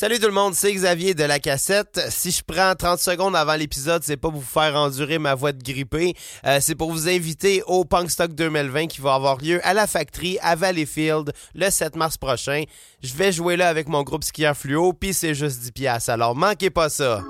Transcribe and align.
Salut 0.00 0.20
tout 0.20 0.28
le 0.28 0.32
monde, 0.32 0.54
c'est 0.54 0.72
Xavier 0.72 1.14
de 1.14 1.24
la 1.24 1.40
cassette. 1.40 2.00
Si 2.10 2.30
je 2.30 2.44
prends 2.46 2.72
30 2.76 3.00
secondes 3.00 3.34
avant 3.34 3.56
l'épisode, 3.56 4.04
c'est 4.04 4.16
pas 4.16 4.30
pour 4.30 4.38
vous 4.38 4.46
faire 4.46 4.76
endurer 4.76 5.18
ma 5.18 5.34
voix 5.34 5.50
de 5.50 5.60
grippée, 5.60 6.14
euh, 6.46 6.58
c'est 6.60 6.76
pour 6.76 6.92
vous 6.92 7.08
inviter 7.08 7.64
au 7.66 7.84
Punk 7.84 8.08
Stock 8.08 8.32
2020 8.32 8.86
qui 8.86 9.00
va 9.00 9.14
avoir 9.14 9.38
lieu 9.38 9.58
à 9.66 9.74
la 9.74 9.88
Factory 9.88 10.38
à 10.40 10.54
Valleyfield 10.54 11.32
le 11.52 11.68
7 11.68 11.96
mars 11.96 12.16
prochain. 12.16 12.62
Je 13.02 13.12
vais 13.12 13.32
jouer 13.32 13.56
là 13.56 13.68
avec 13.68 13.88
mon 13.88 14.04
groupe 14.04 14.22
skieur 14.22 14.56
fluo, 14.56 14.92
puis 14.92 15.12
c'est 15.12 15.34
juste 15.34 15.62
10 15.62 15.72
piastres, 15.72 16.10
alors 16.10 16.36
manquez 16.36 16.70
pas 16.70 16.90
ça. 16.90 17.24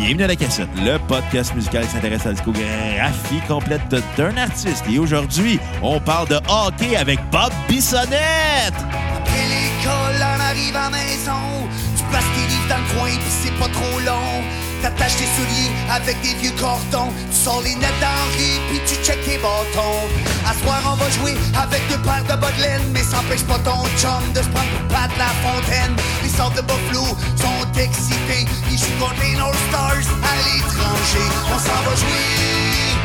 Bienvenue 0.00 0.24
à 0.24 0.28
la 0.28 0.36
cassette, 0.36 0.70
le 0.76 0.96
podcast 0.96 1.54
musical 1.54 1.84
qui 1.84 1.90
s'intéresse 1.90 2.22
à 2.22 2.28
la 2.28 2.32
discographie 2.32 3.40
complète 3.46 3.82
d'un 4.16 4.34
artiste. 4.38 4.82
Et 4.90 4.98
aujourd'hui, 4.98 5.60
on 5.82 6.00
parle 6.00 6.26
de 6.28 6.36
hockey 6.48 6.96
avec 6.96 7.20
Bob 7.30 7.52
Bissonnette. 7.68 8.72
Après 8.72 9.44
l'école, 9.44 10.16
on 10.16 10.40
arrive 10.40 10.74
à 10.74 10.84
la 10.84 10.90
maison. 10.90 11.68
Tu 11.94 12.02
places 12.04 12.24
tes 12.34 12.48
livres 12.48 12.68
dans 12.70 12.78
le 12.78 12.98
coin, 12.98 13.10
pis 13.10 13.30
c'est 13.42 13.58
pas 13.58 13.68
trop 13.68 14.00
long. 14.00 14.42
T'attaches 14.82 15.16
tes 15.16 15.28
souliers 15.36 15.70
avec 15.90 16.20
des 16.22 16.34
vieux 16.40 16.56
cordons. 16.58 17.12
Tu 17.30 17.36
sors 17.36 17.60
les 17.62 17.74
nettes 17.74 18.00
d'Henri, 18.00 18.60
puis 18.68 18.80
tu 18.86 18.94
checkes 19.04 19.24
tes 19.24 19.38
bâtons. 19.38 20.08
À 20.46 20.54
soir, 20.62 20.80
on 20.92 20.96
va 20.96 21.10
jouer 21.10 21.34
avec 21.54 21.86
deux 21.88 21.98
paires 21.98 22.24
de 22.24 22.40
bas 22.40 22.50
de. 22.50 22.82
Mais 22.92 23.02
ça 23.02 23.18
empêche 23.18 23.44
pas 23.44 23.58
ton 23.58 23.84
chum 23.98 24.22
de 24.32 24.40
se 24.42 24.48
prendre 24.48 24.70
pour 24.70 24.88
Pat 24.88 25.10
la 25.18 25.32
fontaine. 25.44 25.94
Les 26.22 26.30
sortes 26.30 26.56
de 26.56 26.62
Buffalo 26.62 27.06
sont 27.36 27.78
excités. 27.78 28.46
Ils 28.70 28.78
jouent 28.78 28.98
contre 28.98 29.20
les 29.20 29.36
North 29.36 29.56
Stars 29.68 30.08
à 30.24 30.32
l'étranger. 30.44 31.26
On 31.54 31.58
s'en 31.58 31.80
va 31.84 31.94
jouer 31.96 32.96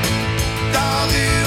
dans 0.74 1.10
rue 1.12 1.46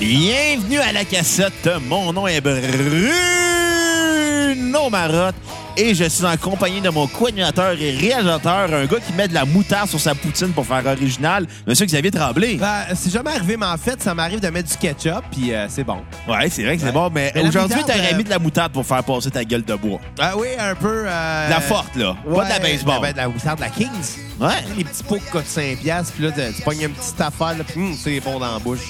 Bienvenue 0.00 0.78
à 0.78 0.92
la 0.92 1.04
cassette. 1.04 1.68
Mon 1.86 2.12
nom 2.12 2.26
est 2.26 2.40
Bruno 2.40 3.10
Marotte. 4.90 5.34
Et 5.76 5.94
je 5.94 6.04
suis 6.04 6.24
en 6.24 6.36
compagnie 6.36 6.80
de 6.80 6.88
mon 6.90 7.06
co-animateur 7.06 7.80
et 7.80 7.92
réalisateur, 7.96 8.74
un 8.74 8.86
gars 8.86 8.98
qui 8.98 9.12
met 9.12 9.28
de 9.28 9.34
la 9.34 9.44
moutarde 9.44 9.88
sur 9.88 10.00
sa 10.00 10.14
poutine 10.16 10.48
pour 10.52 10.66
faire 10.66 10.84
original, 10.84 11.46
Monsieur 11.66 11.86
Xavier 11.86 12.10
Tremblay. 12.10 12.56
Ben, 12.56 12.86
c'est 12.94 13.10
jamais 13.12 13.30
arrivé, 13.30 13.56
mais 13.56 13.66
en 13.66 13.76
fait, 13.78 14.02
ça 14.02 14.12
m'arrive 14.14 14.40
de 14.40 14.48
mettre 14.48 14.68
du 14.68 14.76
ketchup, 14.76 15.22
puis 15.30 15.54
euh, 15.54 15.66
c'est 15.70 15.84
bon. 15.84 15.98
Ouais, 16.28 16.50
c'est 16.50 16.64
vrai 16.64 16.74
que 16.76 16.80
c'est 16.82 16.88
Ouais. 16.88 16.92
bon, 16.92 17.08
mais, 17.14 17.32
aujourd'hui, 17.46 17.80
t'aurais 17.86 18.12
euh, 18.12 18.16
mis 18.16 18.24
de 18.24 18.30
la 18.30 18.40
moutarde 18.40 18.72
pour 18.72 18.84
faire 18.84 19.04
passer 19.04 19.30
ta 19.30 19.44
gueule 19.44 19.64
de 19.64 19.74
bois. 19.76 20.00
Ah 20.18 20.32
oui, 20.36 20.48
un 20.58 20.74
peu. 20.74 21.04
euh, 21.06 21.46
De 21.46 21.50
la 21.52 21.60
forte, 21.60 21.94
là. 21.96 22.16
Pas 22.34 22.44
de 22.44 22.48
la 22.50 22.58
baseball. 22.58 23.00
Ben, 23.00 23.12
de 23.12 23.16
la 23.18 23.28
moutarde 23.28 23.58
de 23.58 23.64
la 23.64 23.70
Kings. 23.70 23.88
Ouais. 24.40 24.48
Les 24.76 24.84
petits 24.84 25.04
pots 25.04 25.16
qui 25.18 25.30
coûtent 25.30 25.46
5$, 25.46 25.76
piastres, 25.76 26.12
puis 26.14 26.24
là, 26.24 26.32
tu 26.32 26.40
tu 26.56 26.62
pognes 26.62 26.82
une 26.82 26.90
petite 26.90 27.20
affaire, 27.20 27.56
là, 27.56 27.64
puis 27.66 27.80
hum, 27.80 27.94
c'est 27.96 28.18
bon 28.20 28.38
dans 28.40 28.52
la 28.54 28.58
bouche. 28.58 28.80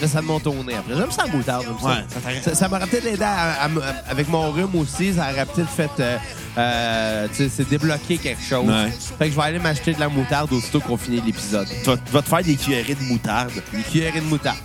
Là, 0.00 0.08
ça 0.08 0.20
te 0.20 0.24
monte 0.24 0.46
au 0.46 0.54
nez 0.64 0.74
après. 0.74 0.94
J'aime 0.96 1.10
ça 1.10 1.24
la 1.26 1.32
moutarde, 1.32 1.64
j'aime 1.64 1.78
ça. 1.80 1.86
Ouais, 1.88 2.04
ça 2.12 2.20
t'arrête. 2.20 2.44
ça, 2.44 2.54
ça 2.54 2.68
m'aurait 2.68 2.86
peut-être 2.86 3.06
aidé 3.06 3.22
à- 3.22 3.62
à 3.62 3.68
me- 3.68 3.82
à- 3.82 3.94
avec 4.10 4.28
mon 4.28 4.50
rhume 4.50 4.74
aussi. 4.76 5.14
Ça 5.14 5.30
aurait 5.32 5.46
peut-être 5.46 5.70
fait. 5.70 5.90
euh, 6.00 6.16
euh, 6.58 7.28
tu 7.28 7.34
sais, 7.36 7.50
c'est 7.54 7.68
débloquer 7.68 8.18
quelque 8.18 8.42
chose. 8.42 8.66
Ouais. 8.68 8.90
Fait 9.18 9.26
que 9.26 9.30
je 9.32 9.36
vais 9.36 9.42
aller 9.46 9.58
m'acheter 9.58 9.92
de 9.94 10.00
la 10.00 10.08
moutarde 10.08 10.52
aussitôt 10.52 10.80
qu'on 10.80 10.96
finit 10.96 11.20
l'épisode. 11.20 11.68
Tu 11.68 11.90
vas, 11.90 11.96
tu 11.96 12.12
vas 12.12 12.22
te 12.22 12.28
faire 12.28 12.42
des 12.42 12.56
cuillerées 12.56 12.94
de 12.94 13.02
moutarde. 13.04 13.52
Des 13.72 13.82
cuillerées 13.82 14.20
de 14.20 14.26
moutarde. 14.26 14.58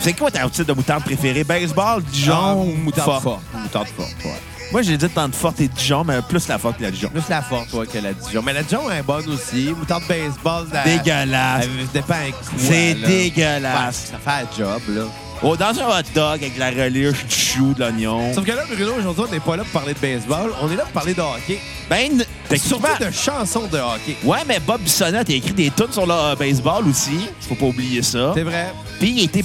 C'est 0.00 0.12
quoi 0.12 0.30
ta 0.30 0.48
type 0.48 0.66
de 0.66 0.72
moutarde 0.72 1.04
préférée? 1.04 1.44
Baseball, 1.44 2.02
Dijon 2.02 2.34
Ah, 2.36 2.54
ou 2.56 2.74
moutarde 2.74 3.06
forte? 3.10 3.22
forte. 3.22 3.42
Moutarde 3.54 3.86
forte, 3.96 4.14
ouais. 4.24 4.32
Moi, 4.74 4.82
j'ai 4.82 4.96
dit 4.96 5.08
tente 5.08 5.36
forte 5.36 5.60
et 5.60 5.68
Dijon, 5.68 6.02
mais 6.02 6.20
plus 6.20 6.48
la 6.48 6.58
forte 6.58 6.78
que 6.78 6.82
la 6.82 6.90
Dijon. 6.90 7.08
Plus 7.08 7.28
la 7.28 7.42
forte, 7.42 7.72
ouais, 7.74 7.86
que 7.86 7.96
la 7.98 8.12
Dijon. 8.12 8.42
Mais 8.42 8.52
la 8.52 8.64
Dijon 8.64 8.90
est 8.90 9.04
bonne 9.04 9.28
aussi. 9.28 9.72
Moutarde 9.78 10.02
baseball. 10.08 10.66
la- 10.72 10.82
Dégueulasse. 10.82 11.64
Elle 11.80 11.86
dépend 11.92 12.14
avec 12.14 12.32
quoi, 12.32 12.52
C'est 12.58 12.94
là. 12.94 13.06
dégueulasse. 13.06 14.10
Ouais, 14.12 14.18
ça 14.18 14.18
fait 14.18 14.44
un 14.44 14.58
job, 14.58 14.82
là. 14.88 15.02
Oh, 15.46 15.54
dans 15.58 15.78
un 15.78 16.00
hot 16.00 16.02
dog 16.14 16.42
avec 16.42 16.54
de 16.54 16.58
la 16.58 16.70
relish, 16.70 17.26
du 17.26 17.34
chou, 17.34 17.74
de 17.74 17.80
l'oignon. 17.80 18.32
Sauf 18.32 18.46
que 18.46 18.52
là, 18.52 18.62
Bruno, 18.66 18.94
aujourd'hui, 18.98 19.24
on 19.28 19.30
n'est 19.30 19.40
pas 19.40 19.56
là 19.56 19.62
pour 19.64 19.72
parler 19.72 19.92
de 19.92 19.98
baseball. 19.98 20.50
On 20.62 20.72
est 20.72 20.76
là 20.76 20.84
pour 20.84 20.92
parler 20.92 21.12
de 21.12 21.20
hockey. 21.20 21.60
Ben, 21.90 22.24
Surtout 22.56 22.82
techniquement... 22.86 23.06
de 23.06 23.14
chansons 23.14 23.66
de 23.66 23.76
hockey. 23.76 24.16
Ouais, 24.24 24.38
mais 24.48 24.58
Bob 24.58 24.80
Bissonnette 24.80 25.28
a 25.28 25.32
écrit 25.34 25.52
des 25.52 25.70
tunes 25.70 25.92
sur 25.92 26.06
le 26.06 26.14
euh, 26.14 26.34
baseball 26.34 26.88
aussi. 26.88 27.28
Faut 27.40 27.56
pas 27.56 27.66
oublier 27.66 28.00
ça. 28.00 28.32
C'est 28.34 28.42
vrai. 28.42 28.72
Puis 28.98 29.10
il 29.10 29.24
était 29.24 29.44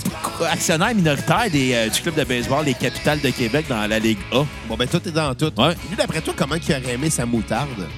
actionnaire 0.49 0.95
minoritaire 0.95 1.49
des, 1.51 1.73
euh, 1.73 1.89
du 1.89 1.99
club 1.99 2.15
de 2.15 2.23
baseball 2.23 2.63
des 2.63 2.75
Capitales 2.75 3.19
de 3.19 3.29
Québec 3.31 3.65
dans 3.67 3.85
la 3.85 3.99
Ligue 3.99 4.19
A. 4.31 4.45
Bon, 4.69 4.77
ben, 4.77 4.87
tout 4.87 5.05
est 5.05 5.11
dans 5.11 5.35
tout. 5.35 5.51
Ouais. 5.57 5.75
Lui, 5.89 5.97
d'après 5.97 6.21
toi, 6.21 6.33
comment 6.33 6.55
il 6.55 6.75
aurait 6.75 6.93
aimé 6.93 7.09
sa 7.09 7.25
moutarde? 7.25 7.89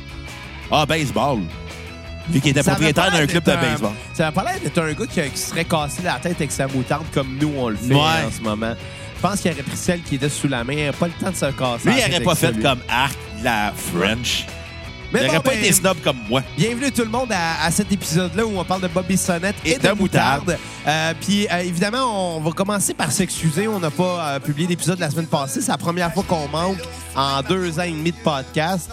Ah, 0.71 0.87
baseball. 0.87 1.41
Vu 2.29 2.39
qu'il 2.41 2.51
était 2.51 2.63
propriétaire 2.63 3.11
d'un 3.11 3.25
club 3.27 3.43
de 3.43 3.49
d'être 3.51 3.57
un- 3.59 3.71
baseball. 3.71 3.91
Ça 4.13 4.31
pas 4.31 4.43
l'air 4.43 4.59
d'être 4.63 4.77
un 4.81 4.93
gars 4.93 5.05
qui, 5.07 5.21
qui 5.31 5.37
serait 5.39 5.65
cassé 5.65 6.01
la 6.03 6.13
tête 6.13 6.35
avec 6.37 6.51
sa 6.51 6.67
moutarde 6.67 7.05
comme 7.13 7.37
nous, 7.39 7.51
on 7.57 7.69
le 7.69 7.75
fait 7.77 7.93
Ouais. 7.93 7.99
en 7.99 8.31
ce 8.35 8.41
moment. 8.41 8.73
Je 9.15 9.21
pense 9.27 9.39
qu'il 9.41 9.51
aurait 9.51 9.61
pris 9.63 9.77
celle 9.77 10.01
qui 10.01 10.15
était 10.15 10.29
sous 10.29 10.47
la 10.47 10.63
main. 10.63 10.73
Il 10.73 10.79
n'aurait 10.85 10.97
pas 10.97 11.07
le 11.07 11.13
temps 11.13 11.29
de 11.31 11.35
se 11.35 11.45
casser. 11.45 11.89
Lui, 11.89 11.93
il 11.93 11.95
tête 11.95 12.03
aurait 12.05 12.15
avec 12.15 12.23
pas 12.23 12.35
fait 12.35 12.61
comme 12.61 12.79
Arc 12.89 13.17
la 13.43 13.71
French. 13.75 14.45
Mais 15.13 15.19
il 15.19 15.25
bon, 15.27 15.29
aurait 15.33 15.43
pas 15.43 15.49
ben, 15.51 15.59
été 15.59 15.73
snob 15.73 15.97
comme 16.01 16.17
moi. 16.29 16.41
Bienvenue 16.57 16.89
tout 16.91 17.01
le 17.03 17.09
monde 17.09 17.31
à, 17.33 17.65
à 17.65 17.69
cet 17.71 17.91
épisode-là 17.91 18.45
où 18.45 18.57
on 18.57 18.63
parle 18.63 18.81
de 18.81 18.87
Bobby 18.87 19.17
Sonnette 19.17 19.57
et, 19.65 19.71
Et 19.73 19.77
de, 19.77 19.87
de 19.89 19.91
moutarde. 19.91 20.39
moutarde. 20.41 20.59
Euh, 20.87 21.13
Puis 21.19 21.47
euh, 21.51 21.57
évidemment, 21.59 22.37
on 22.37 22.39
va 22.39 22.51
commencer 22.51 22.93
par 22.93 23.11
s'excuser. 23.11 23.67
On 23.67 23.79
n'a 23.81 23.91
pas 23.91 24.29
euh, 24.35 24.39
publié 24.39 24.67
d'épisode 24.69 24.99
la 24.99 25.09
semaine 25.11 25.27
passée. 25.27 25.59
C'est 25.61 25.71
la 25.71 25.77
première 25.77 26.13
fois 26.13 26.23
qu'on 26.25 26.47
manque 26.47 26.77
en 27.15 27.41
deux 27.41 27.77
ans 27.77 27.83
et 27.83 27.91
demi 27.91 28.11
de 28.11 28.17
podcast. 28.23 28.89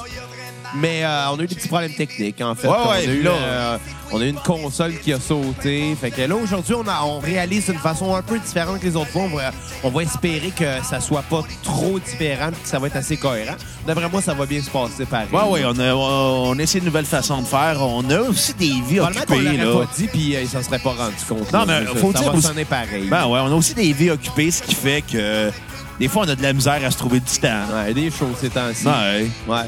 Mais 0.76 1.04
euh, 1.04 1.30
on 1.30 1.38
a 1.38 1.42
eu 1.42 1.46
des 1.46 1.54
petits 1.54 1.68
problèmes 1.68 1.94
techniques, 1.94 2.40
en 2.40 2.54
fait. 2.54 2.68
Ouais, 2.68 2.74
on, 2.84 2.90
ouais, 2.90 2.96
a 2.96 3.04
eu, 3.04 3.22
là- 3.22 3.30
euh, 3.32 3.78
on 4.12 4.20
a 4.20 4.24
eu 4.24 4.28
une 4.28 4.36
console 4.40 4.94
qui 4.98 5.12
a 5.12 5.20
sauté. 5.20 5.96
Fait 6.00 6.10
que 6.10 6.20
là, 6.22 6.34
aujourd'hui, 6.36 6.74
on, 6.74 6.86
a- 6.86 7.02
on 7.04 7.18
réalise 7.20 7.66
d'une 7.66 7.78
façon 7.78 8.14
un 8.14 8.22
peu 8.22 8.38
différente 8.38 8.80
que 8.80 8.86
les 8.86 8.96
autres 8.96 9.10
fois. 9.10 9.22
On 9.22 9.36
va, 9.36 9.50
on 9.82 9.90
va 9.90 10.02
espérer 10.02 10.50
que 10.50 10.64
ça 10.82 11.00
soit 11.00 11.22
pas 11.22 11.42
trop 11.62 11.98
différent 11.98 12.48
et 12.50 12.62
que 12.62 12.68
ça 12.68 12.78
va 12.78 12.88
être 12.88 12.96
assez 12.96 13.16
cohérent. 13.16 13.54
D'après 13.86 14.08
moi, 14.08 14.20
ça 14.20 14.34
va 14.34 14.44
bien 14.46 14.60
se 14.62 14.70
passer 14.70 15.04
pareil. 15.06 15.28
Ouais, 15.32 15.42
ouais, 15.42 15.62
on 15.64 15.78
a, 15.78 15.94
on 15.94 16.58
a 16.58 16.62
essayé 16.62 16.80
une 16.80 16.86
nouvelle 16.86 17.06
façon 17.06 17.40
de 17.40 17.46
faire. 17.46 17.78
On 17.80 18.08
a 18.10 18.20
aussi 18.20 18.52
des 18.54 18.74
vies 18.86 19.00
occupées. 19.00 19.36
l'aurait 19.38 19.56
Là. 19.56 19.72
pas 19.86 19.90
dit, 19.96 20.06
puis 20.08 20.36
euh, 20.36 20.42
il 20.42 20.48
s'en 20.48 20.62
serait 20.62 20.78
pas 20.78 20.90
rendu 20.92 21.14
compte. 21.28 21.52
Non, 21.52 21.64
là. 21.64 21.66
mais 21.66 21.86
ça, 21.86 21.94
faut 21.98 22.12
ça 22.12 22.18
dire 22.20 22.30
va 22.32 22.38
aussi- 22.38 22.46
sonner 22.46 22.64
pareil. 22.64 23.08
Ben 23.08 23.26
ouais, 23.26 23.40
on 23.42 23.46
a 23.46 23.54
aussi 23.54 23.74
des 23.74 23.92
vies 23.92 24.10
occupées, 24.10 24.50
ce 24.50 24.62
qui 24.62 24.74
fait 24.74 25.02
que 25.02 25.50
des 25.98 26.08
fois, 26.08 26.24
on 26.26 26.28
a 26.28 26.36
de 26.36 26.42
la 26.42 26.52
misère 26.52 26.80
à 26.84 26.90
se 26.90 26.98
trouver 26.98 27.20
du 27.20 27.38
temps. 27.40 27.64
Ouais, 27.74 27.92
des 27.94 28.10
choses 28.10 28.36
ces 28.40 28.50
temps-ci. 28.50 28.86
Ouais. 28.86 29.28
Ouais. 29.48 29.62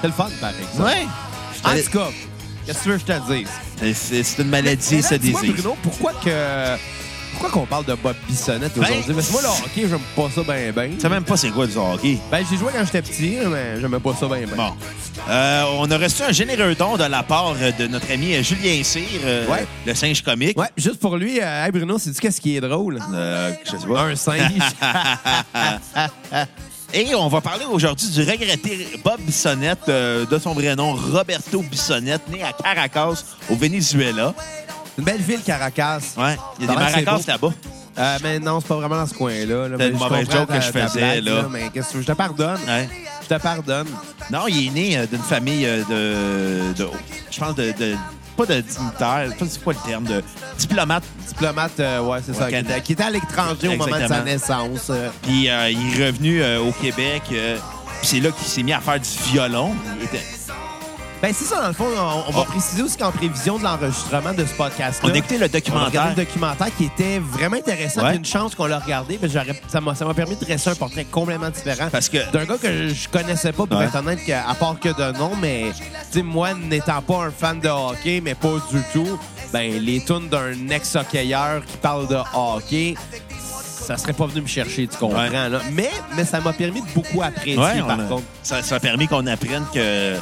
C'est 0.00 0.06
le 0.06 0.12
fun, 0.12 0.28
par 0.40 0.50
exemple. 0.50 0.82
Ouais. 0.82 1.06
En 1.64 1.70
tout 1.76 1.90
cas, 1.98 2.08
qu'est-ce 2.66 2.78
que 2.78 2.82
tu 2.84 2.88
veux 2.90 2.98
que 2.98 3.00
je 3.00 3.12
te 3.12 3.32
dise? 3.32 3.48
C'est- 3.78 3.94
C'est 3.94 4.22
c'est 4.22 4.42
une 4.42 4.48
maladie, 4.48 5.00
Mais 5.10 5.18
dis-moi, 5.18 5.40
désire. 5.40 5.54
Bruno, 5.54 5.76
pourquoi 5.82 6.12
que... 6.24 6.76
Pourquoi 7.32 7.50
qu'on 7.50 7.66
parle 7.66 7.84
de 7.86 7.94
Bob 7.94 8.16
Bissonnette 8.28 8.72
Ben, 8.76 8.82
aujourd'hui? 8.82 9.14
Parce 9.14 9.26
que 9.28 9.32
moi, 9.32 9.40
le 9.42 9.48
hockey, 9.48 9.88
j'aime 9.88 9.98
pas 10.16 10.28
ça 10.34 10.42
bien, 10.42 10.72
bien. 10.72 10.88
Tu 10.94 11.00
sais 11.00 11.08
même 11.08 11.22
pas 11.24 11.36
c'est 11.36 11.48
quoi 11.50 11.66
du 11.66 11.76
hockey. 11.76 12.18
Ben, 12.30 12.44
j'ai 12.50 12.56
joué 12.58 12.70
quand 12.74 12.84
j'étais 12.84 13.00
petit, 13.02 13.36
mais 13.46 13.80
j'aimais 13.80 14.00
pas 14.00 14.14
ça 14.14 14.26
bien, 14.26 14.38
bien. 14.46 14.56
Bon. 14.56 14.72
Euh, 15.28 15.64
on 15.78 15.90
a 15.90 15.96
reçu 15.96 16.22
un 16.22 16.32
généreux 16.32 16.74
don 16.74 16.96
de 16.96 17.04
la 17.04 17.22
part 17.22 17.54
de 17.54 17.86
notre 17.86 18.10
ami 18.12 18.34
euh, 18.34 18.42
Julien 18.42 18.82
Cyr, 18.82 19.02
euh, 19.24 19.46
Ouais. 19.46 19.64
le 19.86 19.94
singe 19.94 20.22
comique. 20.22 20.58
Ouais, 20.58 20.66
juste 20.76 20.98
pour 20.98 21.16
lui, 21.16 21.40
euh, 21.40 21.64
hey 21.64 21.70
Bruno, 21.70 21.98
sais-tu 21.98 22.20
qu'est-ce 22.20 22.40
qui 22.40 22.56
est 22.56 22.60
drôle? 22.60 22.98
Euh, 23.14 23.52
je 23.64 23.70
sais 23.78 23.86
pas. 23.86 24.02
Un 24.02 24.16
singe. 24.16 24.40
Et 26.92 27.14
on 27.14 27.28
va 27.28 27.40
parler 27.40 27.64
aujourd'hui 27.70 28.08
du 28.08 28.20
regretté 28.22 28.88
Bob 29.04 29.20
Bissonnette, 29.20 29.88
euh, 29.88 30.26
de 30.26 30.38
son 30.38 30.54
vrai 30.54 30.74
nom 30.74 30.94
Roberto 30.94 31.62
Bissonnette, 31.62 32.28
né 32.28 32.42
à 32.42 32.52
Caracas, 32.52 33.22
au 33.48 33.54
Venezuela. 33.54 34.34
une 34.98 35.04
belle 35.04 35.20
ville, 35.20 35.40
Caracas. 35.40 36.00
Ouais. 36.16 36.36
Il 36.58 36.66
y 36.66 36.68
a 36.68 36.72
des 36.74 36.78
c'est 36.92 37.02
maracas 37.04 37.20
là-bas. 37.28 37.52
Euh, 37.98 38.18
mais 38.22 38.38
non, 38.40 38.60
c'est 38.60 38.68
pas 38.68 38.76
vraiment 38.76 38.96
dans 38.96 39.06
ce 39.06 39.14
coin-là. 39.14 39.68
là. 39.68 39.76
C'était 39.78 39.90
une 39.90 39.98
mauvaise 39.98 40.30
joke 40.30 40.48
que 40.48 40.54
je 40.60 40.70
faisais, 40.70 41.20
blague, 41.20 41.24
là. 41.24 41.48
Mais 41.50 41.70
qu'est-ce 41.72 41.92
que 41.92 42.00
je 42.00 42.06
te 42.06 42.12
pardonne. 42.12 42.58
Ouais. 42.66 42.88
Je 43.22 43.34
te 43.36 43.40
pardonne. 43.40 43.88
Non, 44.30 44.46
il 44.48 44.66
est 44.66 44.70
né 44.70 44.96
euh, 44.98 45.06
d'une 45.06 45.22
famille 45.22 45.66
euh, 45.66 45.82
de, 45.88 46.72
de. 46.82 46.88
Je 47.30 47.38
pense 47.38 47.54
de. 47.54 47.72
de- 47.78 47.96
pas 48.36 48.46
de 48.46 48.60
dignitaire, 48.60 49.24
je 49.26 49.30
sais 49.30 49.36
pas 49.36 49.46
c'est 49.48 49.62
quoi 49.64 49.72
le 49.72 49.88
terme, 49.88 50.04
de 50.04 50.22
diplomate. 50.58 51.04
Diplomate, 51.28 51.80
euh, 51.80 52.00
ouais, 52.02 52.18
c'est 52.24 52.34
ça. 52.34 52.46
Qui 52.46 52.50
Canada. 52.52 52.76
était, 52.76 52.82
qui 52.84 52.92
était 52.92 53.02
à 53.04 53.10
l'étranger 53.10 53.68
au 53.68 53.72
moment 53.76 53.84
de 53.86 53.90
sa 53.90 53.98
Exactement. 54.00 54.24
naissance. 54.24 54.86
euh. 54.90 55.08
Puis 55.22 55.48
euh, 55.48 55.70
il 55.70 56.00
est 56.00 56.06
revenu 56.06 56.42
euh, 56.42 56.60
au 56.60 56.72
Québec. 56.72 57.22
euh, 57.32 57.56
puis 58.00 58.08
c'est 58.08 58.20
là 58.20 58.30
qu'il 58.30 58.46
s'est 58.46 58.62
mis 58.62 58.72
à 58.72 58.80
faire 58.80 58.98
du 59.00 59.08
violon. 59.30 59.74
Il 59.98 60.04
était- 60.04 60.24
Ben, 61.22 61.34
c'est 61.34 61.44
ça, 61.44 61.60
dans 61.60 61.68
le 61.68 61.74
fond, 61.74 61.84
on, 61.94 62.24
on 62.28 62.32
va 62.32 62.44
préciser 62.46 62.82
aussi 62.82 62.96
qu'en 62.96 63.12
prévision 63.12 63.58
de 63.58 63.64
l'enregistrement 63.64 64.32
de 64.32 64.42
ce 64.46 64.54
podcast-là. 64.54 65.06
On 65.10 65.12
a 65.14 65.18
écouté 65.18 65.36
le 65.36 65.42
on 65.42 65.44
a 65.44 65.48
documentaire. 65.48 65.86
regardé 65.88 66.10
le 66.22 66.24
documentaire 66.26 66.68
qui 66.78 66.84
était 66.86 67.18
vraiment 67.18 67.56
intéressant. 67.56 68.02
Ouais. 68.04 68.16
Une 68.16 68.24
chance 68.24 68.54
qu'on 68.54 68.64
l'a 68.64 68.78
regardé. 68.78 69.18
mais 69.20 69.28
ça 69.28 69.80
m'a 69.82 69.92
m'a 69.92 70.14
permis 70.14 70.36
de 70.36 70.40
dresser 70.44 70.70
un 70.70 70.74
portrait 70.76 71.04
complètement 71.04 71.50
différent. 71.50 71.88
Parce 71.92 72.08
que. 72.08 72.18
D'un 72.32 72.46
gars 72.46 72.56
que 72.56 72.88
je 72.88 73.08
connaissais 73.10 73.52
pas, 73.52 73.66
pour 73.66 73.76
Ouais. 73.78 73.84
être 73.84 73.96
honnête, 73.96 74.24
que- 74.24 74.32
à 74.32 74.54
part 74.54 74.80
que 74.80 74.88
de 74.88 75.18
nom, 75.18 75.32
mais 75.38 75.72
tu 76.10 76.22
moi, 76.22 76.54
n'étant 76.54 77.02
pas 77.02 77.24
un 77.26 77.30
fan 77.30 77.60
de 77.60 77.68
hockey, 77.68 78.22
mais 78.24 78.34
pas 78.34 78.54
du 78.72 78.80
tout, 78.94 79.18
ben 79.52 79.78
les 79.78 80.02
tunes 80.02 80.28
d'un 80.30 80.68
ex-hockeyeur 80.74 81.64
qui 81.66 81.76
parle 81.76 82.08
de 82.08 82.16
hockey, 82.34 82.94
ça 83.86 83.98
serait 83.98 84.12
pas 84.14 84.24
venu 84.26 84.40
me 84.42 84.46
chercher, 84.46 84.86
tu 84.86 84.96
comprends. 84.96 85.28
Ouais. 85.28 85.48
là. 85.50 85.60
Mais, 85.72 85.90
mais 86.16 86.24
ça 86.24 86.40
m'a 86.40 86.54
permis 86.54 86.80
de 86.80 86.86
beaucoup 86.94 87.20
apprécier, 87.22 87.58
Ouais, 87.60 87.80
par 87.80 88.00
a- 88.00 88.04
contre. 88.04 88.24
ça, 88.42 88.62
ça 88.62 88.76
a 88.76 88.80
permis 88.80 89.06
qu'on 89.06 89.26
apprenne 89.26 89.64
que 89.74 90.16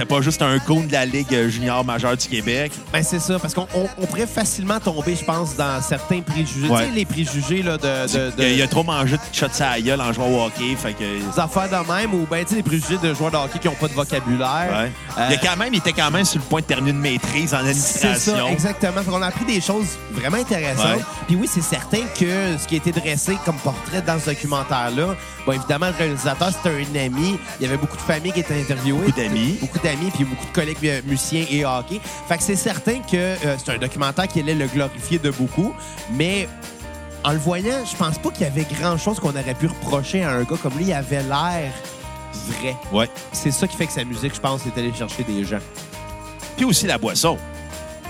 c'était 0.00 0.14
pas 0.14 0.22
juste 0.22 0.40
un 0.40 0.56
goon 0.66 0.84
de 0.84 0.92
la 0.92 1.04
Ligue 1.04 1.48
junior 1.48 1.84
majeure 1.84 2.16
du 2.16 2.26
Québec. 2.26 2.72
Ben, 2.90 3.02
c'est 3.02 3.18
ça, 3.18 3.38
parce 3.38 3.52
qu'on 3.52 3.66
on- 3.74 3.86
on 3.98 4.06
pourrait 4.06 4.26
facilement 4.26 4.80
tomber, 4.80 5.14
je 5.14 5.24
pense, 5.24 5.54
dans 5.56 5.80
certains 5.82 6.20
préjugés. 6.22 6.68
Ouais. 6.68 6.84
Tu 6.84 6.88
sais, 6.88 6.94
les 6.94 7.04
préjugés 7.04 7.62
là, 7.62 7.76
de, 7.76 8.30
de, 8.30 8.36
de- 8.36 8.44
Il 8.48 8.62
a 8.62 8.66
trop 8.66 8.82
mangé 8.82 9.16
de 9.16 9.20
shots 9.30 9.46
à 9.60 9.72
la 9.72 9.80
gueule 9.82 10.00
en 10.00 10.10
jouant 10.12 10.28
au 10.28 10.46
hockey. 10.46 10.74
Fait 10.76 10.94
que, 10.94 11.00
des 11.00 11.38
affaires 11.38 11.68
de 11.68 11.92
même, 11.92 12.14
ou 12.14 12.26
ben, 12.30 12.42
tu 12.44 12.50
sais, 12.50 12.56
les 12.56 12.62
préjugés 12.62 12.96
de 13.02 13.12
joueurs 13.12 13.30
de 13.30 13.36
hockey 13.36 13.58
qui 13.58 13.68
n'ont 13.68 13.74
pas 13.74 13.88
de 13.88 13.92
vocabulaire. 13.92 14.68
ouais. 14.70 14.92
Euh, 15.18 15.26
il, 15.28 15.34
a 15.34 15.36
quand 15.36 15.56
même, 15.58 15.74
il 15.74 15.78
était 15.78 15.92
quand 15.92 16.10
même 16.10 16.24
sur 16.24 16.40
le 16.40 16.46
point 16.46 16.60
de 16.60 16.66
terminer 16.66 16.92
une 16.92 17.00
maîtrise 17.00 17.52
en 17.52 17.58
C'est 17.58 17.68
administration. 17.68 18.36
ça, 18.36 18.50
exactement. 18.52 19.02
On 19.12 19.20
a 19.20 19.26
appris 19.26 19.44
des 19.44 19.60
choses 19.60 19.98
vraiment 20.12 20.38
intéressantes. 20.38 20.96
Ouais. 20.96 21.04
Puis 21.26 21.36
oui, 21.36 21.46
c'est 21.52 21.62
certain 21.62 22.00
que 22.18 22.56
ce 22.58 22.66
qui 22.66 22.76
a 22.76 22.78
été 22.78 22.92
dressé 22.92 23.36
comme 23.44 23.56
portrait 23.56 24.00
dans 24.00 24.18
ce 24.18 24.26
documentaire-là, 24.30 25.14
bon, 25.44 25.52
évidemment, 25.52 25.88
le 25.88 25.92
réalisateur, 25.96 26.48
c'était 26.52 26.70
un 26.74 27.04
ami. 27.06 27.38
Il 27.60 27.64
y 27.64 27.68
avait 27.68 27.76
beaucoup 27.76 27.96
de 27.96 28.02
familles 28.02 28.32
qui 28.32 28.40
étaient 28.40 28.58
interviewées. 28.60 29.06
Beaucoup 29.06 29.20
d'amis. 29.20 29.58
Beaucoup 29.60 29.78
d'amis, 29.80 29.89
puis 30.14 30.24
beaucoup 30.24 30.46
de 30.46 30.52
collègues 30.52 30.76
euh, 30.84 31.00
musiciens 31.04 31.44
et 31.50 31.64
hockey. 31.64 32.00
Fait 32.28 32.36
que 32.36 32.42
c'est 32.42 32.56
certain 32.56 32.98
que 33.00 33.16
euh, 33.16 33.56
c'est 33.62 33.72
un 33.72 33.78
documentaire 33.78 34.28
qui 34.28 34.40
allait 34.40 34.54
le 34.54 34.66
glorifier 34.66 35.18
de 35.18 35.30
beaucoup, 35.30 35.72
mais 36.12 36.48
en 37.24 37.32
le 37.32 37.38
voyant, 37.38 37.84
je 37.90 37.96
pense 37.96 38.18
pas 38.18 38.30
qu'il 38.30 38.42
y 38.42 38.46
avait 38.46 38.66
grand-chose 38.80 39.20
qu'on 39.20 39.30
aurait 39.30 39.54
pu 39.54 39.66
reprocher 39.66 40.22
à 40.24 40.30
un 40.30 40.42
gars 40.42 40.56
comme 40.62 40.74
lui. 40.76 40.84
Il 40.86 40.92
avait 40.92 41.22
l'air 41.22 41.70
vrai. 42.48 42.76
Ouais. 42.92 43.10
C'est 43.32 43.50
ça 43.50 43.66
qui 43.66 43.76
fait 43.76 43.86
que 43.86 43.92
sa 43.92 44.04
musique, 44.04 44.34
je 44.34 44.40
pense, 44.40 44.62
est 44.66 44.78
allée 44.78 44.92
chercher 44.96 45.22
des 45.24 45.44
gens. 45.44 45.58
Puis 46.56 46.64
aussi 46.64 46.86
la 46.86 46.98
boisson. 46.98 47.36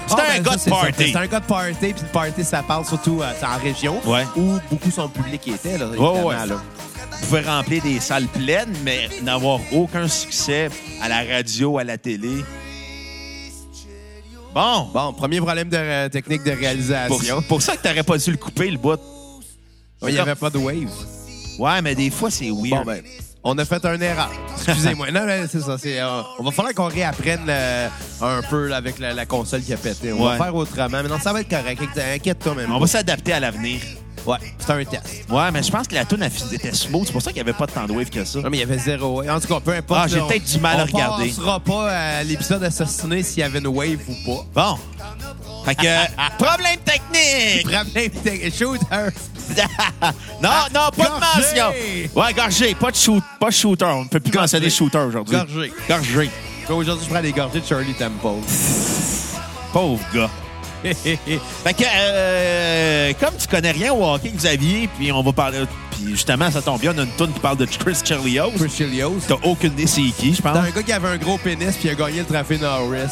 C'était 0.06 0.22
Ah, 0.26 0.32
un 0.32 0.36
ben, 0.38 0.42
gars 0.42 0.56
de 0.56 0.70
party. 0.70 1.12
C'est 1.12 1.16
un 1.16 1.26
gars 1.26 1.40
de 1.40 1.44
party, 1.44 1.74
puis 1.78 2.02
le 2.02 2.08
party, 2.12 2.44
ça 2.44 2.62
parle 2.62 2.84
surtout 2.84 3.20
euh, 3.22 3.32
en 3.44 3.62
région, 3.62 4.00
Ouais. 4.04 4.24
où 4.36 4.58
beaucoup 4.70 4.90
son 4.90 5.08
public 5.08 5.46
était, 5.48 5.78
là, 5.78 5.86
ouais. 5.88 6.34
là. 6.46 6.60
Pouvez 7.28 7.42
remplir 7.42 7.82
des 7.82 8.00
salles 8.00 8.26
pleines, 8.26 8.74
mais 8.84 9.08
n'avoir 9.22 9.60
aucun 9.72 10.08
succès 10.08 10.68
à 11.00 11.08
la 11.08 11.22
radio, 11.22 11.78
à 11.78 11.84
la 11.84 11.96
télé. 11.96 12.44
Bon. 14.52 14.88
Bon, 14.92 15.12
premier 15.12 15.40
problème 15.40 15.68
de 15.68 15.76
euh, 15.76 16.08
technique 16.08 16.42
de 16.42 16.50
Pour, 16.50 16.58
réalisation. 16.60 17.42
pour 17.42 17.62
ça 17.62 17.76
que 17.76 17.82
t'aurais 17.82 18.02
pas 18.02 18.18
dû 18.18 18.32
le 18.32 18.36
couper, 18.36 18.68
le 18.70 18.78
bout. 18.78 18.98
Il 20.02 20.08
n'y 20.08 20.18
avait 20.18 20.34
pas 20.34 20.50
de 20.50 20.58
wave. 20.58 20.90
Ouais, 21.58 21.80
mais 21.82 21.94
des 21.94 22.10
fois, 22.10 22.30
c'est 22.32 22.48
Bon, 22.50 22.62
weird. 22.62 22.84
ben, 22.86 23.02
on 23.44 23.56
a 23.58 23.64
fait 23.64 23.84
un 23.84 24.00
erreur. 24.00 24.30
Excusez-moi. 24.66 25.10
non, 25.12 25.24
non, 25.24 25.46
c'est 25.48 25.60
ça. 25.60 25.78
c'est, 25.78 26.00
euh, 26.00 26.22
on 26.38 26.42
va 26.42 26.50
falloir 26.50 26.74
qu'on 26.74 26.88
réapprenne 26.88 27.46
euh, 27.48 27.88
un 28.22 28.42
peu 28.42 28.66
là, 28.66 28.76
avec 28.78 28.98
la, 28.98 29.12
la 29.14 29.24
console 29.26 29.62
qui 29.62 29.72
a 29.72 29.76
pété. 29.76 30.12
On 30.12 30.16
Ouais. 30.26 30.36
va 30.36 30.44
faire 30.44 30.54
autrement. 30.54 30.88
Mais 31.02 31.08
non, 31.08 31.20
ça 31.20 31.32
va 31.32 31.42
être 31.42 31.48
correct. 31.48 31.80
Inquiète-toi 32.16 32.54
même. 32.56 32.72
On 32.72 32.78
va 32.80 32.86
s'adapter 32.88 33.32
à 33.34 33.40
l'avenir. 33.40 33.80
Ouais, 34.26 34.36
c'est 34.58 34.70
un 34.70 34.84
test. 34.84 35.24
Ouais, 35.30 35.50
mais 35.52 35.62
je 35.62 35.70
pense 35.70 35.88
que 35.88 35.94
la 35.94 36.04
tune 36.04 36.22
était 36.52 36.72
smooth. 36.72 37.06
C'est 37.06 37.12
pour 37.12 37.22
ça 37.22 37.30
qu'il 37.32 37.42
n'y 37.42 37.48
avait 37.48 37.56
pas 37.58 37.66
tant 37.66 37.86
de 37.86 37.92
wave 37.92 38.10
que 38.10 38.24
ça. 38.24 38.40
Non, 38.40 38.50
mais 38.50 38.58
il 38.58 38.60
y 38.60 38.62
avait 38.62 38.78
zéro 38.78 39.18
wave. 39.20 39.30
En 39.30 39.40
tout 39.40 39.48
cas, 39.48 39.60
peu 39.60 39.72
importe. 39.72 40.00
Ah, 40.04 40.08
j'ai 40.08 40.20
peut-être 40.20 40.44
du 40.44 40.58
mal 40.58 40.80
à 40.80 40.82
on 40.82 40.86
regarder. 40.86 41.28
passera 41.28 41.60
pas 41.60 41.90
à 41.90 42.22
l'épisode 42.22 42.62
assassiné 42.64 43.22
s'il 43.22 43.40
y 43.40 43.42
avait 43.42 43.58
une 43.60 43.66
wave 43.68 43.98
ou 44.08 44.14
pas. 44.54 44.68
Bon. 44.72 44.78
Fait 45.64 45.74
que, 45.74 46.38
problème 46.38 46.78
technique! 46.84 47.62
Problème 47.62 47.86
de 48.24 48.50
shooter. 48.50 49.10
non, 50.42 50.50
non, 50.72 50.90
pas 50.96 51.04
de 51.04 51.20
mention! 51.20 51.70
Ouais, 52.14 52.32
gorgé, 52.34 52.74
pas 52.74 52.90
de, 52.90 52.96
shoot, 52.96 53.22
pas 53.38 53.48
de 53.48 53.54
shooter. 53.54 53.84
On 53.84 54.04
ne 54.04 54.08
peut 54.08 54.20
plus 54.20 54.30
Gorgé. 54.30 54.42
mentionner 54.58 54.70
shooter 54.70 54.98
aujourd'hui. 54.98 55.36
Gorgé. 55.36 55.72
Gorgé. 55.88 56.30
Aujourd'hui, 56.68 57.04
je 57.06 57.12
prends 57.12 57.22
des 57.22 57.32
gorgées 57.32 57.60
de 57.60 57.66
Shirley 57.66 57.92
Temple. 57.98 58.46
Pauvre 59.72 60.00
gars. 60.14 60.30
Fait 61.64 61.74
que, 61.74 61.84
euh, 61.84 63.12
comme 63.20 63.34
tu 63.38 63.46
connais 63.46 63.70
rien 63.72 63.92
au 63.92 64.04
hockey, 64.04 64.30
Xavier, 64.30 64.88
puis 64.98 65.12
on 65.12 65.22
va 65.22 65.32
parler. 65.32 65.58
Puis 65.92 66.10
justement, 66.12 66.50
ça 66.50 66.62
tombe 66.62 66.80
bien, 66.80 66.92
on 66.94 66.98
a 66.98 67.02
une 67.02 67.12
tune 67.16 67.32
qui 67.32 67.40
parle 67.40 67.58
de 67.58 67.66
Chris 67.66 67.96
Chelios. 68.04 68.50
Chris 68.58 68.70
Chelios. 68.76 69.18
T'as 69.28 69.34
aucune 69.44 69.72
idée 69.72 69.86
c'est 69.86 70.00
qui, 70.16 70.34
je 70.34 70.40
pense. 70.42 70.56
un 70.56 70.70
gars 70.70 70.82
qui 70.82 70.92
avait 70.92 71.08
un 71.08 71.16
gros 71.18 71.38
pénis 71.38 71.76
puis 71.76 71.88
il 71.88 71.90
a 71.90 71.94
gagné 71.94 72.20
le 72.20 72.24
trophée 72.24 72.58
Norris. 72.58 73.10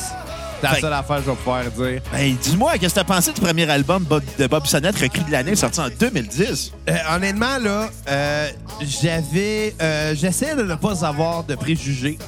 C'est 0.61 0.67
la 0.67 0.81
seule 0.81 0.93
affaire 0.93 1.17
que 1.19 1.23
je 1.23 1.31
vais 1.31 1.37
pouvoir 1.37 1.63
dire. 1.65 2.01
Ben, 2.13 2.37
dis-moi, 2.43 2.79
qu'est-ce 2.79 2.95
que 2.95 2.99
t'as 3.01 3.05
pensé 3.05 3.33
du 3.33 3.41
premier 3.41 3.71
album 3.71 4.03
Bob- 4.03 4.25
de 4.41 4.47
Bob 4.49 4.67
Sonnette, 4.67 4.99
Recrue 4.99 5.23
de 5.23 5.31
l'année, 5.31 5.55
sorti 5.55 5.79
en 5.79 5.89
2010? 5.89 6.73
Euh, 6.89 6.97
honnêtement, 7.15 7.59
là, 7.63 7.89
euh, 8.09 8.49
j'avais. 8.81 9.73
euh, 9.81 10.17
J'essaie 10.17 10.57
de 10.57 10.63
ne 10.65 10.75
pas 10.75 11.05
avoir 11.07 11.45
de 11.45 11.55
préjugés. 11.55 12.19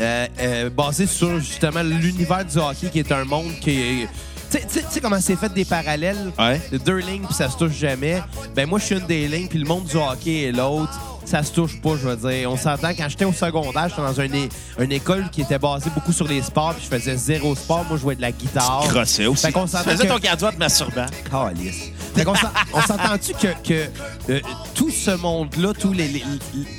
Euh, 0.00 0.26
euh, 0.40 0.70
basé 0.70 1.06
sur 1.06 1.38
justement 1.38 1.82
l'univers 1.82 2.44
du 2.46 2.56
hockey 2.58 2.88
qui 2.90 2.98
est 3.00 3.12
un 3.12 3.24
monde 3.24 3.52
qui 3.60 3.70
est. 3.78 4.08
Tu 4.54 4.60
sais- 4.60 4.82
tu 4.82 4.94
tu 4.94 5.00
comment 5.00 5.20
c'est 5.20 5.36
fait 5.36 5.52
des 5.52 5.64
parallèles? 5.64 6.32
Ouais. 6.38 6.60
De 6.70 6.78
deux 6.78 6.98
lignes 6.98 7.24
puis 7.24 7.34
ça 7.34 7.50
se 7.50 7.56
touche 7.56 7.72
jamais. 7.72 8.22
Ben 8.54 8.68
moi, 8.68 8.78
je 8.78 8.84
suis 8.84 8.94
une 8.96 9.06
des 9.06 9.26
lignes 9.26 9.48
puis 9.48 9.58
le 9.58 9.66
monde 9.66 9.84
du 9.84 9.96
hockey 9.96 10.42
est 10.44 10.52
l'autre. 10.52 10.92
Ça 11.24 11.42
se 11.42 11.52
touche 11.52 11.80
pas, 11.80 11.90
je 12.00 12.06
veux 12.08 12.16
dire. 12.30 12.50
On 12.52 12.56
s'entend, 12.56 12.90
quand 12.90 13.06
j'étais 13.08 13.24
au 13.24 13.32
secondaire, 13.32 13.88
j'étais 13.88 14.02
dans 14.02 14.12
une, 14.20 14.48
une 14.78 14.92
école 14.92 15.30
qui 15.32 15.40
était 15.40 15.58
basée 15.58 15.88
beaucoup 15.94 16.12
sur 16.12 16.28
les 16.28 16.42
sports 16.42 16.74
puis 16.74 16.86
je 16.88 16.94
faisais 16.96 17.16
zéro 17.16 17.54
sport. 17.56 17.84
Moi, 17.88 17.96
je 17.96 18.02
jouais 18.02 18.14
de 18.14 18.20
la 18.20 18.30
guitare. 18.30 18.84
Crossé 18.88 19.26
aussi. 19.26 19.46
Fait 19.46 19.52
qu'on 19.52 19.64
Tu 19.64 19.76
faisais 19.76 20.06
que- 20.06 20.12
ton 20.12 20.18
cardio 20.18 20.50
te 20.50 20.56
masturbant. 20.58 21.06
Calice. 21.30 21.90
Fait 22.14 22.24
qu'on 22.24 22.34
s'en- 22.36 22.50
on 22.74 22.80
s'entend-tu 22.82 23.32
que, 23.32 23.48
que 23.66 23.88
euh, 24.30 24.40
tout 24.74 24.90
ce 24.90 25.10
monde-là, 25.12 25.72
tous 25.72 25.92
les, 25.92 26.06
les, 26.08 26.22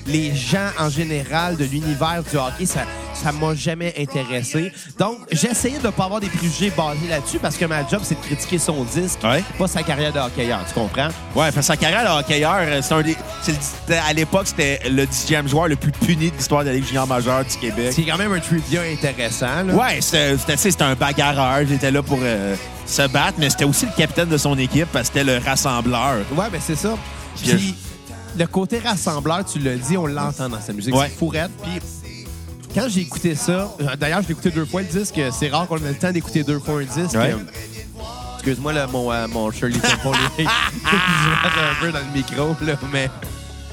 les 0.07 0.33
gens 0.35 0.69
en 0.79 0.89
général 0.89 1.57
de 1.57 1.65
l'univers 1.65 2.23
du 2.31 2.37
hockey, 2.37 2.65
ça 2.67 2.81
ça 3.15 3.31
m'a 3.31 3.55
jamais 3.55 3.93
intéressé. 3.97 4.71
Donc, 4.99 5.17
essayé 5.31 5.77
de 5.79 5.85
ne 5.85 5.91
pas 5.91 6.05
avoir 6.05 6.19
des 6.19 6.27
préjugés 6.29 6.71
basés 6.75 7.07
là-dessus 7.09 7.39
parce 7.39 7.55
que 7.57 7.65
ma 7.65 7.87
job, 7.87 8.01
c'est 8.03 8.15
de 8.15 8.25
critiquer 8.25 8.59
son 8.59 8.83
disque, 8.83 9.19
Ouais. 9.23 9.43
pas 9.57 9.67
sa 9.67 9.83
carrière 9.83 10.13
de 10.13 10.19
hockeyeur, 10.19 10.59
tu 10.67 10.73
comprends? 10.73 11.07
Ouais, 11.35 11.51
fait 11.51 11.61
sa 11.61 11.77
carrière 11.77 12.03
de 12.03 12.19
hockeyeur, 12.19 12.55
euh, 12.59 12.81
c'est 12.81 12.93
un 12.93 13.01
des. 13.01 13.15
le- 13.87 13.95
à 13.95 14.13
l'époque, 14.13 14.47
c'était 14.47 14.79
le 14.89 15.05
10e 15.05 15.47
joueur 15.47 15.67
le 15.67 15.75
plus 15.75 15.91
puni 15.91 16.29
de 16.29 16.35
l'histoire 16.35 16.63
de 16.63 16.69
la 16.69 16.75
Ligue 16.75 16.85
junior 16.85 17.07
majeure 17.07 17.43
du 17.45 17.55
Québec. 17.57 17.93
C'est 17.95 18.03
quand 18.03 18.17
même 18.17 18.33
un 18.33 18.39
trivia 18.39 18.81
intéressant. 18.81 19.63
Là. 19.65 19.73
Ouais, 19.73 19.99
c'était 20.01 20.81
un 20.83 20.95
bagarreur. 20.95 21.61
Il 21.61 21.71
était 21.73 21.91
là 21.91 22.01
pour 22.03 22.19
euh, 22.21 22.55
se 22.85 23.07
battre, 23.07 23.35
mais 23.37 23.49
c'était 23.49 23.65
aussi 23.65 23.85
le 23.85 23.91
capitaine 23.95 24.29
de 24.29 24.37
son 24.37 24.57
équipe 24.57 24.87
parce 24.91 25.09
que 25.09 25.19
c'était 25.19 25.31
le 25.31 25.43
rassembleur. 25.43 26.17
Ouais, 26.35 26.49
ben 26.51 26.59
c'est 26.63 26.75
ça. 26.75 26.95
Puis, 27.35 27.49
Puis 27.55 27.75
le 28.37 28.47
côté 28.47 28.79
rassembleur, 28.79 29.43
tu 29.45 29.59
l'as 29.59 29.75
dit, 29.75 29.97
on 29.97 30.05
l'entend 30.07 30.49
dans 30.49 30.61
sa 30.61 30.73
musique. 30.73 30.93
Ouais. 30.95 31.07
C'est 31.09 31.17
fourrette. 31.17 31.51
Puis 31.63 31.79
quand 32.75 32.87
j'ai 32.89 33.01
écouté 33.01 33.33
ça, 33.35 33.71
euh, 33.81 33.95
d'ailleurs, 33.97 34.21
je 34.21 34.27
l'ai 34.27 34.33
écouté 34.33 34.51
deux 34.51 34.65
fois 34.65 34.81
le 34.81 34.87
disque. 34.87 35.19
C'est 35.31 35.49
rare 35.49 35.67
qu'on 35.67 35.77
ait 35.77 35.87
le 35.89 35.95
temps 35.95 36.11
d'écouter 36.11 36.43
deux 36.43 36.59
fois 36.59 36.81
un 36.81 36.83
disque. 36.83 37.15
Ouais. 37.17 37.31
Euh, 37.33 37.37
Excuse-moi, 38.35 38.73
là, 38.73 38.85
mon, 38.85 39.11
euh, 39.11 39.27
mon 39.27 39.49
Shirley 39.49 39.79
Temple, 39.79 40.15
se 40.37 40.43
un 40.43 41.81
peu 41.81 41.91
dans 41.91 41.99
le 41.99 42.13
micro, 42.13 42.55
là, 42.63 42.73
mais 42.93 43.09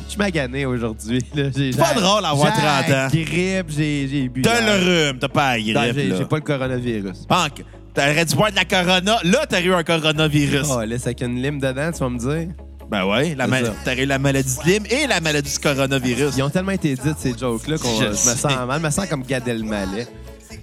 je 0.04 0.10
suis 0.10 0.18
magané 0.18 0.64
aujourd'hui. 0.64 1.22
J'ai- 1.34 1.72
Pas 1.72 1.92
j'ai- 1.94 2.00
drôle 2.00 2.22
d'avoir 2.22 2.54
j'ai 2.54 2.62
30 2.62 2.84
ans. 2.86 2.90
la 2.90 3.08
grippe, 3.08 3.66
j'ai 3.68 4.08
j'ai 4.08 4.28
bu. 4.28 4.40
T'as 4.42 4.60
le 4.60 5.08
rhume, 5.10 5.18
t'as 5.18 5.28
pas 5.28 5.58
la 5.58 5.60
grippe. 5.62 5.94
j'ai 5.94 6.16
j'ai 6.16 6.24
pas 6.24 6.36
le 6.36 6.42
coronavirus. 6.42 7.26
Pank, 7.28 7.64
T'aurais 7.94 8.24
dû 8.24 8.34
boire 8.34 8.50
de 8.50 8.56
la 8.56 8.64
corona. 8.64 9.18
Là, 9.22 9.44
t'aurais 9.46 9.64
eu 9.64 9.74
un 9.74 9.82
coronavirus. 9.84 10.66
Oh, 10.70 10.80
laisse 10.80 11.04
avec 11.04 11.20
une 11.20 11.42
lime 11.42 11.60
dedans, 11.60 11.90
tu 11.92 11.98
vas 11.98 12.08
me 12.08 12.18
dire. 12.18 12.48
Ben 12.92 13.06
ouais, 13.06 13.34
la 13.34 13.46
t'aurais 13.46 14.02
eu 14.02 14.06
la 14.06 14.18
maladie 14.18 14.54
de 14.54 14.70
Lyme 14.70 14.84
et 14.90 15.06
la 15.06 15.18
maladie 15.20 15.50
du 15.50 15.58
coronavirus. 15.58 16.34
Ils 16.36 16.42
ont 16.42 16.50
tellement 16.50 16.72
été 16.72 16.94
dites, 16.94 17.16
ces 17.18 17.34
jokes-là, 17.36 17.78
qu'on 17.78 17.88
Je 17.98 18.04
je, 18.04 18.08
me 18.10 18.14
sais. 18.14 18.36
sens 18.36 18.66
mal. 18.66 18.80
Je 18.80 18.84
me 18.86 18.90
sens 18.90 19.06
comme 19.08 19.22
Gad 19.22 19.48
Elmaleh. 19.48 20.06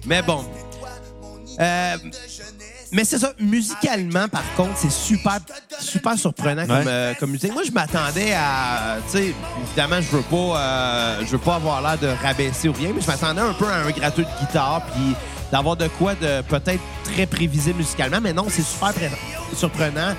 Mais 0.06 0.22
bon. 0.22 0.44
Euh, 1.58 1.96
mais 2.92 3.04
c'est 3.04 3.18
ça, 3.18 3.32
musicalement, 3.40 4.28
par 4.28 4.44
contre, 4.56 4.76
c'est 4.76 4.92
super, 4.92 5.38
super 5.80 6.16
surprenant 6.16 6.66
comme, 6.68 6.84
euh, 6.86 7.14
comme 7.18 7.30
musique. 7.32 7.52
Moi, 7.52 7.62
je 7.66 7.72
m'attendais 7.72 8.32
à, 8.32 8.98
tu 9.10 9.18
sais, 9.18 9.34
évidemment, 9.66 10.00
je 10.00 10.16
veux 10.16 10.22
pas, 10.22 10.36
euh, 10.60 11.20
je 11.22 11.30
veux 11.32 11.38
pas 11.38 11.56
avoir 11.56 11.82
l'air 11.82 11.98
de 11.98 12.08
rabaisser 12.24 12.68
ou 12.68 12.72
rien, 12.72 12.92
mais 12.94 13.00
je 13.02 13.06
m'attendais 13.08 13.40
un 13.40 13.52
peu 13.54 13.66
à 13.66 13.74
un 13.86 13.90
gratteux 13.90 14.22
de 14.24 14.40
guitare, 14.46 14.82
puis 14.94 15.14
d'avoir 15.50 15.76
de 15.76 15.88
quoi 15.88 16.14
de 16.14 16.42
peut-être 16.42 16.80
très 17.04 17.26
prévisible 17.26 17.78
musicalement, 17.78 18.20
mais 18.20 18.32
non, 18.32 18.46
c'est 18.48 18.62
super 18.62 18.92
pré- 18.94 19.10
surprenant. 19.54 20.14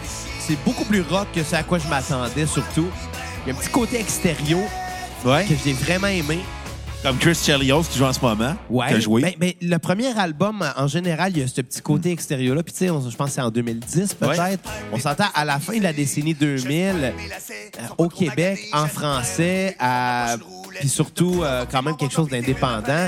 C'est 0.52 0.62
beaucoup 0.66 0.84
plus 0.84 1.00
rock 1.02 1.28
que 1.34 1.44
ce 1.44 1.56
à 1.56 1.64
quoi 1.64 1.80
je 1.80 1.88
m'attendais, 1.88 2.46
surtout. 2.46 2.88
Il 3.46 3.50
y 3.50 3.52
a 3.54 3.56
un 3.56 3.58
petit 3.58 3.70
côté 3.70 4.02
extérieur 4.02 4.60
Ouais. 5.24 5.46
que 5.46 5.54
j'ai 5.64 5.72
vraiment 5.72 6.08
aimé. 6.08 6.40
Comme 7.04 7.18
Chris 7.20 7.36
Chelios 7.36 7.84
qui 7.84 7.98
joue 7.98 8.04
en 8.04 8.12
ce 8.12 8.20
moment. 8.20 8.56
Ouais. 8.70 8.90
Qui 8.90 8.94
a 8.96 9.00
joué. 9.00 9.22
Ben, 9.22 9.32
ben, 9.40 9.54
le 9.62 9.78
premier 9.78 10.08
album, 10.20 10.62
en 10.76 10.88
général, 10.88 11.32
il 11.34 11.40
y 11.40 11.44
a 11.44 11.48
ce 11.48 11.62
petit 11.62 11.80
côté 11.80 12.12
extérieur-là. 12.12 12.64
Puis, 12.64 12.74
tu 12.74 12.80
sais, 12.80 12.88
je 12.88 13.16
pense 13.16 13.30
que 13.30 13.34
c'est 13.36 13.42
en 13.42 13.50
2010, 13.50 14.14
peut-être. 14.14 14.40
Ouais. 14.44 14.58
On 14.92 15.00
s'entend 15.00 15.28
à 15.34 15.46
la 15.46 15.58
fin 15.60 15.78
de 15.78 15.84
la 15.84 15.94
décennie 15.94 16.34
2000, 16.34 16.96
euh, 17.02 17.12
au 17.98 18.10
Québec, 18.10 18.60
en 18.74 18.88
français, 18.88 19.78
à- 19.80 20.36
puis 20.82 20.90
surtout, 20.90 21.44
euh, 21.44 21.64
quand 21.72 21.82
même, 21.82 21.96
quelque 21.96 22.14
chose 22.14 22.28
d'indépendant. 22.28 23.08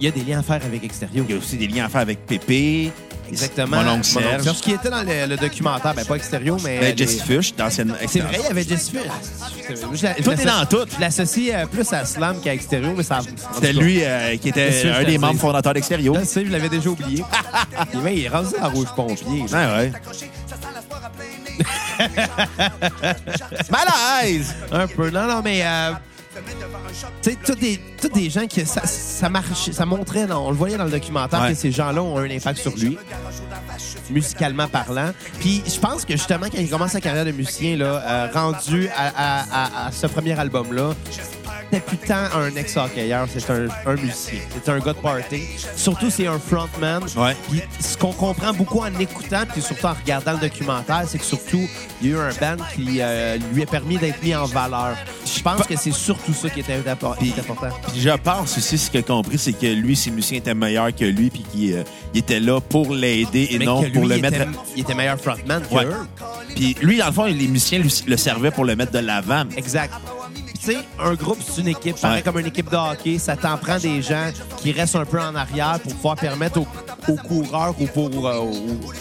Il 0.00 0.06
y 0.06 0.08
a 0.08 0.10
des 0.10 0.22
liens 0.24 0.38
à 0.38 0.42
faire 0.42 0.64
avec 0.64 0.82
extérieur. 0.82 1.26
Il 1.28 1.32
y 1.34 1.36
a 1.36 1.38
aussi 1.38 1.58
des 1.58 1.68
liens 1.68 1.84
à 1.84 1.88
faire 1.90 2.00
avec 2.00 2.24
Pépé. 2.24 2.90
Exactement. 3.32 3.82
Mon 3.82 3.90
oncle 3.92 4.04
Serge. 4.04 4.60
Qui 4.60 4.72
était 4.72 4.90
dans 4.90 5.02
le, 5.02 5.26
le 5.26 5.36
documentaire, 5.36 5.94
ben 5.94 6.04
pas 6.04 6.16
extérieur, 6.16 6.56
mais. 6.62 6.78
Ben, 6.80 6.94
les- 6.94 6.96
Jesse 7.06 7.22
Fush, 7.22 7.54
d'ancienne 7.54 7.94
C'est 8.06 8.20
vrai, 8.20 8.36
il 8.40 8.44
y 8.44 8.50
avait 8.50 8.62
Jesse 8.64 8.90
Fush. 8.90 9.02
Tout 10.22 10.30
est 10.32 10.44
dans 10.44 10.66
tout. 10.66 10.84
Je 10.94 11.00
l'associe 11.00 11.50
euh, 11.54 11.66
plus 11.66 11.90
à 11.92 12.04
Slam 12.04 12.40
qu'à 12.40 12.52
extérieur, 12.54 12.92
mais 12.96 13.02
ça. 13.02 13.18
en 13.20 13.54
C'était 13.54 13.72
lui 13.72 14.04
euh, 14.04 14.36
qui 14.36 14.50
était 14.50 14.70
Fush, 14.70 14.90
un 14.92 15.04
des 15.04 15.18
membres 15.18 15.40
fondateurs 15.40 15.74
d'Extérieur. 15.74 16.14
Je 16.20 16.24
sais, 16.24 16.44
je 16.44 16.50
l'avais 16.52 16.68
déjà 16.68 16.90
oublié. 16.90 17.24
Ben, 17.94 18.10
il 18.14 18.24
est 18.24 18.28
rendu 18.28 18.54
à 18.60 18.68
rouge 18.68 18.88
pompier. 18.94 19.44
là. 19.50 19.76
Ouais, 19.78 19.90
ouais. 19.90 19.92
Malaise! 23.70 24.54
Un 24.70 24.86
peu. 24.86 25.10
Non, 25.10 25.26
non, 25.26 25.40
mais. 25.42 25.62
euh, 25.64 25.92
tu 27.22 27.30
sais, 27.30 27.36
tous 27.44 27.54
des, 27.54 27.78
tous 28.00 28.08
des 28.08 28.30
gens 28.30 28.46
qui. 28.46 28.64
Ça, 28.64 28.86
ça 28.86 29.28
marchait, 29.28 29.72
ça 29.72 29.84
montrait, 29.86 30.30
on 30.32 30.50
le 30.50 30.56
voyait 30.56 30.76
dans 30.76 30.84
le 30.84 30.90
documentaire, 30.90 31.42
Ouais. 31.42 31.50
que 31.50 31.54
ces 31.54 31.70
gens-là 31.70 32.02
ont 32.02 32.18
un 32.18 32.30
impact 32.30 32.58
sur 32.60 32.74
lui, 32.76 32.96
musicalement 34.10 34.68
parlant. 34.68 35.10
Puis 35.40 35.62
je 35.66 35.78
pense 35.78 36.04
que 36.04 36.12
justement, 36.12 36.46
quand 36.46 36.58
il 36.58 36.70
commence 36.70 36.92
sa 36.92 37.00
carrière 37.00 37.24
de 37.24 37.32
musicien, 37.32 37.76
là, 37.76 38.02
euh, 38.04 38.28
rendu 38.32 38.88
à, 38.96 39.08
à- 39.08 39.42
à- 39.84 39.86
à 39.88 39.92
ce 39.92 40.06
premier 40.06 40.38
album-là, 40.38 40.94
c'était 41.72 41.84
plus 41.86 41.96
tant 41.96 42.26
un 42.36 42.54
ex-hockeyeur, 42.54 43.26
c'est 43.32 43.50
un, 43.50 43.66
un 43.86 43.94
musicien. 43.94 44.40
C'est 44.62 44.70
un 44.70 44.78
gars 44.78 44.92
de 44.92 44.98
party. 44.98 45.42
Surtout, 45.74 46.10
c'est 46.10 46.26
un 46.26 46.38
frontman. 46.38 47.02
Ouais. 47.16 47.34
Puis 47.48 47.62
ce 47.80 47.96
qu'on 47.96 48.12
comprend 48.12 48.52
beaucoup 48.52 48.80
en 48.80 48.94
écoutant, 48.98 49.44
puis 49.50 49.62
surtout 49.62 49.86
en 49.86 49.94
regardant 49.94 50.32
le 50.32 50.38
documentaire, 50.40 51.04
c'est 51.08 51.18
que 51.18 51.24
surtout, 51.24 51.62
il 52.02 52.08
y 52.10 52.12
a 52.12 52.16
eu 52.16 52.20
un 52.20 52.28
band 52.40 52.62
qui 52.74 52.98
euh, 53.00 53.38
lui 53.54 53.62
a 53.62 53.66
permis 53.66 53.96
d'être 53.96 54.22
mis 54.22 54.34
en 54.34 54.44
valeur. 54.44 54.96
Je 55.24 55.40
pense 55.42 55.66
que 55.66 55.76
c'est 55.76 55.92
surtout 55.92 56.34
ça 56.34 56.50
qui 56.50 56.60
était 56.60 56.74
important. 56.74 57.16
Puis 57.18 57.32
je 58.00 58.10
pense 58.10 58.58
aussi, 58.58 58.76
ce 58.76 58.90
qu'il 58.90 59.00
a 59.00 59.02
compris, 59.02 59.38
c'est 59.38 59.52
que 59.54 59.66
lui, 59.66 59.96
ses 59.96 60.10
musiciens 60.10 60.38
étaient 60.38 60.54
meilleurs 60.54 60.94
que 60.94 61.04
lui, 61.06 61.30
puis 61.30 61.42
qu'il 61.50 61.74
euh, 61.74 61.84
était 62.14 62.40
là 62.40 62.60
pour 62.60 62.92
l'aider 62.94 63.48
et 63.50 63.58
Mais 63.58 63.64
non 63.64 63.80
que 63.80 63.86
lui, 63.86 63.92
pour 63.92 64.06
le 64.06 64.18
mettre. 64.18 64.36
était, 64.42 64.48
il 64.76 64.82
était 64.82 64.94
meilleur 64.94 65.18
frontman 65.18 65.62
que 65.62 65.74
Ouais. 65.74 65.84
eux. 65.86 65.96
Puis 66.54 66.76
lui, 66.82 66.98
dans 66.98 67.06
le 67.06 67.12
fond, 67.12 67.24
les 67.24 67.48
musiciens 67.48 67.78
lui- 67.78 68.02
le 68.06 68.16
servaient 68.18 68.50
pour 68.50 68.64
le 68.66 68.76
mettre 68.76 68.92
de 68.92 68.98
l'avant. 68.98 69.44
Exact. 69.56 69.92
Tu 70.64 70.72
sais, 70.72 70.78
un 71.00 71.14
groupe, 71.14 71.38
c'est 71.44 71.60
une 71.60 71.68
équipe. 71.68 71.96
Pareil 72.00 72.18
Ouais. 72.18 72.22
comme 72.22 72.38
une 72.38 72.46
équipe 72.46 72.70
de 72.70 72.76
hockey, 72.76 73.18
ça 73.18 73.34
t'en 73.36 73.56
prend 73.58 73.78
des 73.78 74.00
gens 74.00 74.30
qui 74.58 74.70
restent 74.70 74.94
un 74.94 75.04
peu 75.04 75.20
en 75.20 75.34
arrière 75.34 75.80
pour 75.82 75.92
pouvoir 75.94 76.14
permettre 76.16 76.60
aux, 76.60 76.66
aux 77.08 77.16
coureurs 77.16 77.74
ou 77.80 77.86
pour... 77.86 78.28
euh, 78.28 78.38
aux- 78.38 78.92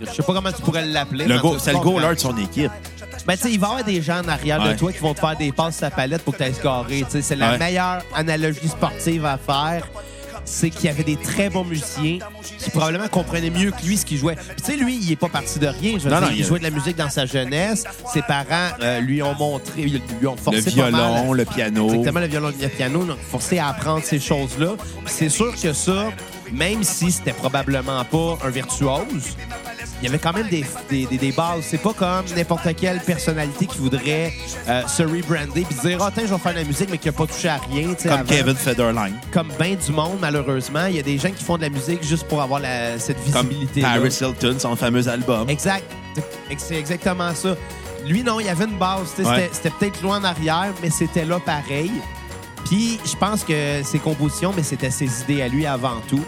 je 0.00 0.06
sais 0.12 0.22
pas 0.22 0.32
comment 0.32 0.52
tu 0.52 0.62
pourrais 0.62 0.86
l'appeler. 0.86 1.26
Le 1.26 1.34
mais 1.34 1.40
go- 1.40 1.54
tu 1.54 1.60
c'est 1.60 1.72
le 1.72 1.78
goaler 1.80 2.14
de 2.14 2.20
son 2.20 2.36
équipe. 2.36 2.70
Ben, 3.26 3.34
tu 3.36 3.42
sais, 3.42 3.50
il 3.52 3.58
va 3.58 3.66
y 3.66 3.70
avoir 3.70 3.84
des 3.84 4.00
gens 4.00 4.20
en 4.24 4.28
arrière 4.28 4.62
Ouais. 4.62 4.74
de 4.74 4.78
toi 4.78 4.92
qui 4.92 4.98
vont 5.00 5.12
te 5.12 5.18
faire 5.20 5.36
des 5.36 5.50
passes 5.50 5.82
à 5.82 5.90
palette 5.90 6.22
pour 6.22 6.34
que 6.34 6.38
tu 6.38 6.44
ailles 6.44 6.54
scorer. 6.54 7.04
C'est 7.08 7.34
la 7.34 7.50
Ouais. 7.52 7.58
meilleure 7.58 8.02
analogie 8.14 8.68
sportive 8.68 9.24
à 9.26 9.36
faire. 9.38 9.88
C'est 10.50 10.70
qu'il 10.70 10.86
y 10.86 10.88
avait 10.88 11.04
des 11.04 11.16
très 11.16 11.50
bons 11.50 11.64
musiciens 11.64 12.18
qui 12.58 12.70
probablement 12.70 13.08
comprenaient 13.08 13.50
mieux 13.50 13.70
que 13.70 13.84
lui 13.84 13.96
ce 13.96 14.04
qu'il 14.06 14.16
jouait. 14.18 14.34
Puis 14.34 14.56
tu 14.56 14.64
sais, 14.64 14.76
lui, 14.76 14.98
il 15.00 15.12
est 15.12 15.16
pas 15.16 15.28
parti 15.28 15.58
de 15.58 15.66
rien. 15.66 15.98
Je 15.98 16.08
Non, 16.08 16.20
non, 16.20 16.28
il 16.30 16.38
il- 16.38 16.44
jouait 16.44 16.58
de 16.58 16.64
la 16.64 16.70
musique 16.70 16.96
dans 16.96 17.10
sa 17.10 17.26
jeunesse. 17.26 17.84
Ses 18.12 18.22
parents 18.22 18.70
euh, 18.80 19.00
lui 19.00 19.22
ont 19.22 19.34
montré, 19.34 19.82
lui 19.82 20.26
ont 20.26 20.36
forcé 20.36 20.62
Le 20.62 20.70
violon, 20.70 21.32
le 21.32 21.44
piano. 21.44 21.88
Exactement, 21.90 22.20
le 22.20 22.26
violon 22.26 22.50
et 22.58 22.62
le 22.62 22.68
piano, 22.68 23.04
donc 23.04 23.18
forcé 23.18 23.58
à 23.58 23.68
apprendre 23.68 24.02
ces 24.02 24.18
choses-là. 24.18 24.72
C'est 25.06 25.28
sûr 25.28 25.54
que 25.60 25.72
ça, 25.72 26.08
même 26.52 26.82
si 26.82 27.12
c'était 27.12 27.32
probablement 27.32 28.04
pas 28.04 28.38
un 28.44 28.50
virtuose, 28.50 29.36
il 30.00 30.04
y 30.04 30.08
avait 30.08 30.18
quand 30.18 30.32
même 30.32 30.48
des, 30.48 30.64
des, 30.88 31.06
des- 31.06 31.18
des 31.18 31.32
bases. 31.32 31.62
C'est 31.62 31.78
pas 31.82 31.92
comme 31.92 32.24
n'importe 32.36 32.74
quelle 32.76 33.00
personnalité 33.00 33.66
qui 33.66 33.78
voudrait 33.78 34.32
euh, 34.68 34.86
se 34.86 35.02
rebrander 35.02 35.62
puis 35.68 35.76
dire 35.82 35.98
«Ah, 36.00 36.10
tiens, 36.14 36.24
je 36.26 36.32
vais 36.34 36.38
faire 36.40 36.52
de 36.54 36.58
la 36.58 36.64
musique, 36.64 36.88
mais 36.90 36.98
qui 36.98 37.08
a 37.08 37.12
pas 37.12 37.26
touché 37.26 37.48
à 37.48 37.58
rien. 37.70 37.94
Comme 37.94 38.12
avant. 38.12 38.24
Kevin 38.24 38.54
Federline. 38.56 39.14
Comme 39.32 39.48
bien 39.58 39.74
du 39.74 39.92
monde, 39.92 40.18
malheureusement. 40.20 40.86
Il 40.86 40.96
y 40.96 40.98
a 41.00 41.02
des 41.02 41.18
gens 41.18 41.30
qui 41.30 41.42
font 41.42 41.56
de 41.56 41.62
la 41.62 41.70
musique 41.70 42.02
juste 42.04 42.24
pour 42.28 42.40
avoir 42.40 42.60
la- 42.60 42.98
cette 42.98 43.16
Comme 43.32 43.48
visibilité 43.48 43.80
Paris 43.82 44.16
Hilton, 44.20 44.56
son 44.58 44.76
fameux 44.76 45.08
album. 45.08 45.48
Exact. 45.50 45.84
C'est 46.56 46.76
exactement 46.76 47.34
ça. 47.34 47.56
Lui, 48.06 48.22
non, 48.22 48.38
il 48.40 48.46
y 48.46 48.48
avait 48.48 48.64
une 48.64 48.78
base. 48.78 49.12
Ouais. 49.18 49.50
C'était 49.52 49.70
peut-être 49.70 50.00
loin 50.02 50.20
en 50.20 50.24
arrière, 50.24 50.72
mais 50.82 50.90
c'était 50.90 51.24
là 51.24 51.40
pareil. 51.40 51.90
Puis, 52.64 52.98
je 53.04 53.16
pense 53.16 53.44
que 53.44 53.82
ses 53.82 53.98
compositions, 53.98 54.52
mais 54.56 54.62
c'était 54.62 54.90
ses 54.90 55.22
idées 55.22 55.42
à 55.42 55.48
lui 55.48 55.66
avant 55.66 56.00
tout. 56.08 56.22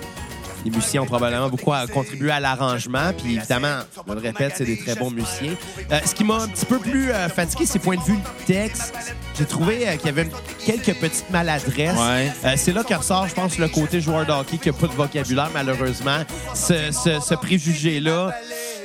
Les 0.64 0.70
musiciens 0.70 1.02
ont 1.02 1.06
probablement 1.06 1.48
beaucoup 1.48 1.72
contribué 1.92 2.30
à 2.30 2.40
l'arrangement. 2.40 3.12
Puis, 3.16 3.36
évidemment, 3.36 3.78
on 4.06 4.12
le 4.14 4.20
répète, 4.20 4.54
c'est 4.56 4.64
des 4.66 4.78
très 4.78 4.94
bons 4.94 5.10
musiciens. 5.10 5.54
Euh, 5.90 5.98
ce 6.04 6.14
qui 6.14 6.22
m'a 6.24 6.34
un 6.36 6.48
petit 6.48 6.66
peu 6.66 6.78
plus 6.78 7.10
euh, 7.10 7.28
fatigué, 7.28 7.64
c'est 7.66 7.78
point 7.78 7.96
de 7.96 8.02
vue 8.02 8.18
texte. 8.46 8.92
J'ai 9.38 9.46
trouvé 9.46 9.88
euh, 9.88 9.96
qu'il 9.96 10.06
y 10.06 10.08
avait 10.10 10.28
quelques 10.66 10.94
petites 11.00 11.30
maladresses. 11.30 11.96
Ouais. 11.98 12.56
C'est 12.56 12.72
là 12.72 12.84
que 12.84 12.92
ressort, 12.94 13.26
je 13.26 13.34
pense, 13.34 13.58
le 13.58 13.68
côté 13.68 14.00
joueur 14.00 14.26
de 14.26 14.32
hockey 14.32 14.58
qui 14.58 14.68
n'a 14.68 14.74
pas 14.74 14.86
de 14.86 14.92
vocabulaire, 14.92 15.50
malheureusement. 15.54 16.18
Ce, 16.54 16.90
ce- 16.92 17.20
ce 17.20 17.34
préjugé-là 17.34 18.30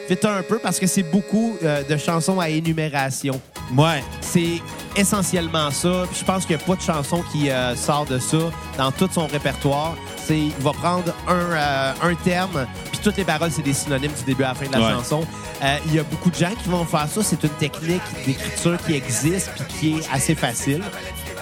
vite 0.10 0.26
un 0.26 0.42
peu 0.44 0.60
parce 0.60 0.80
que 0.80 0.88
c'est 0.88 1.04
beaucoup 1.04 1.56
euh, 1.64 1.84
de 1.84 1.98
chansons 1.98 2.40
à 2.40 2.50
énumération. 2.50 3.40
Ouais. 3.76 4.04
C'est 4.22 4.62
essentiellement 4.96 5.72
ça. 5.72 6.06
Puis 6.10 6.20
je 6.20 6.26
pense 6.26 6.46
qu'il 6.46 6.56
n'y 6.56 6.62
a 6.62 6.66
pas 6.66 6.76
de 6.76 6.82
chanson 6.82 7.24
qui 7.32 7.50
euh, 7.50 7.76
sort 7.76 8.06
de 8.06 8.20
ça 8.20 8.38
dans 8.78 8.92
tout 8.92 9.10
son 9.12 9.28
répertoire. 9.28 9.96
C'est, 10.26 10.38
il 10.40 10.52
va 10.60 10.72
prendre 10.74 11.14
un, 11.28 11.34
euh, 11.36 11.94
un 12.02 12.16
terme, 12.16 12.66
puis 12.92 13.00
toutes 13.04 13.18
les 13.18 13.24
paroles, 13.24 13.52
c'est 13.52 13.62
des 13.62 13.74
synonymes 13.74 14.12
du 14.18 14.24
début 14.24 14.44
à 14.44 14.50
la 14.50 14.54
fin 14.56 14.66
de 14.66 14.72
la 14.72 14.80
Ouais. 14.80 14.92
chanson. 14.94 15.24
Euh, 15.64 15.78
Il 15.86 15.94
y 15.96 16.00
a 16.00 16.04
beaucoup 16.04 16.30
de 16.32 16.36
gens 16.36 16.52
qui 16.62 16.68
vont 16.70 16.84
faire 16.86 17.08
ça. 17.08 17.22
C'est 17.24 17.42
une 17.44 17.50
technique 17.52 18.02
d'écriture 18.26 18.78
qui 18.86 18.94
existe 18.96 19.52
puis 19.56 19.66
qui 19.80 19.98
est 20.00 20.10
assez 20.14 20.34
facile. 20.36 20.82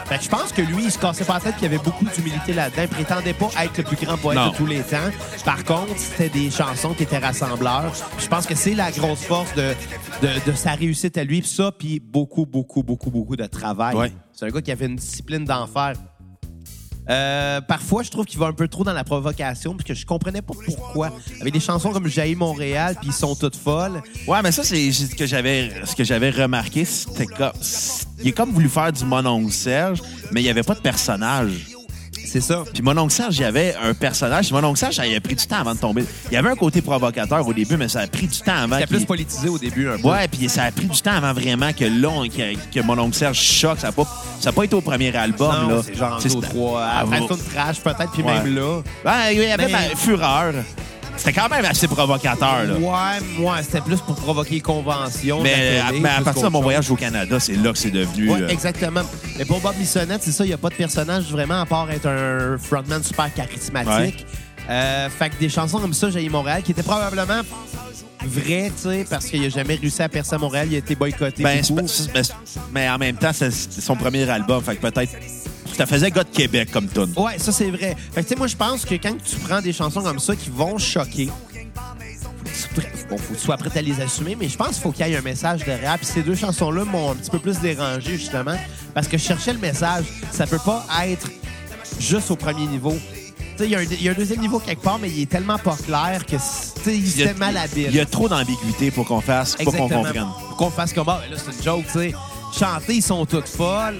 Fait 0.05 0.17
que 0.17 0.23
je 0.23 0.29
pense 0.29 0.51
que 0.51 0.61
lui, 0.61 0.85
il 0.85 0.91
se 0.91 0.99
cassait 0.99 1.23
pas 1.25 1.35
la 1.35 1.39
tête, 1.39 1.55
qu'il 1.55 1.63
y 1.63 1.65
avait 1.73 1.83
beaucoup 1.83 2.05
d'humilité 2.05 2.53
là-dedans. 2.53 2.81
Il 2.83 2.87
prétendait 2.89 3.33
pas 3.33 3.49
être 3.63 3.77
le 3.77 3.83
plus 3.83 4.05
grand 4.05 4.17
poète 4.17 4.37
Non. 4.37 4.49
de 4.49 4.55
tous 4.55 4.65
les 4.65 4.81
temps. 4.81 4.97
Par 5.45 5.63
contre, 5.63 5.97
c'était 5.97 6.29
des 6.29 6.51
chansons 6.51 6.93
qui 6.93 7.03
étaient 7.03 7.17
rassembleurs. 7.17 7.91
Puis 8.17 8.25
je 8.25 8.29
pense 8.29 8.45
que 8.45 8.55
c'est 8.55 8.73
la 8.75 8.91
grosse 8.91 9.23
force 9.23 9.53
de, 9.55 9.73
de, 10.21 10.51
de 10.51 10.55
sa 10.55 10.71
réussite 10.73 11.17
à 11.17 11.23
lui. 11.23 11.41
Puis 11.41 11.49
ça, 11.49 11.71
puis 11.71 11.99
beaucoup, 11.99 12.45
beaucoup, 12.45 12.83
beaucoup, 12.83 13.09
beaucoup 13.11 13.35
de 13.35 13.45
travail. 13.45 13.95
Ouais. 13.95 14.11
C'est 14.33 14.45
un 14.45 14.49
gars 14.49 14.61
qui 14.61 14.71
avait 14.71 14.87
une 14.87 14.95
discipline 14.95 15.45
d'enfer. 15.45 15.93
Euh, 17.09 17.61
parfois, 17.61 18.03
je 18.03 18.09
trouve 18.09 18.25
qu'il 18.25 18.39
va 18.39 18.47
un 18.47 18.53
peu 18.53 18.67
trop 18.67 18.83
dans 18.83 18.93
la 18.93 19.03
provocation, 19.03 19.75
puis 19.75 19.85
que 19.85 19.93
je 19.93 20.05
comprenais 20.05 20.41
pas 20.41 20.53
pourquoi. 20.65 21.11
Avec 21.41 21.53
des 21.53 21.59
chansons 21.59 21.91
comme 21.91 22.07
Jaillit 22.07 22.35
Montréal, 22.35 22.95
puis 22.99 23.09
ils 23.09 23.13
sont 23.13 23.35
toutes 23.35 23.55
folles. 23.55 24.01
Ouais, 24.27 24.41
mais 24.41 24.51
ça, 24.51 24.63
c'est 24.63 24.91
ce 24.91 25.15
que 25.15 25.25
j'avais 25.25 25.71
ce 25.85 25.95
que 25.95 26.03
j'avais 26.03 26.29
remarqué. 26.29 26.85
C'était 26.85 27.25
comme. 27.25 27.51
Il 28.23 28.29
a 28.29 28.31
comme 28.31 28.51
voulu 28.51 28.69
faire 28.69 28.91
du 28.91 29.03
mononcle 29.03 29.51
Serge, 29.51 30.01
mais 30.31 30.41
il 30.41 30.43
n'y 30.45 30.49
avait 30.49 30.63
pas 30.63 30.75
de 30.75 30.79
personnage. 30.79 31.72
C'est 32.33 32.41
ça. 32.41 32.63
Puis 32.73 32.81
mon 32.81 32.97
oncle 32.97 33.13
Serge, 33.13 33.37
il 33.37 33.41
y 33.41 33.45
avait 33.45 33.75
un 33.81 33.93
personnage. 33.93 34.51
Mon 34.51 34.63
oncle 34.63 34.79
Serge, 34.79 34.95
ça 34.95 35.05
il 35.05 35.15
a 35.15 35.21
pris 35.21 35.35
du 35.35 35.45
temps 35.45 35.57
avant 35.59 35.75
de 35.75 35.79
tomber. 35.79 36.03
Il 36.31 36.33
y 36.33 36.37
avait 36.37 36.49
un 36.49 36.55
côté 36.55 36.81
provocateur 36.81 37.47
au 37.47 37.53
début, 37.53 37.77
mais 37.77 37.87
ça 37.87 37.99
a 37.99 38.07
pris 38.07 38.25
du 38.25 38.39
temps 38.39 38.55
avant. 38.55 38.77
C'était 38.79 38.87
plus 38.87 39.05
politisé 39.05 39.49
au 39.49 39.59
début, 39.59 39.87
un 39.87 39.97
peu. 39.99 40.07
Ouais, 40.09 40.27
puis 40.27 40.49
ça 40.49 40.63
a 40.63 40.71
pris 40.71 40.87
du 40.87 40.99
temps 40.99 41.11
avant 41.13 41.31
vraiment 41.33 41.71
que 41.73 41.85
là, 41.85 42.09
on- 42.09 42.27
que, 42.27 42.55
que 42.73 42.79
mon 42.81 42.97
oncle 42.97 43.15
Serge 43.15 43.37
choque. 43.39 43.79
Ça 43.79 43.87
n'a 43.87 43.93
pas, 43.93 44.07
ça 44.39 44.49
a 44.49 44.51
pas 44.51 44.63
été 44.63 44.75
au 44.75 44.81
premier 44.81 45.15
album. 45.15 45.53
Non, 45.63 45.75
là. 45.75 45.81
c'est 45.85 45.95
genre 45.95 46.19
trois. 46.41 46.81
Ah, 46.83 46.99
Après, 47.01 47.19
va- 47.19 47.25
c'est 47.29 47.33
une 47.35 47.43
trash, 47.53 47.79
peut-être, 47.81 48.11
puis 48.11 48.23
Ouais. 48.23 48.33
même 48.43 48.55
là. 48.55 48.77
Ouais, 49.05 49.35
il 49.35 49.39
y 49.41 49.45
avait 49.51 49.65
Mais- 49.67 49.71
ma 49.71 49.95
fureur. 49.95 50.53
C'était 51.17 51.33
quand 51.33 51.49
même 51.49 51.65
assez 51.65 51.87
provocateur. 51.87 52.63
Là. 52.63 52.73
Ouais, 52.75 53.25
moi, 53.37 53.61
c'était 53.61 53.81
plus 53.81 53.99
pour 54.01 54.15
provoquer 54.15 54.55
les 54.55 54.61
conventions. 54.61 55.41
Mais, 55.41 55.79
à, 55.79 55.91
mais 55.91 56.23
partir 56.23 56.43
de 56.43 56.49
mon 56.49 56.61
voyage 56.61 56.89
au 56.91 56.95
Canada, 56.95 57.39
c'est 57.39 57.55
là 57.55 57.71
que 57.71 57.77
c'est 57.77 57.91
devenu. 57.91 58.31
Ouais, 58.31 58.41
euh, 58.41 58.47
exactement. 58.47 59.01
Mais 59.37 59.45
pour 59.45 59.59
Bob 59.59 59.75
Bissonnette, 59.75 60.23
c'est 60.23 60.31
ça, 60.31 60.43
il 60.43 60.47
n'y 60.47 60.53
a 60.53 60.57
pas 60.57 60.69
de 60.69 60.75
personnage 60.75 61.25
vraiment 61.25 61.61
à 61.61 61.65
part 61.65 61.89
être 61.91 62.07
un 62.07 62.57
frontman 62.57 63.03
super 63.03 63.33
charismatique. 63.33 64.25
Euh, 64.69 65.09
fait 65.09 65.29
que 65.29 65.39
des 65.39 65.49
chansons 65.49 65.79
comme 65.79 65.93
ça, 65.93 66.09
J'ai 66.09 66.27
Montréal, 66.29 66.63
qui 66.63 66.71
étaient 66.71 66.83
probablement 66.83 67.41
vraies, 68.25 68.71
tu 68.75 68.89
sais, 68.89 69.05
parce 69.09 69.25
qu'il 69.25 69.41
n'a 69.41 69.49
jamais 69.49 69.75
réussi 69.75 70.01
à 70.01 70.09
percer 70.09 70.35
à 70.35 70.37
Montréal, 70.37 70.67
il 70.69 70.75
a 70.75 70.77
été 70.77 70.95
boycotté. 70.95 71.43
ben, 71.43 71.61
mais, 72.13 72.21
mais 72.71 72.89
en 72.89 72.97
même 72.97 73.17
temps, 73.17 73.33
c'est 73.33 73.51
c'est 73.51 73.81
son 73.81 73.95
premier 73.95 74.29
album. 74.29 74.63
Fait 74.63 74.75
que 74.75 74.81
peut-être. 74.81 75.11
Ça 75.77 75.85
faisait 75.85 76.11
gars 76.11 76.23
de 76.23 76.29
Québec 76.29 76.69
comme 76.71 76.87
tune. 76.87 77.13
Ouais, 77.17 77.37
ça 77.39 77.51
c'est 77.51 77.71
vrai. 77.71 77.95
Fait 78.13 78.21
que 78.21 78.27
tu 78.27 78.33
sais, 78.33 78.35
moi 78.35 78.47
je 78.47 78.55
pense 78.55 78.85
que 78.85 78.95
quand 78.95 79.15
tu 79.23 79.35
prends 79.37 79.61
des 79.61 79.73
chansons 79.73 80.01
comme 80.01 80.19
ça 80.19 80.35
qui 80.35 80.49
vont 80.49 80.77
choquer, 80.77 81.29
bon, 83.09 83.17
faut 83.17 83.33
que 83.33 83.39
tu 83.39 83.45
sois 83.45 83.57
prêt 83.57 83.69
à 83.77 83.81
les 83.81 83.99
assumer, 84.01 84.35
mais 84.39 84.49
je 84.49 84.57
pense 84.57 84.69
qu'il 84.69 84.81
faut 84.81 84.91
qu'il 84.91 85.07
y 85.07 85.11
ait 85.11 85.17
un 85.17 85.21
message 85.21 85.63
derrière. 85.63 85.97
Puis 85.97 86.05
ces 86.07 86.21
deux 86.21 86.35
chansons-là 86.35 86.85
m'ont 86.85 87.11
un 87.11 87.15
petit 87.15 87.29
peu 87.31 87.39
plus 87.39 87.59
dérangé 87.59 88.17
justement 88.17 88.55
parce 88.93 89.07
que 89.07 89.17
je 89.17 89.23
cherchais 89.23 89.53
le 89.53 89.59
message. 89.59 90.05
Ça 90.31 90.45
peut 90.47 90.59
pas 90.63 90.85
être 91.05 91.27
juste 91.99 92.29
au 92.31 92.35
premier 92.35 92.65
niveau. 92.67 92.95
Il 93.59 93.67
y, 93.69 93.75
a 93.75 93.79
un- 93.79 93.83
il 93.83 94.01
y 94.03 94.09
a 94.09 94.11
un 94.11 94.15
deuxième 94.15 94.39
niveau 94.41 94.59
quelque 94.59 94.81
part, 94.81 94.97
mais 94.99 95.09
il 95.11 95.21
est 95.21 95.25
tellement 95.29 95.59
pas 95.59 95.75
clair 95.85 96.25
que 96.25 96.37
c'est- 96.39 96.83
sais, 96.83 96.97
il 96.97 97.17
y 97.17 97.21
a- 97.21 97.25
était 97.27 97.39
mal 97.39 97.55
habile. 97.55 97.87
Il 97.89 97.95
y 97.95 97.99
a 97.99 98.05
trop 98.05 98.27
d'ambiguïté 98.27 98.89
pour 98.89 99.05
qu'on 99.05 99.21
fasse, 99.21 99.55
pour 99.55 99.71
qu'on 99.73 99.87
comprenne. 99.89 100.27
Pour 100.49 100.57
qu'on 100.57 100.69
fasse 100.71 100.91
comme, 100.91 101.07
ah, 101.07 101.21
ben 101.23 101.35
là, 101.35 101.41
c'est 101.43 101.55
une 101.55 101.63
joke, 101.63 101.85
tu 101.85 101.91
sais. 101.99 102.13
Chanter, 102.59 102.95
ils 102.95 103.01
sont 103.03 103.25
toutes 103.27 103.47
folles. 103.47 103.99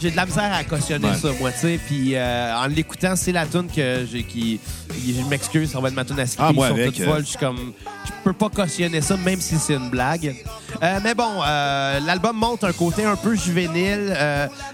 J'ai 0.00 0.10
de 0.10 0.16
la 0.16 0.26
misère 0.26 0.52
à 0.52 0.64
cautionner 0.64 1.08
Ouais. 1.08 1.16
ça, 1.16 1.28
moi, 1.40 1.52
tu 1.52 1.58
sais. 1.60 1.80
Puis 1.86 2.14
euh, 2.14 2.56
en 2.56 2.66
l'écoutant, 2.66 3.16
c'est 3.16 3.32
la 3.32 3.46
tune 3.46 3.68
que 3.74 4.06
j'ai 4.10 4.22
qui. 4.22 4.60
Je 4.90 5.22
m'excuse, 5.28 5.70
ça 5.70 5.80
va 5.80 5.88
être 5.88 5.94
ma 5.94 6.04
tune 6.04 6.18
à 6.20 6.26
skipper. 6.26 6.44
Ah, 6.48 6.52
moi 6.52 6.66
avec, 6.66 6.86
toutes 6.86 7.00
euh. 7.00 7.04
folles. 7.06 7.24
Je 7.24 7.30
suis 7.30 7.38
comme. 7.38 7.72
Je 8.04 8.12
peux 8.24 8.32
pas 8.32 8.48
cautionner 8.48 9.00
ça, 9.00 9.16
même 9.16 9.40
si 9.40 9.56
c'est 9.58 9.74
une 9.74 9.90
blague. 9.90 10.34
Euh, 10.82 10.98
mais 11.02 11.14
bon, 11.14 11.40
euh, 11.46 12.00
l'album 12.00 12.36
montre 12.36 12.66
un 12.66 12.72
côté 12.72 13.04
un 13.04 13.16
peu 13.16 13.34
juvénile, 13.36 14.16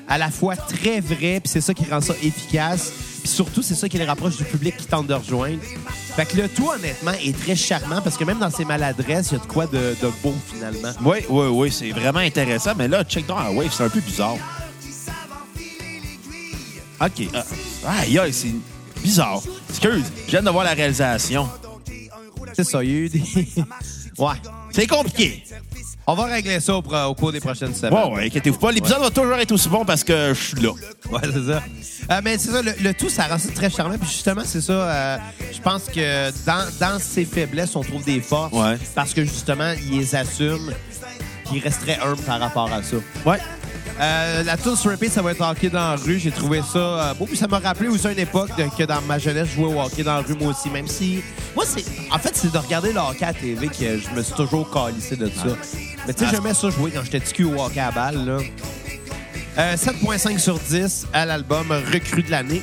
à 0.09 0.19
la 0.19 0.31
fois 0.31 0.57
très 0.57 1.01
vrai, 1.01 1.41
puis 1.41 1.47
c'est 1.47 1.61
ça 1.61 1.75
qui 1.75 1.85
rend 1.85 2.01
ça 2.01 2.15
efficace. 2.23 2.93
Puis 3.23 3.31
surtout, 3.31 3.63
c'est 3.63 3.75
ça 3.75 3.89
qui 3.89 3.99
les 3.99 4.05
rapproche 4.05 4.37
du 4.37 4.45
public 4.45 4.77
qui 4.77 4.87
tente 4.87 5.07
de 5.07 5.15
rejoindre. 5.15 5.61
Fait 6.17 6.27
que 6.27 6.37
le 6.37 6.49
tout, 6.49 6.69
honnêtement, 6.69 7.13
est 7.13 7.39
très 7.39 7.55
charmant 7.55 8.01
parce 8.03 8.17
que 8.17 8.25
même 8.25 8.39
dans 8.39 8.51
ses 8.51 8.65
maladresses, 8.65 9.29
il 9.31 9.35
y 9.35 9.37
a 9.37 9.39
de 9.39 9.47
quoi 9.47 9.67
de, 9.67 9.97
de 10.03 10.09
beau, 10.23 10.35
finalement. 10.53 10.91
Oui, 11.05 11.19
oui, 11.29 11.47
oui, 11.47 11.71
c'est 11.71 11.91
vraiment 11.91 12.19
intéressant. 12.19 12.73
Mais 12.77 12.89
là, 12.89 13.05
check 13.05 13.27
down 13.27 13.39
à 13.39 13.51
Wave, 13.51 13.71
c'est 13.73 13.85
un 13.85 13.89
peu 13.89 14.01
bizarre. 14.01 14.37
OK. 17.05 17.29
Ah, 17.35 18.01
Aïe, 18.01 18.19
aïe, 18.19 18.33
c'est 18.33 18.55
bizarre. 19.03 19.41
Excuse, 19.71 20.05
je 20.27 20.31
viens 20.31 20.43
de 20.43 20.51
voir 20.51 20.65
la 20.65 20.73
réalisation. 20.75 21.49
C'est 22.55 22.65
ça, 22.65 22.83
il 22.85 22.91
y 22.91 22.95
a 22.95 22.97
eu 22.99 23.09
des. 23.09 23.23
ouais. 24.19 24.35
C'est 24.71 24.87
compliqué. 24.87 25.43
On 26.07 26.15
va 26.15 26.25
régler 26.25 26.59
ça 26.61 26.75
au, 26.77 26.83
pro- 26.83 27.05
au 27.05 27.15
cours 27.15 27.31
des 27.33 27.39
prochaines 27.41 27.75
semaines. 27.75 27.93
Bon, 27.93 28.15
ouais, 28.17 28.27
inquiétez-vous 28.27 28.59
pas. 28.59 28.73
L'épisode 28.73 29.01
va 29.01 29.11
toujours 29.11 29.35
être 29.37 29.53
aussi 29.53 29.69
bon 29.69 29.85
parce 29.85 30.03
que 30.03 30.33
je 30.35 30.41
suis 30.43 30.61
là. 30.61 30.71
Ouais, 31.11 31.21
c'est 31.23 31.47
ça. 31.47 31.63
Euh, 32.11 32.21
mais 32.25 32.37
c'est 32.39 32.51
ça, 32.51 32.61
le, 32.61 32.73
le 32.81 32.93
tout, 32.95 33.09
ça 33.09 33.29
rend 33.29 33.39
ça 33.39 33.49
très 33.55 33.71
charmant. 33.71 33.97
Puis 33.97 34.09
justement, 34.11 34.43
c'est 34.45 34.61
ça. 34.61 34.73
euh, 34.73 35.19
je 35.55 35.61
pense 35.61 35.85
que 35.85 36.31
dans, 36.45 36.67
dans 36.81 36.99
ses 36.99 37.25
faiblesses, 37.25 37.77
on 37.77 37.83
trouve 37.83 38.03
des 38.05 38.21
forces. 38.21 38.53
Ouais. 38.53 38.77
Parce 38.97 39.15
que 39.15 39.25
justement, 39.25 39.73
il 39.91 39.99
les 40.01 40.15
assume. 40.17 40.73
Puis 41.45 41.57
il 41.59 41.61
resterait 41.63 41.99
humble 42.03 42.21
par 42.23 42.41
rapport 42.41 42.71
à 42.73 42.83
ça. 42.83 42.97
Ouais. 43.25 43.39
Euh, 44.01 44.43
la 44.43 44.57
tune 44.57 44.75
sur 44.75 44.91
repeat, 44.91 45.13
ça 45.13 45.23
va 45.23 45.33
être 45.33 45.41
hockey 45.43 45.69
dans 45.69 45.91
la 45.91 45.97
rue. 45.97 46.19
J'ai 46.19 46.31
trouvé 46.33 46.61
ça 46.63 46.79
euh, 46.79 47.15
beau. 47.15 47.27
Puis 47.27 47.37
ça 47.37 47.47
m'a 47.47 47.59
rappelé 47.59 47.89
aussi 47.89 48.07
une 48.09 48.19
époque 48.19 48.51
de- 48.57 48.65
que 48.77 48.85
dans 48.85 49.01
ma 49.03 49.19
jeunesse, 49.19 49.49
je 49.51 49.55
jouais 49.57 49.73
au 49.75 49.81
hockey 49.81 50.03
dans 50.03 50.15
la 50.17 50.21
rue, 50.23 50.35
moi 50.35 50.51
aussi. 50.53 50.71
Même 50.71 50.89
si. 50.89 51.23
Moi, 51.55 51.65
c'est. 51.67 51.85
En 52.11 52.19
fait, 52.19 52.35
c'est 52.35 52.51
de 52.51 52.59
regarder 52.59 52.93
le 52.93 52.99
hockey 53.01 53.25
à 53.25 53.33
TV 53.35 53.69
que 53.69 53.99
je 53.99 54.11
me 54.17 54.23
suis 54.23 54.35
toujours 54.35 54.69
calissé 54.71 55.17
de 55.17 55.27
ça. 55.27 55.57
Mais 56.07 56.15
tu 56.15 56.25
sais, 56.25 56.31
j'aimais 56.31 56.55
ça 56.55 56.71
jouer 56.71 56.91
quand 56.91 57.05
j'étais 57.05 57.21
petit 57.21 57.33
cul 57.35 57.45
au 57.45 57.63
hockey 57.63 57.81
à 57.81 57.91
balle, 57.93 58.25
là. 58.25 58.39
Euh, 59.59 59.77
7.5 59.77 60.39
sur 60.39 60.59
10 60.59 61.07
à 61.13 61.27
l'album 61.27 61.71
Recrue 61.93 62.23
de 62.23 62.31
l'année. 62.31 62.63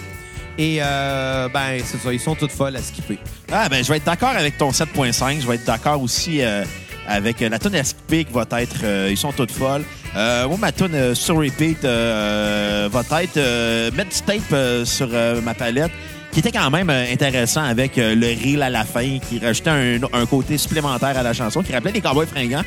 Et 0.57 0.79
euh, 0.81 1.47
ben, 1.53 1.79
c'est 1.85 1.99
ça, 2.01 2.11
ils 2.11 2.19
sont 2.19 2.35
toutes 2.35 2.51
folles 2.51 2.75
à 2.75 2.81
skipper. 2.81 3.19
Ah, 3.51 3.69
ben, 3.69 3.81
je 3.83 3.89
vais 3.89 3.97
être 3.97 4.03
d'accord 4.05 4.29
avec 4.35 4.57
ton 4.57 4.71
7.5. 4.71 5.39
Je 5.41 5.47
vais 5.47 5.55
être 5.55 5.65
d'accord 5.65 6.01
aussi 6.01 6.41
euh, 6.41 6.65
avec 7.07 7.39
la 7.39 7.59
tune 7.59 7.75
à 7.75 7.83
skipper 7.83 8.25
qui 8.25 8.33
va 8.33 8.45
être 8.59 8.75
euh, 8.83 9.07
Ils 9.11 9.17
sont 9.17 9.31
toutes 9.31 9.51
folles. 9.51 9.83
Euh, 10.15 10.47
moi, 10.47 10.57
ma 10.59 10.71
tune 10.71 10.93
euh, 10.95 11.13
sur 11.15 11.37
repeat 11.37 11.83
euh, 11.85 12.89
va 12.91 13.01
être 13.23 13.37
euh, 13.37 13.91
mettre 13.91 14.09
du 14.09 14.21
tape 14.21 14.41
euh, 14.53 14.83
sur 14.85 15.07
euh, 15.11 15.39
ma 15.41 15.53
palette 15.53 15.91
qui 16.31 16.39
était 16.39 16.51
quand 16.51 16.69
même 16.69 16.89
euh, 16.89 17.11
intéressant 17.11 17.63
avec 17.63 17.97
euh, 17.97 18.15
le 18.15 18.27
reel 18.27 18.61
à 18.61 18.69
la 18.69 18.85
fin 18.85 19.19
qui 19.19 19.39
rajoutait 19.39 19.69
un, 19.69 19.97
un 20.13 20.25
côté 20.25 20.57
supplémentaire 20.57 21.17
à 21.17 21.23
la 21.23 21.33
chanson 21.33 21.61
qui 21.61 21.73
rappelait 21.73 21.91
les 21.91 22.01
Cowboys 22.01 22.27
fringants. 22.27 22.63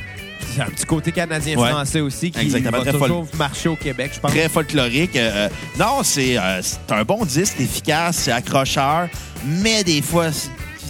Un 0.60 0.64
petit 0.66 0.84
côté 0.84 1.12
canadien-français 1.12 2.00
aussi 2.00 2.30
qui 2.30 2.40
Exactement, 2.40 2.78
va 2.78 2.84
très 2.84 2.92
toujours 2.92 3.26
marcher 3.38 3.68
au 3.70 3.76
Québec, 3.76 4.10
je 4.14 4.20
pense. 4.20 4.32
Très 4.32 4.48
folklorique. 4.48 5.16
Euh, 5.16 5.48
non, 5.78 6.02
c'est 6.02 6.36
euh, 6.36 6.60
c'est 6.60 6.92
un 6.92 7.04
bon 7.04 7.24
disque, 7.24 7.54
c'est 7.56 7.62
efficace, 7.62 8.16
c'est 8.16 8.32
accrocheur, 8.32 9.08
mais 9.46 9.82
des 9.84 10.02
fois, 10.02 10.26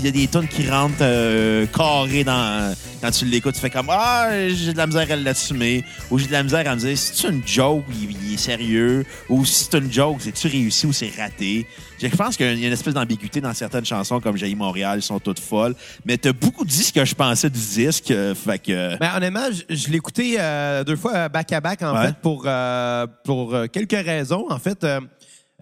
il 0.03 0.07
y 0.07 0.09
a 0.09 0.11
des 0.11 0.27
tunes 0.27 0.49
qui 0.49 0.69
rentrent 0.69 0.97
euh, 1.01 1.65
carrées 1.67 2.25
dans. 2.25 2.75
Quand 3.01 3.11
tu 3.11 3.25
l'écoutes, 3.25 3.55
tu 3.55 3.61
fais 3.61 3.71
comme 3.71 3.87
Ah, 3.91 4.29
j'ai 4.49 4.73
de 4.73 4.77
la 4.79 4.87
misère 4.87 5.11
à 5.11 5.17
l'assumer. 5.17 5.85
Ou 6.11 6.19
j'ai 6.19 6.27
de 6.27 6.33
la 6.33 6.43
misère 6.43 6.69
à 6.71 6.75
me 6.75 6.81
dire 6.81 6.97
si 6.99 7.13
c'est 7.15 7.29
une 7.29 7.43
joke, 7.47 7.85
il, 8.01 8.11
il 8.29 8.35
est 8.35 8.37
sérieux. 8.37 9.05
Ou 9.29 9.45
si 9.45 9.65
c'est 9.71 9.79
une 9.79 9.93
joke, 9.93 10.17
c'est-tu 10.21 10.49
réussi 10.49 10.87
ou 10.87 10.93
c'est 10.93 11.11
raté? 11.17 11.67
Je 12.01 12.09
pense 12.09 12.37
qu'il 12.37 12.47
y 12.47 12.65
a 12.65 12.67
une 12.67 12.73
espèce 12.73 12.95
d'ambiguïté 12.95 13.41
dans 13.41 13.55
certaines 13.55 13.85
chansons 13.85 14.19
comme 14.21 14.37
J'ai 14.37 14.53
Montréal, 14.57 14.99
ils 14.99 15.03
sont 15.03 15.21
toutes 15.21 15.39
folles. 15.41 15.75
Mais 16.05 16.17
t'as 16.17 16.33
beaucoup 16.33 16.65
dit 16.65 16.83
ce 16.83 16.93
que 16.93 17.05
je 17.05 17.15
pensais 17.15 17.49
du 17.51 17.59
disque. 17.61 18.11
euh, 18.11 18.35
fait 18.35 18.59
que. 18.59 18.99
Ben, 18.99 19.11
honnêtement, 19.17 19.47
je, 19.53 19.75
je 19.75 19.89
l'ai 19.89 19.97
écouté 19.99 20.37
euh, 20.39 20.83
deux 20.85 20.97
fois 20.97 21.29
back-à-back, 21.29 21.83
en 21.83 21.95
Ouais. 21.97 22.07
fait, 22.09 22.17
pour, 22.23 22.43
euh, 22.47 23.07
pour 23.25 23.55
euh, 23.55 23.67
quelques 23.67 23.93
raisons. 24.05 24.47
En 24.51 24.59
fait, 24.59 24.85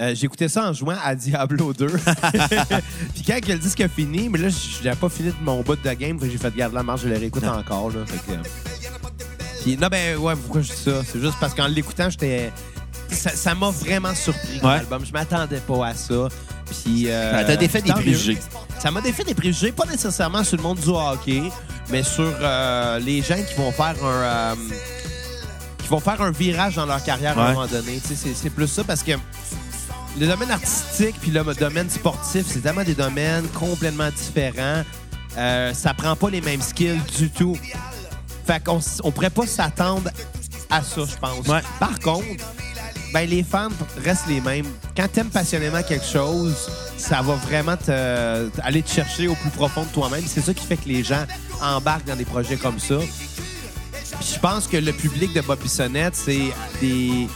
euh, 0.00 0.14
écouté 0.14 0.48
ça 0.48 0.68
en 0.68 0.72
jouant 0.72 0.96
à 1.04 1.14
Diablo 1.14 1.72
2. 1.72 1.86
Puis 3.14 3.22
quand 3.26 3.48
le 3.48 3.56
disque 3.58 3.80
a 3.80 3.88
fini, 3.88 4.28
mais 4.28 4.38
là, 4.38 4.48
j'avais 4.82 4.96
pas 4.96 5.08
fini 5.08 5.28
de 5.30 5.34
mon 5.42 5.60
bout 5.62 5.76
de 5.76 5.92
game, 5.92 6.18
j'ai 6.22 6.38
fait 6.38 6.54
garder 6.54 6.74
la 6.76 6.82
marge, 6.82 7.02
je 7.02 7.08
le 7.08 7.16
réécoute 7.18 7.44
encore. 7.44 7.90
Là, 7.90 8.04
fait 8.06 8.18
que, 8.32 8.38
euh, 8.38 8.42
Puis, 9.62 9.76
non, 9.76 9.88
ben, 9.88 10.16
ouais, 10.16 10.34
pourquoi 10.36 10.62
je 10.62 10.68
dis 10.72 10.78
ça? 10.78 11.02
C'est 11.04 11.20
juste 11.20 11.36
parce 11.40 11.54
qu'en 11.54 11.66
l'écoutant, 11.68 12.08
j'étais. 12.10 12.52
Ça 13.10 13.54
m'a 13.56 13.70
vraiment 13.70 14.14
surpris, 14.14 14.60
Ouais. 14.62 14.76
l'album. 14.76 15.04
Je 15.04 15.12
m'attendais 15.12 15.58
pas 15.60 15.88
à 15.88 15.94
ça. 15.94 16.28
Puis. 16.66 17.08
euh, 17.10 17.38
Ça 17.38 17.44
t'a 17.44 17.56
défait 17.56 17.82
des 17.82 17.92
préjugés. 17.92 18.38
Ça 18.78 18.90
m'a 18.90 19.00
défait 19.00 19.24
des 19.24 19.34
préjugés, 19.34 19.72
pas 19.72 19.84
nécessairement 19.86 20.44
sur 20.44 20.56
le 20.56 20.62
monde 20.62 20.78
du 20.78 20.88
hockey, 20.88 21.42
mais 21.90 22.02
sur 22.04 22.32
euh, 22.40 22.98
les 23.00 23.20
gens 23.20 23.34
qui 23.36 23.54
vont 23.56 23.72
faire 23.72 23.96
un. 24.04 24.54
qui 25.82 25.88
vont 25.88 25.98
faire 26.00 26.22
un 26.22 26.30
virage 26.30 26.76
dans 26.76 26.86
leur 26.86 27.02
carrière 27.02 27.36
à 27.38 27.48
un 27.48 27.52
moment 27.54 27.66
donné. 27.66 28.00
C'est 28.34 28.50
plus 28.50 28.68
ça 28.68 28.84
parce 28.84 29.02
que 29.02 29.12
le 30.18 30.26
domaine 30.26 30.50
artistique 30.50 31.16
puis 31.20 31.30
le 31.30 31.42
domaine 31.54 31.88
sportif, 31.88 32.46
c'est 32.46 32.60
tellement 32.60 32.84
des 32.84 32.94
domaines 32.94 33.46
complètement 33.48 34.10
différents. 34.10 34.82
Euh, 35.36 35.72
ça 35.74 35.94
prend 35.94 36.16
pas 36.16 36.30
les 36.30 36.40
mêmes 36.40 36.62
skills 36.62 37.00
du 37.16 37.30
tout. 37.30 37.56
Fait 38.46 38.62
qu'on 38.62 38.80
on 39.04 39.12
pourrait 39.12 39.30
pas 39.30 39.46
s'attendre 39.46 40.10
à 40.70 40.82
ça, 40.82 41.02
je 41.08 41.16
pense. 41.16 41.46
Ouais. 41.46 41.60
Par 41.78 41.98
contre, 42.00 42.26
ben, 43.12 43.28
les 43.28 43.42
fans 43.42 43.68
restent 44.04 44.28
les 44.28 44.40
mêmes. 44.40 44.66
Quand 44.96 45.08
t'aimes 45.08 45.30
passionnément 45.30 45.82
quelque 45.82 46.06
chose, 46.06 46.70
ça 46.96 47.22
va 47.22 47.34
vraiment 47.34 47.76
te, 47.76 48.50
aller 48.62 48.82
te 48.82 48.90
chercher 48.90 49.28
au 49.28 49.34
plus 49.34 49.50
profond 49.50 49.82
de 49.84 49.88
toi-même. 49.88 50.24
C'est 50.26 50.40
ça 50.40 50.54
qui 50.54 50.64
fait 50.64 50.76
que 50.76 50.88
les 50.88 51.02
gens 51.02 51.24
embarquent 51.60 52.06
dans 52.06 52.16
des 52.16 52.24
projets 52.24 52.56
comme 52.56 52.78
ça. 52.78 52.98
Puis 52.98 54.34
je 54.34 54.38
pense 54.38 54.66
que 54.66 54.76
le 54.76 54.92
public 54.92 55.32
de 55.32 55.40
Bob 55.40 55.58
Bissonnette, 55.60 56.14
c'est 56.14 56.52
des, 56.80 57.26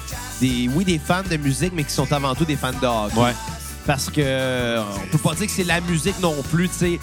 des, 0.40 0.68
oui, 0.74 0.84
des 0.84 0.98
fans 0.98 1.22
de 1.28 1.36
musique, 1.36 1.72
mais 1.74 1.84
qui 1.84 1.92
sont 1.92 2.10
avant 2.12 2.34
tout 2.34 2.44
des 2.44 2.56
fans 2.56 2.72
de 2.72 2.86
hockey. 2.86 3.16
Ouais. 3.18 3.34
Parce 3.86 4.06
que 4.06 4.20
euh, 4.20 4.82
on 5.02 5.06
peut 5.10 5.18
pas 5.18 5.34
dire 5.34 5.46
que 5.46 5.52
c'est 5.52 5.64
la 5.64 5.80
musique 5.82 6.18
non 6.20 6.34
plus, 6.50 6.68
tu 6.70 6.74
sais, 6.76 7.00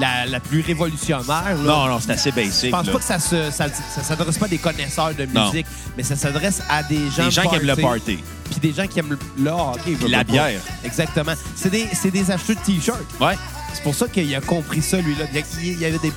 la, 0.00 0.26
la 0.26 0.40
plus 0.40 0.60
révolutionnaire. 0.62 1.26
là. 1.28 1.54
Non, 1.62 1.86
non, 1.86 2.00
c'est 2.00 2.12
assez 2.12 2.32
basic. 2.32 2.66
Je 2.66 2.70
pense 2.70 2.86
là. 2.86 2.92
pas 2.92 2.98
que 2.98 3.04
ça 3.04 3.18
se, 3.18 3.50
ça, 3.50 3.66
ça 3.68 4.02
s'adresse 4.02 4.36
pas 4.38 4.46
à 4.46 4.48
des 4.48 4.58
connaisseurs 4.58 5.14
de 5.14 5.26
Non. 5.26 5.46
musique, 5.50 5.66
mais 5.96 6.02
ça 6.02 6.16
s'adresse 6.16 6.62
à 6.68 6.82
des 6.82 7.10
gens 7.10 7.24
Des 7.26 7.30
gens 7.30 7.48
qui 7.48 7.56
aiment 7.56 7.62
le 7.66 7.76
party. 7.76 8.18
puis 8.50 8.60
des 8.60 8.72
gens 8.72 8.86
qui 8.86 8.98
aiment 8.98 9.16
le, 9.38 9.50
hockey. 9.50 9.96
la 10.08 10.18
pas. 10.24 10.32
bière. 10.32 10.60
Exactement. 10.84 11.32
C'est 11.54 11.70
des, 11.70 11.86
c'est 11.92 12.10
des 12.10 12.30
acheteurs 12.30 12.56
de 12.56 12.60
t-shirts. 12.72 12.98
Ouais. 13.20 13.36
C'est 13.74 13.82
pour 13.82 13.94
ça 13.94 14.06
qu'il 14.08 14.34
a 14.34 14.40
compris 14.40 14.82
ça, 14.82 14.98
lui-là. 14.98 15.24
Il 15.62 15.78
y 15.78 15.84
avait 15.84 15.98
des. 15.98 16.12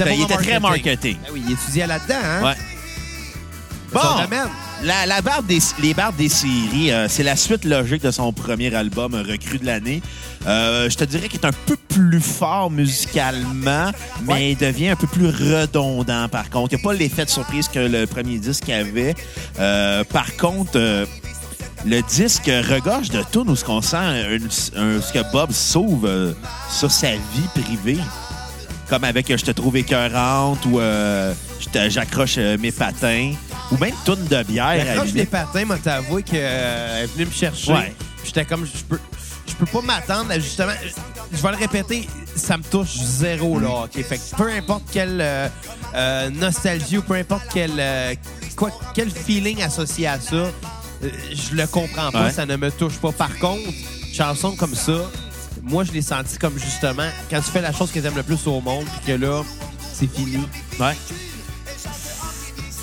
Il 0.00 0.22
était 0.22 0.36
très 0.36 0.60
marketing. 0.60 0.60
marketing. 0.60 1.16
Ben 1.24 1.30
oui, 1.32 1.42
il 1.46 1.52
étudiait 1.52 1.86
là-dedans, 1.86 2.14
hein? 2.22 2.44
Ouais. 2.44 2.54
Bon, 3.92 4.00
la, 4.84 5.06
la 5.06 5.22
barbe 5.22 5.46
des, 5.46 5.58
les 5.80 5.94
barbes 5.94 6.16
des 6.16 6.28
séries, 6.28 6.92
euh, 6.92 7.08
c'est 7.08 7.22
la 7.22 7.36
suite 7.36 7.64
logique 7.64 8.02
de 8.02 8.10
son 8.10 8.32
premier 8.32 8.74
album, 8.74 9.14
Recrue 9.14 9.58
de 9.58 9.64
l'année. 9.66 10.02
Euh, 10.46 10.90
je 10.90 10.96
te 10.96 11.04
dirais 11.04 11.28
qu'il 11.28 11.40
est 11.40 11.46
un 11.46 11.52
peu 11.66 11.76
plus 11.88 12.20
fort 12.20 12.70
musicalement, 12.70 13.90
mais 14.24 14.32
Ouais. 14.32 14.50
il 14.52 14.56
devient 14.58 14.90
un 14.90 14.96
peu 14.96 15.06
plus 15.06 15.28
redondant 15.28 16.28
par 16.28 16.50
contre. 16.50 16.74
Il 16.74 16.76
n'y 16.76 16.82
a 16.82 16.84
pas 16.84 16.92
l'effet 16.94 17.24
de 17.24 17.30
surprise 17.30 17.68
que 17.68 17.78
le 17.78 18.06
premier 18.06 18.38
disque 18.38 18.68
avait. 18.68 19.14
Euh, 19.58 20.04
par 20.04 20.36
contre, 20.36 20.78
le 21.86 22.02
disque 22.02 22.46
regorge 22.46 23.08
de 23.10 23.22
tunes 23.32 23.48
où 23.48 23.56
ce 23.56 23.64
qu'on 23.64 23.80
sent 23.80 23.96
un- 23.96 24.36
un- 24.76 25.00
ce 25.00 25.12
que 25.12 25.32
Bob 25.32 25.50
sauve 25.52 26.04
euh, 26.04 26.32
sur 26.70 26.90
sa 26.90 27.12
vie 27.12 27.48
privée. 27.62 27.98
Comme 28.88 29.04
avec 29.04 29.30
euh, 29.30 29.36
Je 29.36 29.44
te 29.44 29.50
trouve 29.50 29.76
écœurante 29.76 30.64
ou 30.66 30.78
euh, 30.80 31.32
J'accroche 31.88 32.36
euh, 32.38 32.56
mes 32.58 32.72
patins. 32.72 33.32
Ou 33.70 33.76
même 33.76 33.94
Toune 34.04 34.24
de 34.26 34.42
bière. 34.42 35.02
des 35.04 35.12
limite. 35.12 35.30
patins 35.30 35.64
m'a 35.64 35.76
avoué 35.92 36.22
qu'elle 36.22 36.38
est 36.40 37.06
venue 37.14 37.26
me 37.26 37.30
chercher. 37.32 37.72
Ouais. 37.72 37.94
J'étais 38.24 38.44
comme, 38.44 38.64
je 38.66 38.82
peux, 38.84 38.98
je 39.46 39.54
peux 39.54 39.66
pas 39.66 39.80
m'attendre 39.82 40.30
à 40.30 40.38
justement. 40.38 40.72
Je 41.32 41.42
vais 41.42 41.50
le 41.50 41.56
répéter, 41.56 42.08
ça 42.36 42.56
me 42.56 42.62
touche 42.62 42.96
zéro, 42.96 43.58
là. 43.60 43.84
OK? 43.84 44.02
Fait 44.02 44.16
que 44.18 44.36
peu 44.36 44.50
importe 44.50 44.84
quelle 44.90 45.18
euh, 45.20 45.48
euh, 45.94 46.30
nostalgie 46.30 46.98
ou 46.98 47.02
peu 47.02 47.14
importe 47.14 47.44
quel, 47.52 47.72
euh, 47.78 48.14
quoi, 48.56 48.70
quel 48.94 49.10
feeling 49.10 49.62
associé 49.62 50.06
à 50.06 50.18
ça, 50.18 50.36
euh, 50.36 50.50
je 51.02 51.54
le 51.54 51.66
comprends 51.66 52.10
pas, 52.10 52.24
Ouais. 52.24 52.30
ça 52.32 52.46
ne 52.46 52.56
me 52.56 52.70
touche 52.70 52.94
pas. 52.96 53.12
Par 53.12 53.36
contre, 53.38 53.68
chanson 54.12 54.56
comme 54.56 54.74
ça, 54.74 55.02
moi, 55.62 55.84
je 55.84 55.92
l'ai 55.92 56.00
senti 56.02 56.38
comme 56.38 56.58
justement 56.58 57.08
quand 57.30 57.40
tu 57.40 57.50
fais 57.50 57.60
la 57.60 57.72
chose 57.72 57.90
que 57.92 58.00
tu 58.00 58.06
aimes 58.06 58.16
le 58.16 58.22
plus 58.22 58.46
au 58.46 58.60
monde, 58.62 58.86
puis 59.04 59.12
que 59.14 59.20
là, 59.20 59.42
c'est 59.92 60.10
fini. 60.10 60.38
Ouais. 60.80 60.96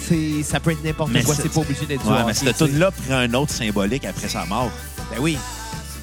C'est- 0.08 0.44
Ça 0.44 0.60
peut 0.60 0.72
être 0.72 0.84
n'importe 0.84 1.12
Mais 1.12 1.24
quoi, 1.24 1.36
c'est- 1.36 1.50
pas 1.50 1.60
obligé 1.62 1.86
d'être 1.86 2.04
du 2.04 2.08
Ouais, 2.10 2.16
hockey, 2.16 2.26
mais 2.28 2.34
cette 2.34 2.58
tune-là 2.58 2.92
prend 2.92 3.16
un 3.16 3.34
autre 3.34 3.52
symbolique 3.52 4.06
après 4.06 4.28
sa 4.30 4.46
mort. 4.46 4.70
Ben 5.12 5.18
oui, 5.20 5.38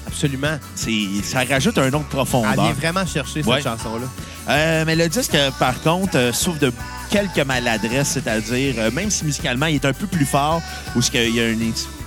absolument. 0.07 0.57
Ça 0.75 1.43
rajoute 1.49 1.77
un 1.77 1.87
autre 1.87 1.95
Elle 1.95 1.99
vient 2.01 2.07
profondeur. 2.25 2.73
vraiment 2.73 3.05
chercher 3.05 3.43
Ouais. 3.43 3.61
cette 3.61 3.71
chanson-là. 3.71 4.07
Euh, 4.49 4.83
mais 4.85 4.95
le 4.95 5.07
disque, 5.07 5.35
euh, 5.35 5.51
par 5.57 5.79
contre, 5.81 6.17
euh, 6.17 6.33
souffre 6.33 6.59
de 6.59 6.71
quelques 7.09 7.39
maladresses, 7.45 8.09
c'est-à-dire, 8.09 8.75
euh, 8.77 8.91
même 8.91 9.09
si 9.09 9.23
musicalement 9.23 9.67
il 9.67 9.75
est 9.75 9.85
un 9.85 9.93
peu 9.93 10.07
plus 10.07 10.25
fort, 10.25 10.61
où 10.95 11.01
ce 11.01 11.09
qu'il 11.09 11.33
y 11.33 11.39
a 11.39 11.45
un, 11.45 11.55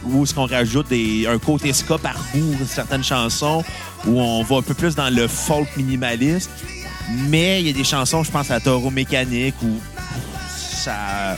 où 0.04 0.26
ce 0.26 0.34
qu'on 0.34 0.46
rajoute 0.46 0.88
des, 0.88 1.26
un 1.26 1.38
côté 1.38 1.72
ska 1.72 1.96
par 1.98 2.16
bout, 2.34 2.56
certaines 2.68 3.02
chansons, 3.04 3.64
où 4.06 4.20
on 4.20 4.42
va 4.44 4.56
un 4.56 4.62
peu 4.62 4.74
plus 4.74 4.94
dans 4.94 5.08
le 5.08 5.26
folk 5.28 5.68
minimaliste. 5.76 6.50
Mais 7.28 7.60
il 7.60 7.66
y 7.68 7.70
a 7.70 7.72
des 7.72 7.84
chansons, 7.84 8.22
je 8.22 8.30
pense 8.30 8.50
à 8.50 8.60
Taureau 8.60 8.90
Mécanique, 8.90 9.54
où 9.62 9.78
ça, 10.58 11.36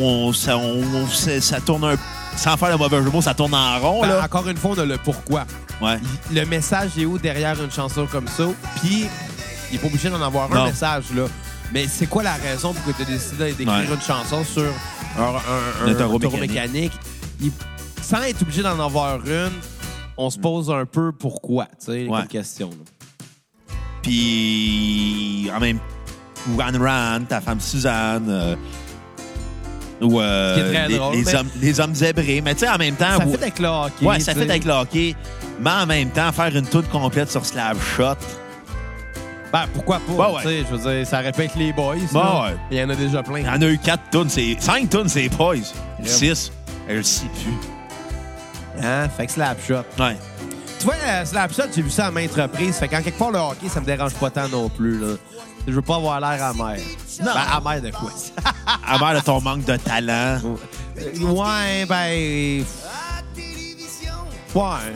on, 0.00 0.32
ça, 0.32 0.56
on- 0.56 0.82
on- 0.82 1.06
ça, 1.08 1.60
tourne 1.60 1.84
un, 1.84 1.94
sans 2.36 2.56
faire 2.56 2.70
le 2.70 2.76
mauvais 2.76 3.02
jeu 3.02 3.20
ça 3.20 3.34
tourne 3.34 3.54
en 3.54 3.78
rond. 3.78 4.00
Ben, 4.02 4.08
là. 4.08 4.24
encore 4.24 4.48
une 4.48 4.56
fois, 4.56 4.72
on 4.76 4.78
a 4.80 4.84
le 4.84 4.98
pourquoi. 4.98 5.44
Ouais. 5.80 5.98
Le 6.32 6.44
message 6.46 6.90
est 6.98 7.04
où 7.04 7.18
derrière 7.18 7.62
une 7.62 7.70
chanson 7.70 8.06
comme 8.06 8.28
ça? 8.28 8.44
Puis, 8.80 9.06
il 9.70 9.72
n'est 9.74 9.78
pas 9.78 9.86
obligé 9.88 10.08
d'en 10.10 10.22
avoir 10.22 10.48
Non. 10.48 10.62
un 10.62 10.66
message, 10.66 11.04
là. 11.14 11.24
Mais 11.72 11.86
c'est 11.88 12.06
quoi 12.06 12.22
la 12.22 12.34
raison 12.34 12.72
pour 12.74 12.84
que 12.84 12.92
tu 12.96 13.02
as 13.02 13.06
décidé 13.14 13.52
d'écrire 13.52 13.68
Ouais. 13.88 13.94
une 13.94 14.00
chanson 14.00 14.44
sur 14.44 14.62
un, 15.18 15.22
un- 15.86 15.90
un- 15.90 15.94
taureau 15.94 16.18
mécanique. 16.38 16.92
Il- 17.40 17.50
sans 18.02 18.22
être 18.22 18.42
obligé 18.42 18.62
d'en 18.62 18.78
avoir 18.78 19.16
une, 19.26 19.50
on 20.16 20.28
se 20.30 20.38
pose 20.38 20.70
un 20.70 20.84
peu 20.84 21.12
pourquoi, 21.12 21.64
tu 21.78 21.86
sais, 21.92 22.06
Ouais. 22.06 22.26
question. 22.28 22.68
là. 22.70 23.74
Puis, 24.02 25.50
en 25.54 25.60
même 25.60 25.78
Run 26.58 26.78
Run, 26.78 27.24
ta 27.28 27.40
femme 27.40 27.60
Suzanne. 27.60 28.26
euh, 28.28 28.56
Ou 30.02 30.20
euh, 30.20 30.56
Ce 30.56 30.60
qui 30.60 30.66
est 30.66 30.72
très 30.72 30.88
les, 30.88 30.96
drôle, 30.96 31.14
les 31.14 31.22
mais- 31.24 31.34
hommes, 31.36 31.48
les 31.60 31.80
hommes 31.80 31.94
zébrés. 31.94 32.40
Mais 32.44 32.54
tu 32.54 32.60
sais, 32.60 32.68
en 32.68 32.76
même 32.76 32.96
temps... 32.96 33.18
Ça 33.18 33.24
vous- 33.24 33.32
fait 33.32 33.42
avec 33.42 33.58
le 33.60 33.68
hockey. 33.68 34.04
Ouais, 34.04 34.20
ça 34.20 34.34
fait 34.34 34.40
sais. 34.44 34.50
avec 34.50 34.64
le 34.64 34.72
hockey. 34.72 35.14
Mais 35.60 35.70
en 35.70 35.86
même 35.86 36.10
temps, 36.10 36.32
faire 36.32 36.54
une 36.56 36.66
toute 36.66 36.88
complète 36.90 37.30
sur 37.30 37.46
Slap 37.46 37.76
Shot. 37.96 38.14
Ben, 39.52 39.64
pourquoi 39.74 40.00
pas? 40.00 40.12
Ouais, 40.12 40.34
ouais. 40.36 40.42
tu 40.42 40.48
sais, 40.48 40.64
Je 40.70 40.76
veux 40.76 40.94
dire, 40.96 41.06
ça 41.06 41.18
répète 41.18 41.54
les 41.56 41.72
boys. 41.72 41.96
Là. 42.14 42.42
ouais. 42.44 42.56
Il 42.70 42.78
y 42.78 42.82
en 42.82 42.88
a 42.90 42.94
déjà 42.96 43.22
plein. 43.22 43.38
Il 43.40 43.46
y 43.46 43.48
en 43.48 43.60
a 43.62 43.66
eu 43.66 43.78
4 43.78 44.02
tonnes, 44.10 44.30
c'est 44.30 44.56
5 44.58 44.88
tonnes, 44.88 45.08
c'est 45.08 45.28
Boys. 45.28 45.56
Yep. 46.00 46.08
6. 46.08 46.52
Elle 46.88 46.96
le 46.96 47.02
sait 47.02 47.26
plus. 47.42 48.82
Hein? 48.84 49.08
Fait 49.16 49.26
que 49.26 49.32
slap 49.32 49.58
shot. 49.64 49.74
Ouais. 50.02 50.16
Tu 50.78 50.84
vois, 50.86 50.94
euh, 51.06 51.24
slap 51.24 51.52
shot, 51.54 51.64
j'ai 51.74 51.82
vu 51.82 51.90
ça 51.90 52.06
à 52.06 52.10
maintes 52.10 52.34
reprises. 52.34 52.76
Fait 52.76 52.88
qu'en 52.88 53.02
quelque 53.02 53.18
part, 53.18 53.30
le 53.30 53.38
hockey, 53.38 53.68
ça 53.68 53.80
me 53.80 53.86
dérange 53.86 54.14
pas 54.14 54.30
tant 54.30 54.48
non 54.48 54.68
plus. 54.68 54.98
Là. 54.98 55.14
Je 55.66 55.72
veux 55.72 55.82
pas 55.82 55.96
avoir 55.96 56.20
l'air 56.20 56.44
amer. 56.44 56.78
Non. 57.20 57.32
Ben, 57.34 57.56
amer 57.56 57.80
de 57.82 57.90
quoi? 57.90 58.10
Part 58.98 59.14
de 59.14 59.20
ton 59.20 59.40
manque 59.40 59.64
de 59.64 59.76
talent. 59.76 60.40
ouais, 60.96 61.86
ben... 61.86 62.64
Ouais. 64.54 64.94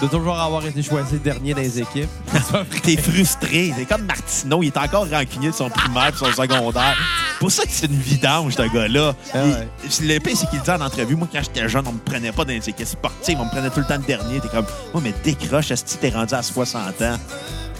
De 0.00 0.06
toujours 0.08 0.38
avoir 0.38 0.66
été 0.66 0.82
choisi 0.82 1.18
dernier 1.18 1.54
dans 1.54 1.60
les 1.62 1.80
équipes. 1.80 2.10
T'es 2.82 2.96
frustré. 2.98 3.72
C'est 3.74 3.86
comme 3.86 4.02
Martineau, 4.04 4.62
il 4.62 4.66
est 4.66 4.76
encore 4.76 5.08
rancunier 5.08 5.48
de 5.48 5.54
son 5.54 5.70
primaire 5.70 6.08
et 6.08 6.18
son 6.18 6.26
secondaire. 6.26 6.96
C'est 7.32 7.38
pour 7.38 7.50
ça 7.50 7.62
que 7.62 7.70
c'est 7.70 7.86
une 7.86 7.98
vidange, 7.98 8.54
ce 8.54 8.62
gars-là. 8.62 9.14
Ah 9.32 9.44
ouais. 9.44 9.68
Le 10.02 10.18
pire, 10.18 10.36
c'est 10.36 10.50
qu'il 10.50 10.60
dit 10.60 10.70
en 10.70 10.82
entrevue, 10.82 11.16
moi, 11.16 11.28
quand 11.32 11.40
j'étais 11.42 11.66
jeune, 11.68 11.86
on 11.86 11.92
me 11.92 11.98
prenait 11.98 12.32
pas 12.32 12.44
dans 12.44 12.52
les 12.52 12.68
équipes 12.68 12.86
sportives, 12.86 13.38
on 13.40 13.46
me 13.46 13.50
prenait 13.50 13.70
tout 13.70 13.80
le 13.80 13.86
temps 13.86 13.96
le 13.96 14.04
dernier. 14.04 14.40
T'es 14.40 14.48
comme, 14.48 14.66
moi, 14.92 15.02
mais 15.02 15.14
décroche, 15.24 15.70
est-ce 15.70 15.96
que 15.96 16.00
t'es 16.00 16.10
rendu 16.10 16.34
à 16.34 16.42
60 16.42 17.00
ans? 17.02 17.16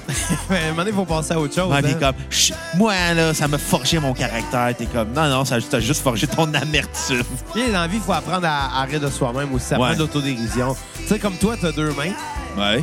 Mais 0.51 0.57
à 0.57 0.61
un 0.61 0.63
moment 0.71 0.77
donné, 0.79 0.91
il 0.91 0.95
faut 0.97 1.05
penser 1.05 1.33
à 1.33 1.39
autre 1.41 1.55
chose. 1.55 1.71
Ouais, 1.71 1.79
hein. 1.79 1.83
puis 1.83 1.95
comme, 1.99 2.15
Chut, 2.31 2.55
moi, 2.75 2.95
là, 3.15 3.35
ça 3.35 3.49
m'a 3.49 3.59
forgé 3.59 3.99
mon 3.99 4.13
caractère. 4.15 4.75
T'es 4.77 4.87
comme, 4.87 5.13
non, 5.13 5.29
non, 5.29 5.45
ça 5.45 5.61
t'a 5.61 5.81
juste 5.81 6.03
forgé 6.03 6.27
ton 6.27 6.53
amertume. 6.55 7.23
Puis 7.53 7.67
dans 7.73 7.81
la 7.81 7.87
vie, 7.87 7.97
il 7.97 8.03
faut 8.03 8.13
apprendre 8.13 8.47
à, 8.47 8.83
rire 8.85 9.01
de 9.01 9.11
soi-même 9.11 9.53
aussi, 9.55 9.75
à 9.75 9.81
Ouais. 9.81 9.97
l'autodérision. 9.97 10.77
Tu 10.99 11.07
sais, 11.09 11.19
comme 11.19 11.37
toi, 11.37 11.57
t'as 11.61 11.73
deux 11.73 11.93
mains. 11.93 12.13
Ouais. 12.57 12.83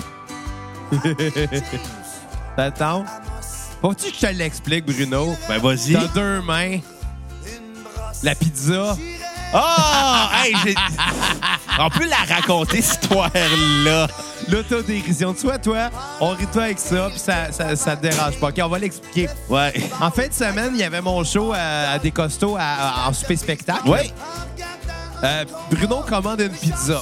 T'attends. 2.56 3.06
Faut-tu 3.82 4.12
que 4.12 4.16
je 4.16 4.22
te 4.28 4.34
l'explique, 4.34 4.86
Bruno? 4.86 5.36
Ben, 5.48 5.60
vas-y. 5.60 5.94
T'as 5.94 6.08
deux 6.08 6.42
mains. 6.42 6.80
La 8.22 8.36
pizza. 8.36 8.96
Oh! 9.54 10.26
hey, 10.44 10.54
j'ai- 10.64 10.76
On 11.80 11.90
peut 11.90 12.08
la 12.08 12.36
raconter, 12.36 12.82
cette 12.82 13.04
histoire-là. 13.04 14.08
L'autodérision. 14.50 15.34
Tu 15.34 15.42
vois, 15.46 15.58
toi, 15.58 15.90
on 16.20 16.30
rit 16.30 16.48
toi 16.48 16.64
avec 16.64 16.80
ça, 16.80 17.08
puis 17.10 17.20
ça, 17.20 17.52
ça, 17.52 17.76
ça 17.76 17.96
te 17.96 18.02
dérange 18.04 18.40
pas. 18.40 18.50
OK, 18.50 18.56
on 18.64 18.68
va 18.70 18.80
l'expliquer. 18.80 19.30
Ouais. 19.50 19.74
En 20.02 20.12
fin 20.12 20.28
de 20.28 20.34
semaine, 20.34 20.72
il 20.74 20.80
y 20.80 20.84
avait 20.84 21.02
mon 21.02 21.24
show 21.24 21.54
à, 21.54 21.92
à 21.94 22.00
des 22.00 22.12
à- 22.58 23.06
à- 23.06 23.10
en 23.10 23.14
souper 23.14 23.36
spectacle. 23.36 23.88
Ouais. 23.90 24.12
Euh, 25.24 25.46
Bruno 25.72 26.02
commande 26.08 26.42
une 26.42 26.50
pizza. 26.50 27.02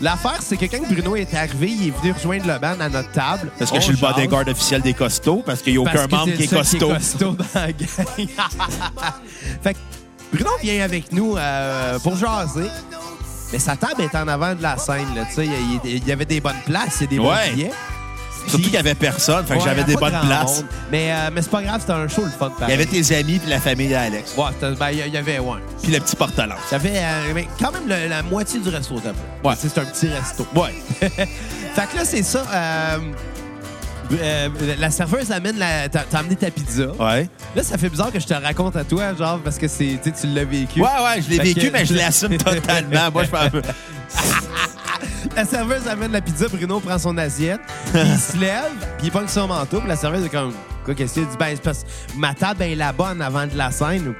L'affaire, 0.00 0.38
c'est 0.40 0.56
que 0.56 0.66
quand 0.66 0.86
Bruno 0.88 1.16
est 1.16 1.32
arrivé, 1.34 1.68
il 1.70 1.88
est 1.88 1.98
venu 2.00 2.12
rejoindre 2.12 2.46
le 2.46 2.58
band 2.58 2.78
à 2.80 2.88
notre 2.88 3.10
table. 3.12 3.50
Parce 3.58 3.70
que 3.70 3.78
je 3.78 3.84
suis 3.84 3.92
le 3.92 3.98
bodyguard 3.98 4.46
officiel 4.46 4.82
des 4.82 4.92
costauds, 4.94 5.42
parce 5.44 5.62
qu'il 5.62 5.72
n'y 5.76 5.80
a 5.80 5.84
Parce 5.90 5.96
aucun 5.96 6.06
que 6.06 6.14
membre 6.14 6.26
t'es 6.32 6.36
qui 6.36 6.42
est 6.44 6.56
costaud. 6.56 6.88
costaud 6.88 7.30
dans 7.32 7.44
la 7.60 7.72
gang. 7.72 8.28
fait 9.62 9.74
que 9.74 9.78
Bruno 10.32 10.50
vient 10.62 10.84
avec 10.84 11.12
nous 11.12 11.36
euh, 11.36 11.98
pour 12.00 12.14
jaser. 12.16 12.68
Mais 13.52 13.58
sa 13.58 13.76
table 13.76 14.02
est 14.02 14.14
en 14.16 14.26
avant 14.28 14.54
de 14.54 14.62
la 14.62 14.76
scène. 14.76 15.14
là, 15.14 15.24
tu 15.28 15.34
sais. 15.34 15.48
Il 15.84 16.06
y 16.06 16.12
avait 16.12 16.24
des 16.24 16.40
bonnes 16.40 16.60
places, 16.66 16.96
il 17.00 17.02
y 17.02 17.04
a 17.04 17.06
des 17.08 17.18
Ouais. 17.18 17.26
bons 17.50 17.54
billets. 17.54 17.70
Surtout 18.48 18.62
qu'il 18.62 18.70
n'y 18.72 18.76
avait 18.78 18.94
personne, 18.94 19.44
fait 19.44 19.54
que 19.54 19.58
Ouais, 19.58 19.64
j'avais 19.64 19.82
des 19.82 19.96
bonnes 19.96 20.20
places. 20.24 20.58
monde. 20.58 20.66
Mais, 20.92 21.10
euh, 21.10 21.30
mais 21.32 21.42
c'est 21.42 21.50
pas 21.50 21.62
grave, 21.62 21.80
c'était 21.80 21.94
un 21.94 22.06
show 22.06 22.22
le 22.24 22.30
fun. 22.30 22.52
Il 22.62 22.70
y 22.70 22.72
avait 22.74 22.86
tes 22.86 23.16
amis 23.16 23.40
puis 23.40 23.50
la 23.50 23.58
famille 23.58 23.88
d'Alex. 23.88 24.34
Ouais, 24.36 24.44
ben, 24.78 24.90
il 24.92 25.12
y- 25.12 25.16
avait, 25.16 25.40
ouais. 25.40 25.58
Puis 25.82 25.90
le 25.90 25.98
petit 25.98 26.14
porte-lance. 26.14 26.58
Il 26.70 26.72
y 26.72 26.74
avait 26.76 26.98
euh, 26.98 27.42
quand 27.60 27.72
même 27.72 27.88
le- 27.88 28.08
la 28.08 28.22
moitié 28.22 28.60
du 28.60 28.68
resto, 28.68 28.94
peu. 29.00 29.48
Ouais. 29.48 29.54
C'est 29.58 29.76
un 29.78 29.84
petit 29.84 30.06
resto. 30.08 30.46
Ouais. 30.54 30.74
Fait 31.00 31.86
que 31.90 31.96
là, 31.96 32.04
c'est 32.04 32.22
ça. 32.22 32.44
euh, 32.52 32.98
euh, 34.12 34.48
la 34.78 34.90
serveuse 34.90 35.30
amène 35.32 35.58
la. 35.58 35.88
T'as 35.88 36.04
t'as 36.08 36.18
amené 36.18 36.36
ta 36.36 36.50
pizza. 36.50 36.86
Ouais. 36.98 37.28
Là, 37.54 37.62
ça 37.62 37.76
fait 37.78 37.88
bizarre 37.88 38.12
que 38.12 38.20
je 38.20 38.26
te 38.26 38.34
raconte 38.34 38.76
à 38.76 38.84
toi, 38.84 39.14
genre, 39.14 39.38
parce 39.40 39.58
que 39.58 39.68
c'est, 39.68 39.98
tu 40.02 40.10
sais, 40.10 40.12
tu 40.20 40.26
l'as 40.28 40.44
vécu. 40.44 40.80
Ouais, 40.80 40.86
ouais, 40.88 41.22
je 41.22 41.30
l'ai 41.30 41.36
Fait 41.36 41.42
vécu, 41.44 41.66
que- 41.68 41.72
mais 41.72 41.84
je 41.84 41.94
l'assume 41.94 42.36
totalement. 42.38 43.10
Moi, 43.12 43.24
je 43.24 43.30
pense. 43.30 43.50
La 45.34 45.44
serveuse 45.44 45.86
amène 45.88 46.12
la 46.12 46.20
pizza, 46.20 46.46
Bruno 46.48 46.80
prend 46.80 46.98
son 46.98 47.16
assiette, 47.18 47.60
puis 47.92 48.00
il 48.02 48.18
se 48.18 48.36
lève, 48.38 48.72
puis 48.98 49.08
il 49.08 49.10
pogne 49.10 49.28
son 49.28 49.46
manteau, 49.46 49.80
puis 49.80 49.88
la 49.88 49.96
serveuse 49.96 50.24
est 50.24 50.28
comme, 50.30 50.52
quoi, 50.84 50.94
qu'est-ce 50.94 51.14
qu'il 51.14 51.26
dit? 51.26 51.36
Ben, 51.38 51.48
c'est 51.54 51.62
parce 51.62 51.82
que 51.84 51.88
ma 52.16 52.32
table 52.32 52.62
est 52.62 52.74
là-bas 52.74 53.12
en 53.14 53.20
avant 53.20 53.46
de 53.46 53.56
la 53.56 53.70
scène. 53.70 54.14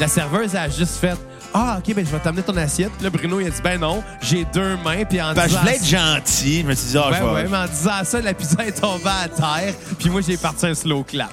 La 0.00 0.08
serveuse 0.08 0.56
a 0.56 0.68
juste 0.68 0.96
fait, 0.96 1.16
ah, 1.54 1.78
OK, 1.78 1.94
ben, 1.94 2.04
je 2.04 2.10
vais 2.10 2.18
t'amener 2.18 2.42
ton 2.42 2.56
assiette. 2.56 2.90
Puis 2.92 3.04
là, 3.04 3.10
Bruno, 3.10 3.40
il 3.40 3.46
a 3.46 3.50
dit, 3.50 3.60
ben 3.62 3.78
non, 3.80 4.02
j'ai 4.20 4.44
deux 4.52 4.76
mains, 4.84 5.04
puis 5.08 5.20
en 5.22 5.32
Ben, 5.32 5.42
je 5.44 5.48
disant 5.48 5.60
voulais 5.60 5.76
être 5.76 5.84
gentil. 5.86 6.60
Je 6.62 6.66
me 6.66 6.74
suis 6.74 6.88
dit, 6.90 6.98
ah, 6.98 7.10
Ouais, 7.10 7.16
je 7.18 7.24
vais- 7.24 7.30
ouais, 7.30 7.46
mais 7.48 7.56
en 7.56 7.66
disant 7.66 8.04
ça, 8.04 8.20
la 8.20 8.34
pizza 8.34 8.66
est 8.66 8.72
tombée 8.80 9.04
à 9.06 9.28
terre, 9.28 9.74
puis 9.98 10.10
moi, 10.10 10.20
j'ai 10.20 10.36
parti 10.36 10.66
un 10.66 10.74
slow 10.74 11.02
clap. 11.04 11.32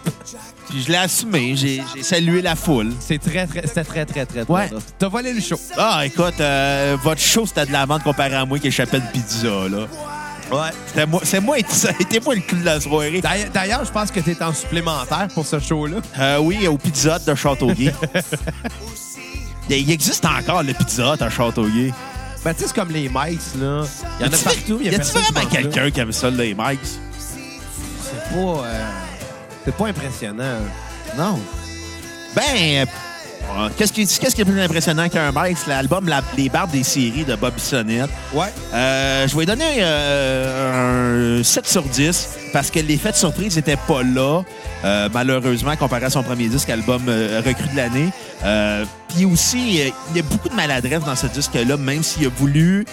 Puis 0.69 0.83
je 0.83 0.91
l'ai 0.91 0.97
assumé. 0.97 1.55
J'ai 1.57 1.81
salué 2.01 2.41
la 2.41 2.55
foule. 2.55 2.91
C'est 2.99 3.17
très, 3.17 3.45
très, 3.45 3.67
c'était 3.67 3.83
très, 3.83 4.05
très, 4.05 4.25
très, 4.25 4.43
très 4.45 4.53
Ouais. 4.53 4.69
T'as 4.97 5.07
volé 5.09 5.33
le 5.33 5.41
show. 5.41 5.59
Ah, 5.77 6.05
écoute, 6.05 6.39
euh, 6.39 6.95
votre 7.03 7.19
show, 7.19 7.45
c'était 7.45 7.65
de 7.65 7.71
la 7.73 7.85
vente 7.85 8.03
comparé 8.03 8.35
à 8.35 8.45
moi 8.45 8.57
qui 8.59 8.67
échappait 8.67 8.99
de 9.01 9.07
pizza, 9.11 9.47
là. 9.69 9.87
Ouais. 10.51 10.69
C'était 10.87 11.05
moi, 11.05 11.21
c'est 11.23 11.39
moi, 11.39 11.57
été 11.99 12.19
moi 12.19 12.35
le 12.35 12.41
cul 12.41 12.57
de 12.57 12.65
la 12.65 12.79
soirée. 12.79 13.21
D'ailleurs, 13.53 13.83
je 13.85 13.91
pense 13.91 14.11
que 14.11 14.19
t'es 14.19 14.41
en 14.43 14.53
supplémentaire 14.53 15.27
pour 15.33 15.45
ce 15.45 15.59
show-là. 15.59 15.97
Euh, 16.19 16.37
oui, 16.39 16.67
au 16.67 16.77
Pizza 16.77 17.19
de 17.19 17.35
Châteauguay. 17.35 17.93
il, 19.69 19.77
il 19.77 19.91
existe 19.91 20.25
encore 20.25 20.63
le 20.63 20.73
Pizza 20.73 21.13
Hut 21.13 21.21
à 21.21 21.29
Châteauguay. 21.29 21.93
Ben, 22.43 22.53
tu 22.53 22.61
sais, 22.61 22.67
c'est 22.67 22.75
comme 22.75 22.89
les 22.91 23.07
mics, 23.07 23.39
là. 23.59 23.83
Il 24.19 24.25
y 24.25 24.29
en 24.29 24.33
a 24.33 24.37
partout. 24.37 24.79
Y 24.81 24.87
a-tu 24.87 24.97
personne 24.97 25.21
qui 25.21 25.31
vraiment 25.31 25.49
quelqu'un 25.49 25.91
qui 25.91 25.99
aime 25.99 26.11
ça, 26.11 26.29
les 26.29 26.55
Mikes? 26.55 26.79
C'est 28.03 28.33
pas... 28.33 28.37
euh, 28.37 28.89
c'est 29.63 29.75
pas 29.75 29.87
impressionnant. 29.87 30.57
Non. 31.17 31.39
Ben, 32.35 32.41
euh, 32.57 32.85
qu'est-ce 33.77 33.91
qui, 33.93 34.01
est 34.41 34.45
plus 34.45 34.61
impressionnant 34.61 35.09
qu'un 35.09 35.31
Mike? 35.31 35.57
C'est 35.63 35.69
l'album 35.69 36.07
La- 36.07 36.21
Les 36.37 36.49
Barbes 36.49 36.71
des 36.71 36.83
séries 36.83 37.23
de 37.25 37.35
Bobby 37.35 37.59
Sonnette. 37.61 38.09
Ouais. 38.33 38.47
Euh, 38.73 39.27
je 39.27 39.37
vais 39.37 39.45
donner 39.45 39.77
euh, 39.79 41.39
un 41.39 41.43
7 41.43 41.67
sur 41.67 41.83
10 41.83 42.29
parce 42.53 42.69
que 42.71 42.79
l'effet 42.79 43.11
de 43.11 43.17
surprise 43.17 43.55
n'était 43.55 43.77
pas 43.87 44.03
là, 44.03 44.41
euh, 44.85 45.09
malheureusement, 45.13 45.75
comparé 45.75 46.05
à 46.05 46.09
son 46.09 46.23
premier 46.23 46.47
disque, 46.47 46.69
album 46.69 47.03
recrue 47.45 47.67
de 47.71 47.77
l'année. 47.77 48.09
Puis 49.13 49.25
aussi, 49.25 49.77
il 50.13 50.15
y 50.15 50.19
a 50.19 50.23
beaucoup 50.23 50.49
de 50.49 50.55
maladresse 50.55 51.03
dans 51.03 51.15
ce 51.15 51.27
disque-là, 51.27 51.77
même 51.77 52.03
s'il 52.03 52.25
a 52.25 52.29
voulu 52.29 52.85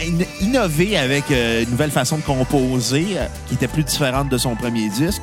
in- 0.00 0.24
innover 0.40 0.96
avec 0.96 1.24
une 1.30 1.70
nouvelle 1.70 1.90
façon 1.90 2.16
de 2.18 2.22
composer 2.22 3.06
qui 3.48 3.54
était 3.54 3.68
plus 3.68 3.84
différente 3.84 4.28
de 4.28 4.38
son 4.38 4.54
premier 4.54 4.88
disque. 4.88 5.22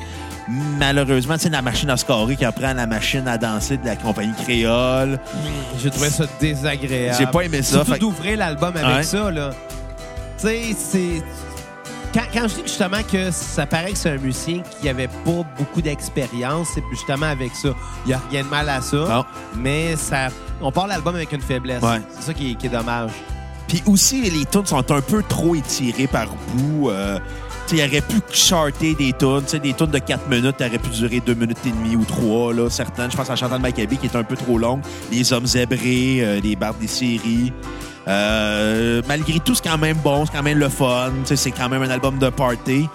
Malheureusement, 0.79 1.35
tu 1.35 1.41
sais, 1.43 1.49
la 1.49 1.61
machine 1.61 1.89
à 1.89 1.97
scorer 1.97 2.35
qui 2.35 2.45
apprend 2.45 2.73
la 2.73 2.87
machine 2.87 3.27
à 3.27 3.37
danser 3.37 3.77
de 3.77 3.85
la 3.85 3.95
compagnie 3.95 4.33
créole. 4.43 5.19
J'ai 5.81 5.89
trouvé 5.89 6.09
ça 6.09 6.25
désagréable. 6.39 7.15
J'ai 7.17 7.27
pas 7.27 7.41
aimé 7.41 7.61
ça. 7.61 7.77
Surtout 7.77 7.93
Fait- 7.93 7.99
d'ouvrir 7.99 8.37
l'album 8.37 8.75
avec 8.75 8.95
Ouais. 8.97 9.03
ça, 9.03 9.31
là. 9.31 9.51
Tu 10.39 10.47
sais, 10.47 10.61
c'est... 10.77 11.23
Quand, 12.13 12.23
quand 12.33 12.47
je 12.49 12.55
dis 12.55 12.61
justement 12.65 13.01
que 13.09 13.31
ça 13.31 13.65
paraît 13.65 13.91
que 13.93 13.97
c'est 13.97 14.09
un 14.09 14.17
musicien 14.17 14.61
qui 14.81 14.89
avait 14.89 15.07
pas 15.07 15.45
beaucoup 15.57 15.81
d'expérience, 15.81 16.67
c'est 16.75 16.83
justement 16.91 17.27
avec 17.27 17.55
ça. 17.55 17.69
Il 18.05 18.11
y 18.11 18.13
a 18.13 18.21
rien 18.29 18.43
de 18.43 18.49
mal 18.49 18.67
à 18.67 18.81
ça, 18.81 18.97
Non. 18.97 19.25
mais 19.55 19.95
ça... 19.95 20.27
On 20.61 20.71
part 20.71 20.87
l'album 20.87 21.15
avec 21.15 21.31
une 21.31 21.41
faiblesse. 21.41 21.81
Ouais. 21.81 22.01
C'est 22.19 22.23
ça 22.27 22.33
qui 22.33 22.51
est, 22.51 22.55
qui 22.55 22.65
est 22.67 22.69
dommage. 22.69 23.11
Puis 23.67 23.81
aussi, 23.85 24.21
les 24.29 24.45
tunes 24.45 24.65
sont 24.65 24.91
un 24.91 25.01
peu 25.01 25.23
trop 25.23 25.55
étirées 25.55 26.07
par 26.07 26.27
bout. 26.53 26.89
Euh, 26.89 27.17
il 27.71 27.79
aurait 27.79 28.01
pu 28.01 28.19
charter 28.31 28.93
des 28.95 29.13
tunes. 29.13 29.59
Des 29.61 29.73
tunes 29.73 29.87
de 29.87 29.97
4 29.99 30.27
minutes 30.29 30.55
auraient 30.61 30.77
pu 30.79 30.89
durer 30.89 31.19
2 31.25 31.33
minutes 31.33 31.57
et 31.65 31.69
demie 31.71 31.95
ou 31.95 32.03
3. 32.05 32.53
Là, 32.53 32.69
certaines. 32.69 33.11
Je 33.11 33.17
pense 33.17 33.29
à 33.29 33.35
Chantal 33.35 33.61
Maccabi 33.61 33.97
qui 33.97 34.07
est 34.07 34.15
un 34.15 34.23
peu 34.23 34.35
trop 34.35 34.57
longue. 34.57 34.81
Les 35.11 35.31
Hommes 35.33 35.45
zébrés, 35.47 36.19
euh, 36.21 36.39
les 36.41 36.55
Barbes 36.55 36.79
des 36.79 36.87
séries. 36.87 37.51
Euh, 38.07 39.01
malgré 39.07 39.39
tout, 39.39 39.55
c'est 39.55 39.67
quand 39.69 39.77
même 39.77 39.97
bon, 40.03 40.25
c'est 40.25 40.33
quand 40.33 40.43
même 40.43 40.57
le 40.57 40.69
fun. 40.69 41.11
C'est 41.25 41.51
quand 41.51 41.69
même 41.69 41.81
un 41.83 41.89
album 41.89 42.17
de 42.19 42.29
party. 42.29 42.87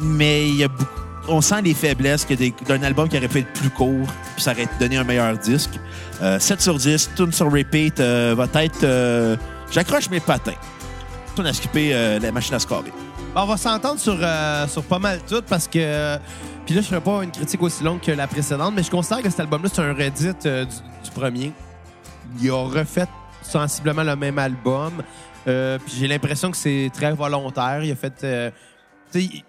Mais 0.00 0.48
il 0.48 0.56
y 0.56 0.64
a 0.64 0.68
beaucoup- 0.68 0.90
on 1.28 1.40
sent 1.40 1.62
les 1.62 1.74
faiblesses 1.74 2.24
que 2.24 2.34
d'un 2.64 2.82
album 2.82 3.08
qui 3.08 3.16
aurait 3.16 3.28
pu 3.28 3.38
être 3.38 3.52
plus 3.52 3.70
court, 3.70 4.06
puis 4.34 4.42
ça 4.42 4.50
aurait 4.52 4.66
donné 4.80 4.96
un 4.96 5.04
meilleur 5.04 5.36
disque. 5.38 5.70
Euh, 6.20 6.38
7 6.40 6.60
sur 6.60 6.74
10, 6.76 7.10
tune 7.16 7.32
sur 7.32 7.50
repeat, 7.50 8.00
euh, 8.00 8.34
va 8.36 8.48
être. 8.62 8.82
euh, 8.82 9.36
J'accroche 9.70 10.10
mes 10.10 10.20
patins. 10.20 10.52
Tune 11.36 11.46
à 11.46 11.52
skipper 11.52 11.90
euh, 11.94 12.18
la 12.18 12.32
machine 12.32 12.54
à 12.54 12.58
scorer. 12.58 12.92
Bon, 13.34 13.42
on 13.42 13.46
va 13.46 13.56
s'entendre 13.56 13.98
sur, 13.98 14.18
euh, 14.20 14.68
sur 14.68 14.82
pas 14.82 14.98
mal 14.98 15.20
tout 15.26 15.42
parce 15.48 15.66
que. 15.66 16.18
Puis 16.66 16.74
là, 16.74 16.80
je 16.80 16.86
ferai 16.86 17.00
pas 17.00 17.24
une 17.24 17.30
critique 17.30 17.62
aussi 17.62 17.82
longue 17.82 18.00
que 18.00 18.12
la 18.12 18.26
précédente, 18.26 18.74
mais 18.76 18.82
je 18.82 18.90
considère 18.90 19.22
que 19.22 19.30
cet 19.30 19.40
album-là, 19.40 19.70
c'est 19.72 19.80
un 19.80 19.94
Reddit 19.94 20.34
euh, 20.44 20.64
du, 20.66 21.10
premier. 21.10 21.52
Il 22.40 22.50
a 22.50 22.62
refait 22.62 23.06
sensiblement 23.40 24.02
le 24.02 24.16
même 24.16 24.38
album. 24.38 25.02
Euh, 25.48 25.78
puis 25.78 25.94
j'ai 25.98 26.08
l'impression 26.08 26.50
que 26.50 26.56
c'est 26.58 26.90
très 26.92 27.12
volontaire. 27.12 27.82
Il 27.82 27.90
a 27.90 27.96
fait. 27.96 28.22
euh, 28.22 28.50
tu 29.10 29.22
sais, 29.22 29.44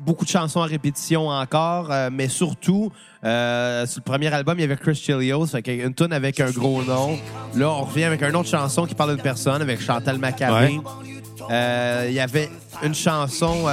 beaucoup 0.00 0.24
de 0.24 0.30
chansons 0.30 0.60
à 0.60 0.66
répétition 0.66 1.28
encore, 1.28 1.90
euh, 1.90 2.10
mais 2.12 2.28
surtout, 2.28 2.92
euh, 3.24 3.86
sur 3.86 4.00
le 4.00 4.04
premier 4.04 4.32
album, 4.32 4.58
il 4.58 4.62
y 4.62 4.64
avait 4.64 4.76
Chris 4.76 4.94
Chilios, 4.94 5.46
une 5.66 5.94
tune 5.94 6.12
avec 6.12 6.40
un 6.40 6.50
gros 6.50 6.82
nom. 6.82 7.18
Là, 7.54 7.70
on 7.70 7.84
revient 7.84 8.04
avec 8.04 8.22
une 8.22 8.36
autre 8.36 8.48
chanson 8.48 8.86
qui 8.86 8.94
parle 8.94 9.14
d'une 9.14 9.22
personne, 9.22 9.62
avec 9.62 9.80
Chantal 9.80 10.18
Maccabé. 10.18 10.80
Euh, 11.50 12.06
Il 12.08 12.14
y 12.14 12.20
avait 12.20 12.50
une 12.82 12.94
chanson... 12.94 13.66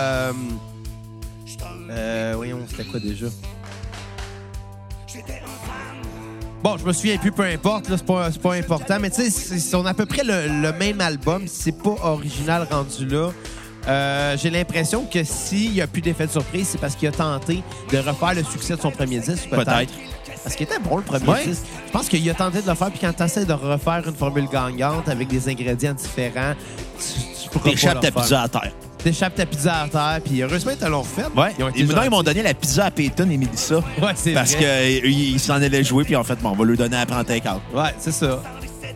Voyons, 2.36 2.59
c'était 2.69 2.86
quoi 2.86 2.99
déjà? 2.99 3.27
Bon, 6.63 6.77
je 6.77 6.86
me 6.86 6.93
souviens 6.93 7.17
plus, 7.17 7.33
peu 7.33 7.43
importe, 7.43 7.88
c'est 7.89 8.05
pas, 8.05 8.31
pas 8.31 8.53
important, 8.53 8.97
mais 8.97 9.09
tu 9.09 9.29
sais, 9.29 9.75
on 9.75 9.86
a 9.86 9.89
à 9.89 9.93
peu 9.93 10.05
près 10.05 10.23
le, 10.23 10.62
le 10.62 10.71
même 10.71 11.01
album, 11.01 11.43
c'est 11.45 11.77
pas 11.77 11.95
original 12.03 12.65
rendu 12.71 13.05
là. 13.05 13.31
Euh, 13.88 14.38
J'ai 14.38 14.50
l'impression 14.50 15.06
que 15.06 15.24
s'il 15.24 15.74
y 15.74 15.82
a 15.82 15.88
plus 15.88 16.02
d'effet 16.02 16.28
de 16.28 16.32
surprise, 16.32 16.67
c'est 16.72 16.78
parce 16.80 16.96
qu'il 16.96 17.08
a 17.08 17.12
tenté 17.12 17.62
de 17.91 17.98
refaire 17.98 18.34
le 18.36 18.43
succès 18.43 18.76
de 18.76 18.82
son 18.82 18.91
premier 18.91 19.19
disque, 19.19 19.50
peut-être. 19.50 19.65
Peut-être. 19.65 19.93
Parce 20.43 20.56
qu'il 20.56 20.65
était 20.65 20.80
bon, 20.80 20.98
le 20.98 21.04
premier 21.04 21.28
Ouais. 21.30 21.46
disque. 21.48 21.63
Je 21.88 21.91
pense 21.91 22.08
qu'il 22.10 22.30
a 22.30 22.34
tenté 22.34 22.62
de 22.62 22.67
le 22.67 22.76
faire, 22.76 22.89
puis 22.89 23.00
quand 23.00 23.13
tu 23.13 23.24
essaies 23.24 23.46
de 23.46 23.54
refaire 23.54 24.04
une 24.08 24.15
formule 24.15 24.48
gagnante 24.52 25.08
avec 25.10 25.28
des 25.28 25.48
ingrédients 25.50 25.93
différents, 25.93 26.54
tu, 26.98 27.43
tu 27.43 27.50
pourras 27.50 27.63
pas 27.65 27.69
T'échappes 27.72 28.00
ta 28.02 28.12
pizza 28.12 28.41
à 28.41 28.48
terre. 28.50 28.72
T'échappes 28.98 29.36
ta 29.36 29.46
pizza 29.46 29.82
à 29.82 29.88
terre, 29.89 30.19
puis 30.24 30.41
heureusement, 30.41 30.72
ils 30.72 30.78
te 30.78 30.86
l'ont 30.86 31.02
refait. 31.02 31.24
Ouais. 31.36 31.54
Ils 31.58 31.63
ont 31.63 31.69
été 31.69 31.80
ils 31.82 32.10
m'ont 32.10 32.24
donné 32.24 32.41
la 32.41 32.54
pizza 32.54 32.86
à 32.86 32.91
Peyton 32.91 33.30
et 33.30 33.38
Mélissa. 33.38 33.76
Ouais, 34.02 34.12
c'est 34.15 34.34
Parce 34.34 34.56
qu'ils 34.56 35.39
s'en 35.39 35.56
allaient 35.62 35.84
jouer, 35.84 36.04
puis 36.06 36.15
en 36.15 36.24
fait, 36.24 36.36
bon, 36.41 36.52
on 36.52 36.56
va 36.56 36.63
leur 36.65 36.78
donner 36.78 36.98
à 36.98 37.06
prendre 37.06 37.26
take-out. 37.26 37.62
Ouais, 37.74 37.93
c'est 38.00 38.13
ça. 38.13 38.41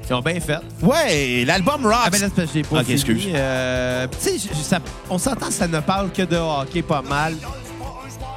Ils 0.10 0.14
ont 0.14 0.22
bien 0.22 0.40
fait. 0.40 0.60
Ouais, 0.82 1.44
l'album 1.46 1.86
Rock. 1.86 1.96
Ah 2.06 2.10
ben 2.10 2.22
là, 2.22 2.28
j'ai 2.54 2.62
pas 2.62 2.78
Ok, 2.78 2.84
fini. 2.84 2.94
excuse. 2.94 3.28
Euh, 3.34 4.08
tu 4.24 4.40
sais, 4.40 4.78
on 5.10 5.18
s'entend, 5.18 5.52
ça 5.52 5.68
ne 5.68 5.80
parle 5.82 6.12
que 6.12 6.22
de 6.22 6.38
hockey 6.38 6.82
pas 6.82 7.02
mal. 7.02 7.34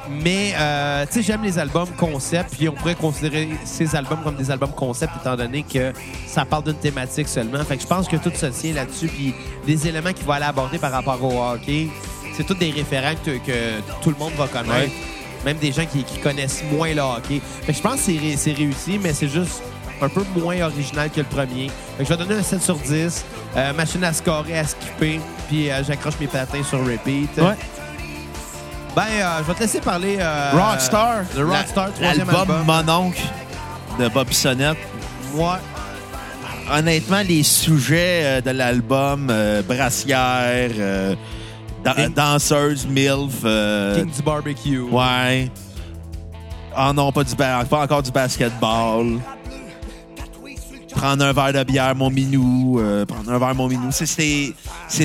Mais, 0.09 0.53
euh, 0.57 1.05
tu 1.05 1.13
sais, 1.13 1.21
j'aime 1.23 1.43
les 1.43 1.57
albums 1.57 1.87
concept, 1.97 2.55
puis 2.57 2.67
on 2.67 2.73
pourrait 2.73 2.95
considérer 2.95 3.47
ces 3.63 3.95
albums 3.95 4.19
comme 4.23 4.35
des 4.35 4.51
albums 4.51 4.71
concept, 4.71 5.13
étant 5.21 5.37
donné 5.37 5.63
que 5.63 5.93
ça 6.27 6.43
parle 6.43 6.65
d'une 6.65 6.73
thématique 6.75 7.29
seulement. 7.29 7.63
Fait 7.63 7.77
que 7.77 7.83
je 7.83 7.87
pense 7.87 8.07
que 8.09 8.17
tout 8.17 8.31
se 8.35 8.47
tient 8.47 8.73
là-dessus, 8.73 9.07
puis 9.07 9.33
les 9.65 9.87
éléments 9.87 10.11
qu'il 10.11 10.25
va 10.25 10.35
aller 10.35 10.45
aborder 10.45 10.79
par 10.79 10.91
rapport 10.91 11.23
au 11.23 11.41
hockey, 11.53 11.87
c'est 12.35 12.43
tous 12.45 12.55
des 12.55 12.71
référents 12.71 13.15
que, 13.23 13.31
que 13.37 13.79
tout 14.01 14.09
le 14.09 14.17
monde 14.17 14.33
va 14.37 14.47
connaître. 14.47 14.73
Ouais. 14.73 14.91
Même 15.45 15.57
des 15.57 15.71
gens 15.71 15.85
qui, 15.85 16.03
qui 16.03 16.19
connaissent 16.19 16.63
moins 16.73 16.93
le 16.93 17.01
hockey. 17.01 17.39
Fait 17.63 17.71
que 17.71 17.77
je 17.77 17.81
pense 17.83 18.01
que 18.05 18.11
c'est 18.35 18.51
réussi, 18.53 18.99
mais 19.01 19.13
c'est 19.13 19.29
juste 19.29 19.61
un 20.01 20.09
peu 20.09 20.23
moins 20.35 20.61
original 20.61 21.09
que 21.09 21.19
le 21.19 21.25
premier. 21.25 21.69
Fait 21.97 22.03
que 22.03 22.09
je 22.09 22.09
vais 22.09 22.17
donner 22.17 22.39
un 22.39 22.43
7 22.43 22.61
sur 22.61 22.75
10. 22.75 23.25
Euh, 23.55 23.73
machine 23.73 24.03
à 24.03 24.13
scorer, 24.13 24.57
à 24.59 24.65
skipper, 24.65 25.19
puis 25.47 25.69
euh, 25.69 25.83
j'accroche 25.83 26.15
mes 26.19 26.27
patins 26.27 26.63
sur 26.63 26.79
repeat. 26.79 27.29
Ouais. 27.37 27.55
Ben, 28.95 29.03
euh, 29.03 29.37
je 29.39 29.43
vais 29.43 29.53
te 29.53 29.59
laisser 29.59 29.81
parler. 29.81 30.17
Rockstar. 30.53 31.21
Le 31.35 31.45
Rockstar, 31.45 31.87
La- 31.87 31.91
troisième 31.93 32.29
album. 32.29 32.63
Mon 32.65 32.89
oncle 32.93 33.21
de 33.99 34.07
Bob 34.09 34.27
Bissonnette. 34.27 34.77
Moi, 35.33 35.59
Honnêtement, 36.73 37.21
les 37.21 37.43
sujets 37.43 38.41
de 38.41 38.51
l'album, 38.51 39.29
brassière, 39.67 40.69
danseuse, 42.15 42.87
MILF. 42.87 43.41
King 43.95 44.09
du 44.09 44.21
barbecue. 44.23 44.79
Ouais. 44.79 45.51
Ah 46.73 46.93
non, 46.93 47.11
pas, 47.11 47.23
du 47.25 47.35
pas 47.35 47.65
encore 47.71 48.01
du 48.01 48.11
basketball. 48.11 49.19
Prendre 50.95 51.23
un 51.25 51.33
verre 51.33 51.53
de 51.53 51.63
bière, 51.63 51.95
mon 51.95 52.09
minou. 52.09 52.79
euh, 52.79 53.05
prendre 53.05 53.31
un 53.31 53.39
verre, 53.39 53.55
mon 53.55 53.67
minou. 53.67 53.89
C'est- 53.91 54.53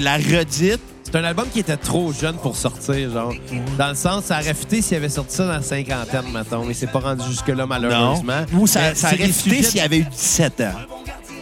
la 0.01 0.17
redite. 0.17 0.81
C'est 1.05 1.15
un 1.15 1.23
album 1.25 1.47
qui 1.53 1.61
était 1.61 1.77
trop 1.77 2.13
jeune 2.13 2.35
pour 2.37 2.57
sortir, 2.57 3.11
genre. 3.13 3.33
Dans 3.79 3.89
le 3.91 3.95
sens, 3.95 4.25
ça 4.25 4.41
aurait 4.41 4.55
fité 4.55 4.83
s'il 4.83 4.97
avait 4.97 5.09
sorti 5.09 5.37
ça 5.37 5.47
dans 5.47 5.53
la 5.53 5.63
cinquantaine, 5.63 6.25
mettons, 6.35 6.65
mais 6.65 6.75
c'est 6.75 6.89
pas 6.89 6.99
rendu 6.99 7.23
jusque-là, 7.29 7.63
Non. 7.63 7.67
malheureusement. 7.69 8.45
Ou 8.55 8.67
ça, 8.67 8.81
aurait 9.05 9.29
fité 9.29 9.63
s'il 9.63 9.81
avait 9.81 9.99
eu 9.99 10.05
17 10.05 10.61
ans. 10.63 10.73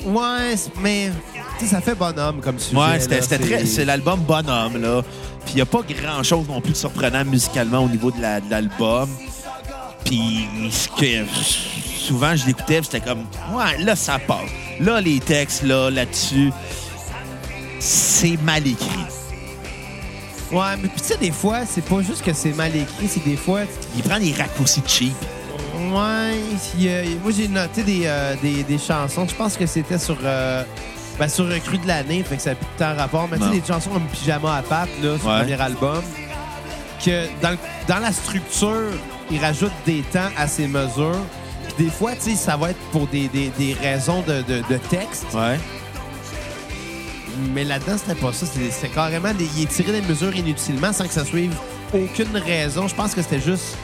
Ouais, 0.06 0.54
mais 0.82 1.10
ça 1.66 1.80
fait 1.80 1.94
bonhomme 1.94 2.40
comme 2.42 2.58
sujet. 2.58 2.76
Ouais, 2.76 3.00
c'était 3.00 3.38
très. 3.38 3.64
C'est 3.64 3.86
l'album 3.86 4.20
Bonhomme, 4.20 4.76
là. 4.82 5.02
Puis 5.46 5.54
il 5.54 5.56
n'y 5.56 5.62
a 5.62 5.66
pas 5.66 5.80
grand-chose 5.82 6.46
non 6.46 6.60
plus 6.60 6.72
de 6.72 6.76
surprenant 6.76 7.24
musicalement 7.24 7.78
au 7.78 7.88
niveau 7.88 8.10
de 8.10 8.20
la- 8.20 8.40
l'album. 8.40 9.08
Puis 10.04 10.46
ce 10.70 10.88
que 10.88 11.24
souvent 12.04 12.36
je 12.36 12.46
l'écoutais, 12.46 12.80
c'était 12.82 13.00
comme 13.00 13.24
Ouais, 13.52 13.78
là 13.78 13.96
ça 13.96 14.18
passe. 14.18 14.50
Là, 14.80 15.00
les 15.00 15.20
textes, 15.20 15.62
là, 15.62 15.88
là-dessus, 15.90 16.50
c'est 17.78 18.36
mal 18.42 18.66
écrit. 18.66 18.88
Ouais, 20.52 20.76
mais 20.80 20.88
puis 20.88 21.00
tu 21.00 21.04
sais, 21.08 21.16
des 21.16 21.30
fois, 21.30 21.60
c'est 21.68 21.84
pas 21.84 22.00
juste 22.02 22.22
que 22.22 22.32
c'est 22.32 22.52
mal 22.52 22.74
écrit, 22.76 23.08
c'est 23.08 23.24
des 23.24 23.36
fois. 23.36 23.60
Il 23.96 24.02
prend 24.02 24.18
des 24.20 24.32
raccourcis 24.32 24.82
cheap. 24.86 25.14
Ouais, 25.92 26.38
il 26.78 27.18
moi 27.22 27.32
j'ai 27.36 27.48
noté 27.48 27.82
des, 27.82 28.02
euh, 28.04 28.34
des, 28.42 28.62
des 28.62 28.78
chansons. 28.78 29.26
Je 29.28 29.34
pense 29.34 29.56
que 29.56 29.66
c'était 29.66 29.98
sur. 29.98 30.16
euh, 30.22 30.62
ben, 31.18 31.28
sur 31.28 31.48
Recru 31.48 31.78
de 31.78 31.86
l'année, 31.86 32.24
fait 32.24 32.36
que 32.36 32.42
ça 32.42 32.50
n'a 32.50 32.56
plus 32.56 32.66
tant 32.76 32.94
rapport. 32.96 33.28
Mais 33.30 33.38
tu 33.38 33.44
sais, 33.44 33.60
des 33.60 33.66
chansons 33.66 33.90
comme 33.90 34.06
Pyjama 34.06 34.56
à 34.56 34.62
pape, 34.62 34.88
là, 35.02 35.16
sur 35.18 35.28
Ouais. 35.28 35.38
le 35.38 35.40
premier 35.44 35.60
album, 35.60 36.02
que 37.04 37.26
dans, 37.42 37.56
dans 37.88 37.98
la 38.00 38.12
structure, 38.12 38.90
il 39.30 39.38
rajoute 39.40 39.72
des 39.86 40.02
temps 40.02 40.30
à 40.36 40.46
ses 40.48 40.66
mesures. 40.66 41.20
Puis 41.76 41.84
des 41.86 41.90
fois, 41.90 42.12
tu 42.14 42.30
sais, 42.30 42.36
ça 42.36 42.56
va 42.56 42.70
être 42.70 42.80
pour 42.92 43.06
des, 43.06 43.28
des, 43.28 43.50
des 43.58 43.74
raisons 43.74 44.22
de, 44.22 44.42
de, 44.42 44.62
de 44.68 44.76
texte. 44.90 45.26
Ouais. 45.34 45.58
Mais 47.52 47.64
là-dedans, 47.64 47.96
c'était 47.98 48.18
pas 48.20 48.32
ça. 48.32 48.46
C'était 48.46 48.70
c'était 48.70 48.88
carrément... 48.88 49.32
Des, 49.34 49.48
il 49.56 49.62
est 49.64 49.66
tiré 49.66 49.92
des 49.92 50.02
mesures 50.06 50.34
inutilement 50.36 50.92
sans 50.92 51.04
que 51.06 51.12
ça 51.12 51.24
suive 51.24 51.54
aucune 51.92 52.36
raison. 52.36 52.86
Je 52.88 52.94
pense 52.94 53.14
que 53.14 53.22
c'était 53.22 53.40
juste 53.40 53.76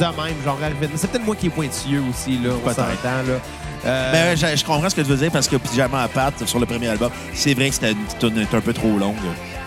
de 0.00 0.04
même, 0.04 0.34
genre 0.44 0.58
arrivé. 0.62 0.88
C'est 0.96 1.10
peut-être 1.10 1.24
moi 1.26 1.34
qui 1.36 1.46
est 1.48 1.50
pointilleux 1.50 2.02
aussi, 2.08 2.38
là, 2.38 2.50
on 2.54 2.58
Peut-être. 2.60 2.76
s'entend, 2.76 3.22
là. 3.26 3.40
Euh, 3.86 4.12
Ben, 4.12 4.36
je, 4.36 4.56
je 4.56 4.64
comprends 4.64 4.88
ce 4.90 4.94
que 4.94 5.00
tu 5.02 5.08
veux 5.08 5.16
dire 5.16 5.30
parce 5.30 5.46
que 5.48 5.56
Pyjama 5.56 6.02
à 6.02 6.08
patte 6.08 6.46
sur 6.46 6.58
le 6.58 6.66
premier 6.66 6.88
album, 6.88 7.10
c'est 7.34 7.54
vrai 7.54 7.68
que 7.68 7.74
c'était 7.74 7.94
une 8.22 8.46
un 8.52 8.60
peu 8.60 8.72
trop 8.72 8.96
longue. 8.98 9.14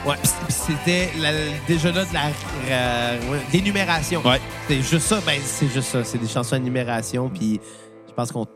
Ouais, 0.05 0.15
c'était 0.49 1.09
déjà 1.67 1.91
là 1.91 2.05
de 2.05 2.13
la 2.13 2.31
euh, 2.69 3.19
d'énumération. 3.51 4.21
Ouais. 4.25 4.39
C'est 4.67 4.81
juste 4.81 5.07
ça, 5.07 5.19
ben 5.25 5.39
c'est 5.43 5.67
juste 5.67 5.89
ça. 5.89 6.03
C'est 6.03 6.17
des 6.17 6.27
chansons 6.27 6.57
d'énumération, 6.57 7.29
puis 7.29 7.59
je 8.07 8.13
pense 8.13 8.31
qu'on 8.31 8.47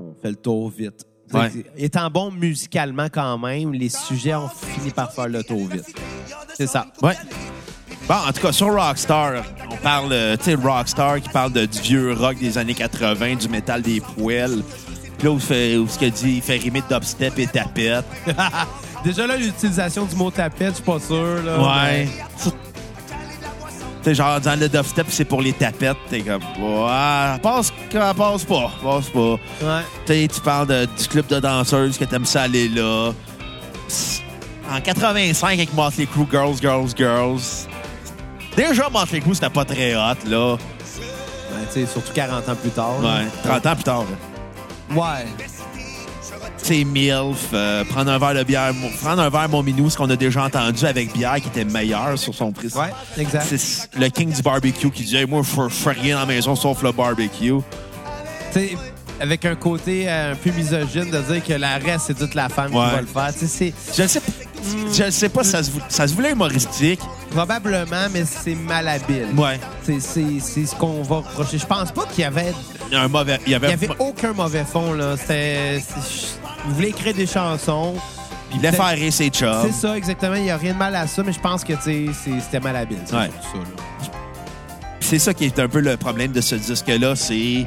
on 0.00 0.14
fait 0.20 0.30
le 0.30 0.36
tour 0.36 0.70
vite. 0.70 1.04
Ouais. 1.32 1.50
Étant 1.76 2.08
bon 2.08 2.30
musicalement 2.30 3.08
quand 3.12 3.36
même, 3.38 3.72
les 3.72 3.90
sujets 3.90 4.34
ont 4.34 4.48
fini 4.48 4.90
par 4.90 5.12
faire 5.12 5.28
le 5.28 5.44
tour 5.44 5.66
vite. 5.66 5.94
C'est 6.54 6.66
ça. 6.66 6.86
Ouais. 7.02 7.14
Bon, 8.08 8.14
en 8.14 8.32
tout 8.32 8.40
cas, 8.40 8.52
sur 8.52 8.72
Rockstar, 8.72 9.44
on 9.70 9.76
parle, 9.76 10.12
euh, 10.12 10.36
tu 10.38 10.44
sais, 10.44 10.54
Rockstar 10.54 11.20
qui 11.20 11.28
parle 11.28 11.52
de, 11.52 11.66
du 11.66 11.78
vieux 11.80 12.14
rock 12.14 12.38
des 12.38 12.56
années 12.56 12.74
80, 12.74 13.36
du 13.36 13.48
métal 13.50 13.82
des 13.82 14.00
poêles. 14.00 14.62
Puis 15.18 15.26
là, 15.26 15.32
où, 15.32 15.36
où 15.36 15.40
ce 15.88 15.98
qu'il 15.98 16.10
dit, 16.12 16.36
il 16.36 16.42
fait 16.42 16.56
rimer 16.56 16.82
dubstep 16.88 17.38
et 17.38 17.46
tapette. 17.46 18.06
Déjà 19.04 19.26
là, 19.26 19.36
l'utilisation 19.36 20.04
du 20.04 20.16
mot 20.16 20.30
tapette, 20.30 20.70
je 20.70 20.74
suis 20.74 20.82
pas 20.82 20.98
sûr. 21.00 21.42
Là, 21.44 21.58
Ouais. 21.92 22.08
Tu 22.44 22.50
sais, 24.04 24.14
genre, 24.14 24.40
dans 24.40 24.58
le 24.58 24.68
dubstep, 24.68 25.06
c'est 25.10 25.24
pour 25.24 25.42
les 25.42 25.52
tapettes. 25.52 25.96
T'es 26.08 26.20
comme, 26.20 26.40
ouais, 26.58 27.38
passe, 27.42 27.72
passe 27.92 28.44
pas, 28.44 28.70
passe 28.82 29.08
pas. 29.08 29.36
mais- 29.60 29.66
ouais. 29.66 29.82
Tu 30.06 30.12
sais, 30.12 30.28
tu 30.34 30.40
parles 30.40 30.66
de- 30.68 30.84
du 30.86 31.08
club 31.08 31.26
de 31.26 31.40
danseuses 31.40 31.98
que 31.98 32.04
t'aimes 32.04 32.24
ça 32.24 32.42
aller 32.42 32.68
là. 32.68 33.12
Psst. 33.88 34.22
En 34.70 34.80
85, 34.80 35.54
avec 35.54 35.74
Motley 35.74 36.06
Crue, 36.06 36.26
Girls, 36.30 36.56
Girls, 36.60 36.90
Girls. 36.96 37.40
Déjà, 38.56 38.88
Motley 38.88 39.20
Crue, 39.20 39.34
c'était 39.34 39.50
pas 39.50 39.64
très 39.64 39.94
hot, 39.96 40.14
là. 40.26 40.52
Ouais, 40.54 40.58
tu 41.72 41.80
sais, 41.80 41.86
surtout 41.86 42.12
40 42.14 42.48
ans 42.48 42.54
plus 42.56 42.70
tard. 42.70 43.00
là. 43.02 43.08
Ouais, 43.18 43.26
30 43.44 43.66
ans 43.66 43.74
plus 43.74 43.84
tard. 43.84 44.04
là. 44.90 44.96
Ouais. 44.96 45.26
Sais, 46.68 46.84
MILF, 46.84 47.48
euh, 47.54 47.82
prendre 47.84 48.10
un 48.10 48.18
verre 48.18 48.34
de 48.34 48.42
bière, 48.42 48.72
prendre 49.02 49.22
un 49.22 49.30
verre, 49.30 49.48
mon 49.48 49.62
minou, 49.62 49.88
ce 49.88 49.96
qu'on 49.96 50.10
a 50.10 50.16
déjà 50.16 50.44
entendu 50.44 50.84
avec 50.84 51.14
bière 51.14 51.36
qui 51.36 51.48
était 51.48 51.64
meilleur 51.64 52.18
sur 52.18 52.34
son 52.34 52.52
prix. 52.52 52.68
Ouais, 52.74 52.90
exact. 53.16 53.46
C'est 53.56 53.98
le 53.98 54.08
king 54.10 54.30
du 54.30 54.42
barbecue 54.42 54.90
qui 54.90 55.02
dit 55.04 55.16
hey, 55.16 55.24
Moi, 55.26 55.40
je 55.42 55.68
fais- 55.74 55.90
rien 55.92 56.16
dans 56.16 56.20
la 56.20 56.26
maison 56.26 56.54
sauf 56.54 56.82
le 56.82 56.92
barbecue. 56.92 57.54
Tu 58.52 58.52
sais, 58.52 58.76
avec 59.18 59.46
un 59.46 59.54
côté 59.54 60.04
euh, 60.10 60.32
un 60.32 60.36
peu 60.36 60.50
misogyne 60.50 61.10
de 61.10 61.20
dire 61.32 61.42
que 61.42 61.54
la 61.54 61.78
reste, 61.78 62.04
c'est 62.08 62.18
toute 62.18 62.34
la 62.34 62.50
femme 62.50 62.74
Ouais. 62.74 62.84
qui 62.84 62.94
va 62.96 63.00
le 63.00 63.06
faire. 63.06 63.30
Je 63.38 64.02
ne 64.02 64.08
sais, 64.08 64.20
je 64.94 65.04
ne 65.04 65.10
sais 65.10 65.28
pas 65.30 65.44
si 65.44 65.50
ça 65.52 65.62
se, 65.62 65.70
ça 65.88 66.06
se 66.06 66.12
voulait 66.14 66.32
humoristique. 66.32 67.00
probablement, 67.30 68.08
mais 68.12 68.24
c'est 68.26 68.54
malhabile. 68.54 69.28
Ouais. 69.38 69.58
C'est- 69.84 70.00
ce 70.66 70.74
qu'on 70.74 71.02
va 71.02 71.16
reprocher. 71.16 71.56
Je 71.56 71.66
pense 71.66 71.92
pas 71.92 72.04
qu'il 72.12 72.24
y 72.24 72.26
avait, 72.26 72.52
Il 72.90 72.94
y 72.94 72.96
a 72.96 73.02
un 73.04 73.08
mauvais. 73.08 73.38
Il 73.46 73.48
y 73.48 73.52
il 73.52 73.54
avait, 73.54 73.70
y 73.70 73.72
avait 73.72 73.88
aucun 73.98 74.34
mauvais 74.34 74.64
fond. 74.70 74.92
là. 74.92 75.16
C'était... 75.16 75.82
Vous 76.66 76.74
voulez 76.74 76.88
écrire 76.88 77.14
des 77.14 77.26
chansons. 77.26 77.94
il 78.50 78.56
voulait 78.56 78.72
faire 78.72 78.88
rire 78.88 79.12
ses 79.12 79.28
chums. 79.28 79.62
C'est 79.66 79.72
ça, 79.72 79.96
exactement. 79.96 80.34
Il 80.34 80.42
n'y 80.42 80.50
a 80.50 80.56
rien 80.56 80.72
de 80.72 80.78
mal 80.78 80.94
à 80.96 81.06
ça, 81.06 81.22
mais 81.22 81.32
je 81.32 81.40
pense 81.40 81.64
que 81.64 81.74
c'était 81.82 82.60
malhabile. 82.60 82.98
C'est 83.04 83.16
Ouais. 83.16 83.30
C'est 85.00 85.18
ça 85.18 85.32
qui 85.32 85.46
est 85.46 85.58
un 85.58 85.68
peu 85.68 85.80
le 85.80 85.96
problème 85.96 86.32
de 86.32 86.40
ce 86.40 86.54
disque-là, 86.54 87.16
c'est 87.16 87.66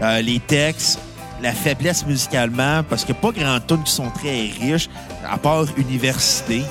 euh, 0.00 0.20
les 0.22 0.38
textes, 0.38 1.00
la 1.42 1.52
faiblesse 1.52 2.06
musicalement, 2.06 2.84
parce 2.88 3.04
qu'il 3.04 3.14
n'y 3.14 3.18
a 3.18 3.22
pas 3.22 3.32
grand 3.32 3.60
tunes 3.66 3.82
qui 3.82 3.92
sont 3.92 4.10
très 4.10 4.50
riches, 4.60 4.88
à 5.28 5.38
part 5.38 5.64
Université. 5.76 6.62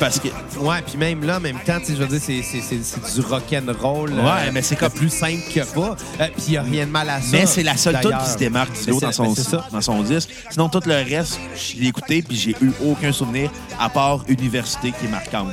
Parce 0.00 0.18
que. 0.18 0.28
Ouais, 0.58 0.82
puis 0.86 0.96
même 0.96 1.24
là, 1.24 1.36
en 1.36 1.40
même 1.40 1.58
temps, 1.60 1.78
tu 1.78 1.86
sais, 1.86 1.92
je 1.94 2.02
veux 2.02 2.06
dire, 2.06 2.20
c'est, 2.22 2.42
c'est, 2.42 2.60
c'est, 2.60 2.82
c'est 2.82 3.14
du 3.14 3.26
rock'n'roll. 3.26 4.10
Ouais, 4.12 4.50
mais 4.52 4.62
c'est 4.62 4.76
comme- 4.76 4.90
plus 4.90 5.10
simple 5.10 5.42
que 5.52 5.60
pas. 5.74 5.96
Euh, 6.20 6.26
puis 6.34 6.44
il 6.48 6.50
n'y 6.52 6.56
a 6.56 6.62
rien 6.62 6.86
de 6.86 6.90
mal 6.90 7.08
à 7.10 7.20
ça. 7.20 7.28
Mais 7.32 7.46
c'est 7.46 7.62
la 7.62 7.76
seule 7.76 7.94
d'ailleurs. 7.94 8.22
qui 8.24 8.30
se 8.30 8.38
démarque 8.38 8.72
du 8.84 8.90
lot 8.90 9.00
dans 9.00 9.12
son, 9.12 9.34
dans 9.72 9.80
son 9.80 10.02
disque. 10.02 10.30
Sinon, 10.50 10.68
tout 10.68 10.80
le 10.86 10.94
reste, 10.94 11.38
je 11.56 11.80
l'ai 11.80 11.88
écouté 11.88 12.22
puis 12.22 12.36
j'ai 12.36 12.56
eu 12.60 12.72
aucun 12.84 13.12
souvenir 13.12 13.50
à 13.80 13.88
part 13.88 14.24
Université 14.28 14.92
qui 14.98 15.06
est 15.06 15.10
marquante. 15.10 15.52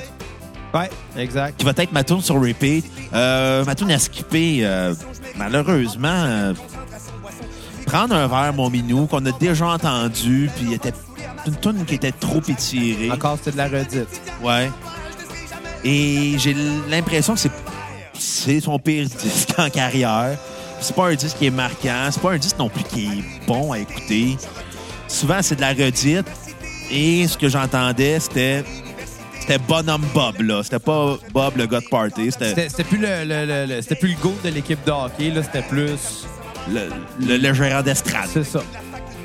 Ouais, 0.74 0.90
exact. 1.18 1.58
Qui 1.58 1.66
va 1.66 1.74
être 1.76 1.92
ma 1.92 2.04
tune 2.04 2.22
sur 2.22 2.36
repeat. 2.36 2.86
Euh, 3.14 3.66
ma 3.66 3.76
tune 3.76 3.92
à 3.92 4.00
skipper, 4.00 4.60
euh, 4.62 4.94
malheureusement, 5.38 6.08
euh, 6.10 6.54
prendre 7.86 8.16
un 8.16 8.28
verre, 8.28 8.54
mon 8.54 8.70
minou, 8.70 9.06
qu'on 9.06 9.26
a 9.26 9.32
déjà 9.34 9.68
entendu, 9.68 10.50
puis 10.56 10.68
il 10.68 10.74
était 10.74 10.94
une 11.48 11.56
tune 11.58 11.86
qui 11.86 11.96
était 11.96 12.12
trop 12.12 12.42
étirée. 12.48 13.12
Encore, 13.12 13.38
c'était 13.38 13.52
de 13.52 13.58
la 13.58 13.68
redite. 13.68 14.22
Ouais. 14.44 14.70
Et 15.84 16.36
j'ai 16.38 16.56
l'impression 16.90 17.34
que 17.34 17.40
c'est 17.40 17.52
c'est 18.18 18.60
son 18.60 18.78
pire 18.78 19.08
disque 19.08 19.50
en 19.58 19.70
carrière. 19.70 20.38
C'est 20.80 20.96
pas 20.96 21.08
un 21.10 21.16
disque 21.16 21.38
qui 21.38 21.48
est 21.48 21.52
marquant. 21.52 22.10
C'est 22.12 22.22
pas 22.22 22.32
un 22.34 22.38
disque 22.38 22.58
non 22.60 22.70
plus 22.70 22.84
qui 22.84 23.06
est 23.06 23.48
bon 23.48 23.72
à 23.72 23.80
écouter. 23.80 24.38
Souvent, 25.08 25.40
c'est 25.42 25.56
de 25.56 25.62
la 25.62 25.70
redite. 25.74 26.26
Et 26.92 27.28
ce 27.28 27.38
que 27.38 27.50
j'entendais, 27.50 28.20
c'était 28.20 28.64
c'était 29.40 29.58
Bonhomme 29.58 30.06
Bob, 30.14 30.40
là. 30.42 30.62
C'était 30.64 30.78
pas 30.80 31.18
Bob, 31.34 31.58
le 31.58 31.66
gars 31.66 31.80
de 31.80 31.88
party. 31.90 32.32
C'était 32.32 32.84
plus 32.84 32.98
le, 33.00 33.24
le- 33.26 33.46
le- 33.46 33.66
le- 33.76 33.82
c'était 33.82 33.96
plus 33.96 34.10
le 34.10 34.18
goal 34.22 34.34
de 34.44 34.50
l'équipe 34.50 34.84
de 34.86 34.92
hockey, 34.92 35.32
là, 35.32 35.42
c'était 35.42 35.64
plus. 35.64 36.28
le, 36.70 36.90
le- 37.26 37.38
le 37.38 37.54
gérant 37.54 37.82
d'estrade. 37.82 38.30
C'est 38.32 38.44
ça. 38.44 38.62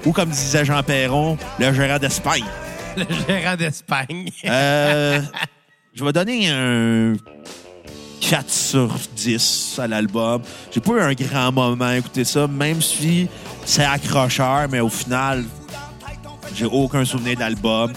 Ou 0.07 0.13
comme 0.13 0.31
disait 0.31 0.65
Jean 0.65 0.83
Perron, 0.85 1.37
le 1.59 1.73
gérant 1.73 1.99
d'Espagne. 1.99 2.45
Le 2.97 3.05
gérant 3.27 3.57
d'Espagne. 3.57 4.31
Euh, 4.45 5.21
je 5.95 6.05
vais 6.05 6.13
donner 6.13 6.49
un 6.49 7.15
4 8.21 8.49
sur 8.49 8.95
10 9.17 9.81
à 9.83 9.89
l'album. 9.89 10.43
J'ai 10.73 10.81
pas 10.81 10.93
eu 10.93 11.01
un 11.01 11.13
grand 11.13 11.53
moment 11.53 11.85
à 11.85 11.97
écouter 11.97 12.25
ça, 12.25 12.47
même 12.47 12.81
si 12.81 13.29
c'est 13.65 13.85
accrocheur, 13.85 14.69
mais 14.71 14.81
au 14.81 14.89
final, 14.89 15.45
j'ai 16.55 16.67
aucun 16.67 17.05
souvenir 17.05 17.35
de 17.35 17.41
l'album. 17.41 17.93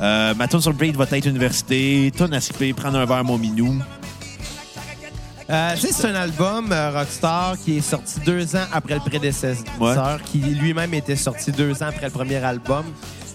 Euh, 0.00 0.34
ma 0.34 0.46
tune 0.46 0.60
sur 0.60 0.70
le 0.70 0.76
break 0.76 0.96
va 0.96 1.06
être 1.10 1.26
Université. 1.26 2.12
Tune 2.14 2.34
à 2.34 2.40
skipper, 2.40 2.72
prendre 2.74 2.98
un 2.98 3.06
verre, 3.06 3.24
mon 3.24 3.38
minou. 3.38 3.80
Euh, 5.50 5.74
c'est 5.76 6.06
un 6.08 6.14
album, 6.14 6.72
euh, 6.72 6.90
Rockstar, 6.90 7.56
qui 7.62 7.76
est 7.78 7.80
sorti 7.82 8.18
deux 8.20 8.56
ans 8.56 8.64
après 8.72 8.94
le 8.94 9.00
prédécesseur, 9.00 9.64
Ouais. 9.80 9.94
qui 10.32 10.38
lui-même 10.38 10.94
était 10.94 11.16
sorti 11.16 11.52
deux 11.52 11.82
ans 11.82 11.88
après 11.88 12.06
le 12.06 12.12
premier 12.12 12.36
album. 12.36 12.84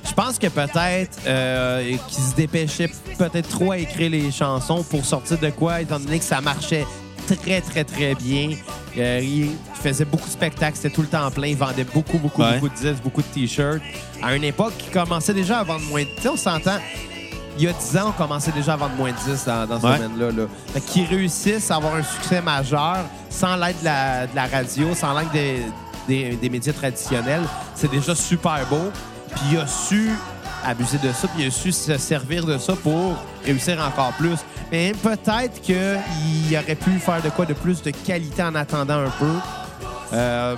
Je 0.08 0.14
pense 0.14 0.40
que 0.40 0.48
peut-être 0.48 1.20
euh, 1.28 1.96
qu'il 2.08 2.24
se 2.24 2.34
dépêchait 2.36 2.90
peut-être 3.18 3.50
trop 3.50 3.74
à 3.74 3.78
écrire 3.78 4.10
les 4.10 4.32
chansons 4.32 4.82
pour 4.84 5.06
sortir 5.06 5.38
de 5.38 5.50
quoi, 5.52 5.82
étant 5.82 6.00
donné 6.00 6.18
que 6.18 6.26
ça 6.26 6.42
marchait 6.42 6.86
très, 7.28 7.62
très, 7.62 7.84
très 7.84 8.16
bien. 8.16 8.52
Euh, 8.98 9.20
il 9.22 9.52
faisait 9.76 10.06
beaucoup 10.06 10.26
de 10.26 10.32
spectacles, 10.32 10.78
c'était 10.78 10.90
tout 10.96 11.02
le 11.04 11.08
temps 11.08 11.30
plein, 11.30 11.48
il 11.48 11.58
vendait 11.58 11.84
beaucoup, 11.84 12.18
beaucoup, 12.18 12.42
Ouais. 12.42 12.54
beaucoup 12.56 12.70
de 12.70 12.74
disques, 12.80 13.04
beaucoup 13.04 13.22
de 13.22 13.28
t-shirts. 13.28 13.82
À 14.24 14.36
une 14.36 14.46
époque, 14.46 14.74
il 14.88 14.92
commençait 14.92 15.34
déjà 15.36 15.60
à 15.60 15.64
vendre 15.64 15.86
moins 15.86 16.02
de... 16.02 16.08
Tu 16.16 16.24
sais, 16.24 16.30
on 16.30 16.38
s'entend... 16.38 16.80
Il 17.60 17.66
y 17.66 17.68
a 17.68 17.74
10 17.74 17.98
ans, 17.98 18.06
on 18.08 18.12
commençait 18.14 18.52
déjà 18.54 18.74
à 18.74 18.78
vendre 18.78 18.96
moins 18.96 19.12
de 19.12 19.18
10 19.18 19.46
dans, 19.46 19.68
dans 19.68 19.80
ce 19.82 19.86
Ouais. 19.86 19.98
domaine-là. 19.98 20.32
Là. 20.32 20.48
Fait 20.74 20.80
qu'ils 20.82 21.06
réussissent 21.08 21.70
à 21.70 21.76
avoir 21.76 21.96
un 21.96 22.04
succès 22.04 22.42
majeur 22.42 22.98
sans 23.30 23.56
l'aide 23.58 23.76
de 23.82 23.86
la, 23.86 24.28
de 24.28 24.36
la 24.36 24.48
radio, 24.48 24.96
sans 24.96 25.14
l'aide 25.18 25.30
des, 25.34 25.62
des- 26.08 26.36
des 26.38 26.50
médias 26.50 26.72
traditionnels. 26.74 27.42
C'est 27.76 27.92
déjà 27.92 28.16
super 28.16 28.66
beau. 28.70 28.90
Puis 29.32 29.42
il 29.52 29.58
a 29.60 29.68
su 29.68 30.10
abuser 30.66 30.98
de 31.00 31.12
ça, 31.12 31.28
puis 31.28 31.44
il 31.44 31.48
a 31.48 31.52
su 31.52 31.72
se 31.72 31.98
servir 31.98 32.46
de 32.46 32.58
ça 32.58 32.74
pour 32.82 33.16
réussir 33.46 33.80
encore 33.86 34.14
plus. 34.14 34.38
Mais 34.72 34.94
peut-être 35.04 35.62
qu'il 35.62 35.78
aurait 36.58 36.76
pu 36.76 36.98
faire 37.00 37.22
de 37.22 37.30
quoi 37.30 37.46
de 37.46 37.54
plus 37.54 37.82
de 37.82 37.92
qualité 37.92 38.42
en 38.42 38.56
attendant 38.56 39.00
un 39.06 39.10
peu. 39.20 39.32
Euh, 40.14 40.56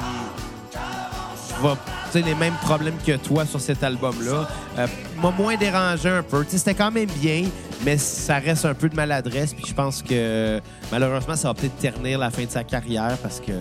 va- 1.62 1.78
les 2.14 2.36
mêmes 2.36 2.56
problèmes 2.62 2.98
que 3.06 3.16
toi 3.18 3.46
sur 3.46 3.62
cet 3.62 3.84
album-là. 3.84 4.48
Euh, 4.78 4.88
m'a 5.22 5.32
moins 5.32 5.56
dérangé 5.56 6.10
un 6.10 6.24
peu. 6.24 6.46
C'était 6.48 6.74
quand 6.74 6.92
même 6.92 7.10
bien, 7.22 7.44
mais 7.86 7.98
ça 7.98 8.36
reste 8.40 8.66
un 8.66 8.74
peu 8.74 8.90
de 8.90 8.96
maladresse. 8.96 9.54
Puis 9.54 9.66
je 9.68 9.74
pense 9.74 10.02
que 10.02 10.60
malheureusement, 10.92 11.36
ça 11.36 11.48
va 11.50 11.54
peut-être 11.54 11.78
ternir 11.78 12.20
la 12.20 12.30
fin 12.32 12.44
de 12.44 12.50
sa 12.52 12.64
carrière 12.64 13.18
parce 13.22 13.40
que 13.40 13.54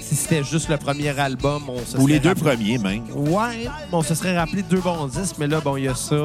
si 0.00 0.14
c'était 0.16 0.44
juste 0.44 0.68
le 0.68 0.76
premier 0.76 1.18
album, 1.18 1.62
on 1.68 1.78
se 1.84 1.96
Ou 1.96 2.06
les 2.06 2.20
deux 2.20 2.28
rappelé- 2.30 2.42
premiers, 2.56 2.78
même. 2.78 3.04
Ouais, 3.14 3.66
on 3.90 4.02
se 4.02 4.14
serait 4.14 4.36
rappelé 4.36 4.62
de 4.62 4.68
deux 4.68 4.80
bons 4.80 5.06
disques, 5.06 5.36
mais 5.38 5.46
là, 5.46 5.60
bon, 5.60 5.76
il 5.76 5.84
y 5.84 5.88
a 5.88 5.94
ça. 5.94 6.22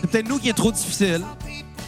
C'est 0.00 0.06
peut-être 0.10 0.28
nous 0.28 0.38
qui 0.38 0.48
est 0.50 0.52
trop 0.56 0.70
difficile. 0.72 1.22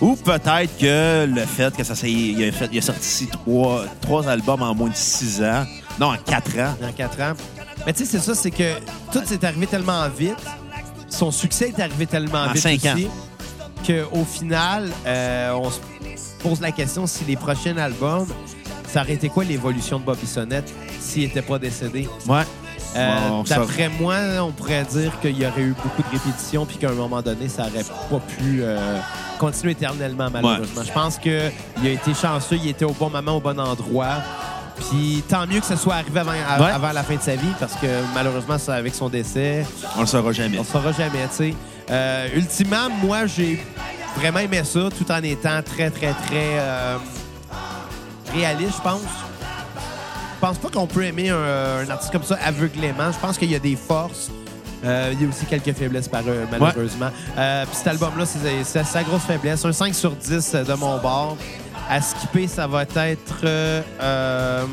Ou 0.00 0.16
peut-être 0.16 0.78
que 0.78 1.26
le 1.26 1.44
fait 1.44 1.76
que 1.76 1.84
ça 1.84 1.94
s'est- 1.94 2.10
il 2.10 2.42
a, 2.42 2.50
fait- 2.52 2.70
il 2.72 2.78
a 2.78 2.82
sorti 2.82 3.26
trois, 3.26 3.84
trois 4.00 4.26
albums 4.28 4.62
en 4.62 4.74
moins 4.74 4.88
de 4.88 4.94
six 4.96 5.42
ans. 5.42 5.64
Non, 5.98 6.12
en 6.12 6.16
quatre 6.16 6.58
ans. 6.58 6.74
dans 6.80 6.92
quatre 6.92 7.20
ans. 7.20 7.32
Mais 7.86 7.92
tu 7.92 8.00
sais, 8.04 8.12
c'est 8.12 8.18
ça, 8.24 8.34
c'est 8.34 8.50
que 8.50 8.74
tout 9.12 9.22
s'est 9.24 9.44
arrivé 9.44 9.66
tellement 9.66 10.08
vite. 10.08 10.36
Son 11.08 11.30
succès 11.30 11.72
est 11.76 11.80
arrivé 11.82 12.06
tellement 12.06 12.44
En 12.44 12.52
vite 12.52 12.62
cinq 12.62 12.74
aussi 12.94 13.08
qu'au 13.86 14.24
final, 14.24 14.88
euh, 15.06 15.52
on 15.54 15.70
se 15.70 15.78
pose 16.42 16.60
la 16.60 16.70
question 16.70 17.06
si 17.06 17.24
les 17.24 17.36
prochains 17.36 17.76
albums, 17.78 18.26
ça 18.88 19.00
aurait 19.02 19.14
été 19.14 19.28
quoi 19.28 19.44
l'évolution 19.44 19.98
de 19.98 20.04
Bobby 20.04 20.26
Sonnette 20.26 20.72
s'il 21.00 21.22
n'était 21.22 21.42
pas 21.42 21.58
décédé? 21.58 22.08
Ouais. 22.28 22.42
Euh, 22.96 23.28
Bon, 23.28 23.42
D'après 23.44 23.88
moi, 23.88 24.16
on 24.40 24.50
pourrait 24.50 24.84
dire 24.84 25.18
qu'il 25.20 25.38
y 25.40 25.46
aurait 25.46 25.62
eu 25.62 25.74
beaucoup 25.82 26.02
de 26.02 26.08
répétitions 26.18 26.66
puis 26.66 26.76
qu'à 26.76 26.90
un 26.90 26.94
moment 26.94 27.22
donné, 27.22 27.48
ça 27.48 27.62
aurait 27.62 27.84
pas 27.84 28.18
pu 28.36 28.60
euh, 28.62 28.98
continuer 29.38 29.72
éternellement, 29.72 30.28
malheureusement. 30.30 30.82
Je 30.84 30.92
pense 30.92 31.16
qu'il 31.18 31.32
a 31.32 31.88
été 31.88 32.12
chanceux, 32.14 32.56
il 32.56 32.68
était 32.68 32.84
au 32.84 32.92
bon 32.92 33.08
moment, 33.10 33.36
au 33.36 33.40
bon 33.40 33.58
endroit. 33.60 34.16
Puis 34.76 35.22
tant 35.28 35.46
mieux 35.46 35.60
que 35.60 35.66
ce 35.66 35.76
soit 35.76 35.94
arrivé 35.96 36.20
avant, 36.20 36.30
à- 36.32 36.60
Ouais. 36.62 36.70
avant 36.70 36.92
la 36.92 37.02
fin 37.02 37.16
de 37.16 37.20
sa 37.22 37.36
vie 37.36 37.52
parce 37.58 37.74
que 37.74 37.86
malheureusement, 38.14 38.58
ça, 38.58 38.74
avec 38.74 38.94
son 38.94 39.08
décès, 39.08 39.66
On 39.96 40.00
le 40.02 40.06
saura 40.06 40.32
jamais. 40.32 40.58
on 40.58 40.62
ne 40.62 40.66
saura 40.66 40.92
jamais, 40.92 41.26
tu 41.30 41.36
sais. 41.36 41.54
Euh, 41.90 42.28
ultimement, 42.36 42.88
moi, 43.02 43.26
j'ai 43.26 43.64
vraiment 44.16 44.38
aimé 44.38 44.62
ça 44.64 44.80
tout 44.96 45.10
en 45.10 45.22
étant 45.22 45.60
très, 45.62 45.90
très, 45.90 46.12
très 46.12 46.58
euh, 46.58 46.96
réaliste, 48.32 48.76
je 48.78 48.82
pense. 48.82 49.00
Je 50.34 50.46
pense 50.46 50.56
pas 50.58 50.68
qu'on 50.70 50.86
peut 50.86 51.04
aimer 51.04 51.28
un, 51.30 51.36
un 51.86 51.90
artiste 51.90 52.12
comme 52.12 52.22
ça 52.22 52.38
aveuglément. 52.42 53.12
Je 53.12 53.18
pense 53.18 53.36
qu'il 53.36 53.50
y 53.50 53.54
a 53.54 53.58
des 53.58 53.76
forces. 53.76 54.30
Euh, 54.82 55.10
il 55.12 55.20
y 55.22 55.26
a 55.26 55.28
aussi 55.28 55.44
quelques 55.44 55.74
faiblesses, 55.76 56.08
par, 56.08 56.22
euh, 56.26 56.46
malheureusement. 56.50 57.10
Euh, 57.36 57.66
Puis 57.66 57.76
cet 57.76 57.88
album-là, 57.88 58.24
c'est 58.24 58.38
c'est 58.64 58.84
sa 58.84 59.02
grosse 59.02 59.24
faiblesse. 59.24 59.62
Un 59.66 59.72
5 59.72 59.94
sur 59.94 60.12
10 60.12 60.52
de 60.54 60.72
mon 60.74 60.96
bord. 60.98 61.36
À 61.90 62.00
skipper, 62.00 62.46
ça 62.46 62.68
va 62.68 62.82
être... 62.84 63.40
euh, 63.44 63.82
euh, 64.00 64.64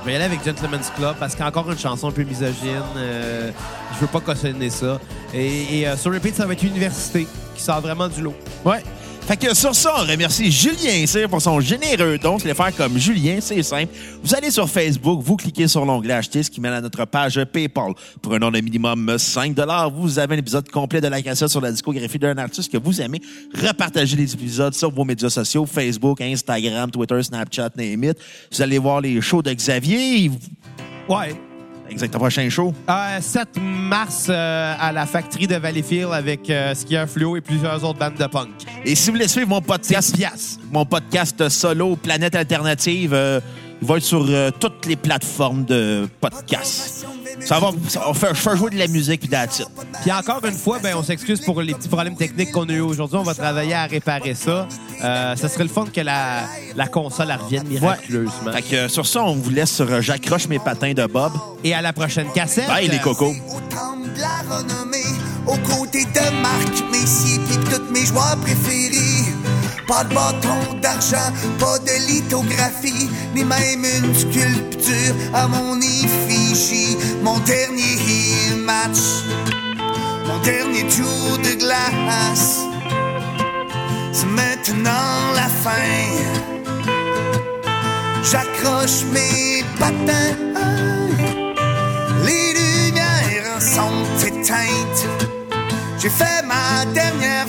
je 0.00 0.06
vais 0.06 0.12
y 0.12 0.16
aller 0.16 0.24
avec 0.24 0.44
Gentleman's 0.44 0.90
Club 0.96 1.14
parce 1.20 1.34
qu'il 1.34 1.42
y 1.42 1.44
a 1.44 1.48
encore 1.48 1.70
une 1.70 1.78
chanson 1.78 2.08
un 2.08 2.10
peu 2.10 2.22
misogyne. 2.24 2.82
Euh, 2.96 3.50
je 3.94 4.00
veux 4.00 4.06
pas 4.08 4.20
cautionner 4.20 4.70
ça. 4.70 4.98
Et, 5.34 5.80
et, 5.80 5.86
euh, 5.88 5.96
sur 5.96 6.12
Repeat, 6.12 6.34
ça 6.34 6.46
va 6.46 6.54
être 6.54 6.62
Université 6.64 7.26
qui 7.54 7.62
sort 7.62 7.80
vraiment 7.82 8.08
du 8.08 8.22
lot. 8.22 8.34
Ouais. 8.64 8.82
Fait 9.26 9.36
que 9.36 9.54
sur 9.54 9.74
ça, 9.74 9.94
on 9.98 10.04
remercie 10.04 10.50
Julien 10.50 11.06
Cyr 11.06 11.28
pour 11.28 11.40
son 11.40 11.60
généreux 11.60 12.18
don. 12.18 12.38
C'est 12.38 12.48
les 12.48 12.54
faire 12.54 12.74
comme 12.74 12.98
Julien, 12.98 13.38
c'est 13.40 13.62
simple. 13.62 13.94
Vous 14.22 14.34
allez 14.34 14.50
sur 14.50 14.68
Facebook, 14.68 15.22
vous 15.22 15.36
cliquez 15.36 15.68
sur 15.68 15.84
l'onglet 15.84 16.14
Acheter, 16.14 16.42
ce 16.42 16.50
qui 16.50 16.60
mène 16.60 16.72
à 16.72 16.80
notre 16.80 17.04
page 17.04 17.42
PayPal. 17.52 17.92
Pour 18.20 18.34
un 18.34 18.40
nom 18.40 18.50
de 18.50 18.60
minimum 18.60 19.16
5 19.16 19.56
vous 19.94 20.18
avez 20.18 20.34
un 20.34 20.38
épisode 20.38 20.68
complet 20.68 21.00
de 21.00 21.06
la 21.06 21.22
cassette 21.22 21.48
sur 21.48 21.60
la 21.60 21.70
discographie 21.70 22.18
d'un 22.18 22.36
artiste 22.36 22.70
que 22.70 22.78
vous 22.78 23.00
aimez. 23.00 23.20
Repartagez 23.54 24.16
les 24.16 24.34
épisodes 24.34 24.74
sur 24.74 24.90
vos 24.90 25.04
médias 25.04 25.30
sociaux, 25.30 25.66
Facebook, 25.66 26.20
Instagram, 26.20 26.90
Twitter, 26.90 27.22
Snapchat, 27.22 27.70
name. 27.76 28.12
Vous 28.50 28.60
allez 28.60 28.78
voir 28.78 29.00
les 29.00 29.20
shows 29.20 29.42
de 29.42 29.52
Xavier. 29.52 30.30
Ouais. 31.08 31.51
Exact, 31.92 32.16
prochain 32.16 32.48
show? 32.48 32.72
Euh, 32.88 33.20
7 33.20 33.48
mars 33.60 34.26
euh, 34.30 34.74
à 34.80 34.92
la 34.92 35.04
factory 35.04 35.46
de 35.46 35.56
Valleyfield 35.56 36.10
avec 36.12 36.48
euh, 36.48 36.74
Skieur 36.74 37.06
Fluo 37.06 37.36
et 37.36 37.42
plusieurs 37.42 37.84
autres 37.84 37.98
bandes 37.98 38.14
de 38.18 38.26
punk. 38.26 38.48
Et 38.84 38.94
si 38.94 39.10
vous 39.10 39.16
voulez 39.16 39.28
suivre 39.28 39.48
mon 39.48 39.60
podcast, 39.60 40.16
mon 40.72 40.86
podcast 40.86 41.48
solo 41.50 41.96
Planète 41.96 42.34
Alternative, 42.34 43.12
euh, 43.12 43.40
il 43.82 43.86
va 43.86 43.98
être 43.98 44.04
sur 44.04 44.24
euh, 44.26 44.50
toutes 44.58 44.86
les 44.86 44.96
plateformes 44.96 45.66
de 45.66 46.08
podcast. 46.20 47.06
Ça 47.40 47.58
va, 47.58 47.70
ça 47.88 48.00
va 48.06 48.14
faire, 48.14 48.34
je 48.34 48.40
fais 48.40 48.56
jouer 48.56 48.70
de 48.70 48.78
la 48.78 48.86
musique 48.88 49.20
puis 49.20 49.30
it. 49.32 49.66
Puis 50.02 50.12
encore 50.12 50.44
une 50.44 50.54
fois, 50.54 50.78
ben, 50.78 50.94
on 50.96 51.02
s'excuse 51.02 51.40
pour 51.40 51.60
les 51.62 51.74
petits 51.74 51.88
problèmes 51.88 52.16
techniques 52.16 52.52
qu'on 52.52 52.68
a 52.68 52.72
eu 52.72 52.80
aujourd'hui. 52.80 53.18
On 53.18 53.22
va 53.22 53.34
travailler 53.34 53.74
à 53.74 53.86
réparer 53.86 54.34
ça. 54.34 54.68
Euh, 55.02 55.36
ça 55.36 55.48
serait 55.48 55.64
le 55.64 55.70
fun 55.70 55.86
que 55.92 56.00
la, 56.00 56.44
la 56.76 56.86
console 56.86 57.32
revienne 57.32 57.66
miraculeusement. 57.66 58.52
Fait 58.52 58.62
que 58.62 58.76
euh, 58.76 58.88
sur 58.88 59.06
ça, 59.06 59.22
on 59.24 59.34
vous 59.34 59.50
laisse 59.50 59.74
sur 59.74 59.90
euh, 59.90 60.00
J'accroche 60.00 60.48
mes 60.48 60.58
patins 60.58 60.92
de 60.92 61.06
Bob. 61.06 61.32
Et 61.64 61.74
à 61.74 61.82
la 61.82 61.92
prochaine 61.92 62.30
cassette. 62.32 62.68
Bye 62.68 62.88
les 62.88 62.98
cocos. 62.98 63.34
Au 63.48 63.60
temple 63.74 64.08
de 64.14 64.20
la 64.20 64.56
renommée, 64.56 64.98
aux 65.46 65.56
côtés 65.58 66.04
de 66.04 66.42
Marc 66.42 66.84
Messier 66.92 67.38
pis 67.48 67.58
toutes 67.70 67.90
mes 67.90 68.06
joueurs 68.06 68.36
préférés. 68.36 69.32
Pas 69.86 70.04
de 70.04 70.14
bâton 70.14 70.78
d'argent, 70.80 71.32
pas 71.58 71.78
de 71.80 72.12
lithographie, 72.12 73.08
ni 73.34 73.44
même 73.44 73.84
une 73.84 74.14
sculpture 74.14 75.14
à 75.34 75.48
mon 75.48 75.78
effigie. 75.80 76.41
Mon 77.22 77.38
dernier 77.38 78.54
match 78.58 78.98
mon 80.28 80.38
dernier 80.40 80.82
tour 80.82 81.38
de 81.38 81.58
glace. 81.58 82.60
C'est 84.12 84.26
maintenant 84.26 85.32
la 85.34 85.48
fin. 85.48 85.70
J'accroche 88.22 89.04
mes 89.14 89.64
patins. 89.78 90.36
Les 92.26 92.52
lumières 92.52 93.62
sont 93.62 94.04
éteintes. 94.26 95.06
J'ai 95.98 96.10
fait 96.10 96.42
ma 96.46 96.84
dernière 96.92 97.48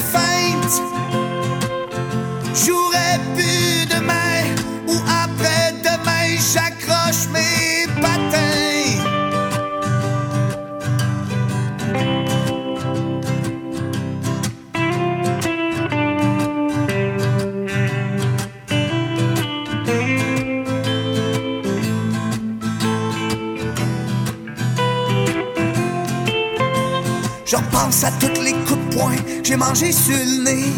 à 28.02 28.12
toutes 28.20 28.42
les 28.44 28.54
coups 28.66 28.80
de 28.90 28.96
poing 28.96 29.16
que 29.16 29.44
j'ai 29.44 29.56
mangé 29.56 29.92
sur 29.92 30.18
le 30.18 30.44
nez. 30.44 30.74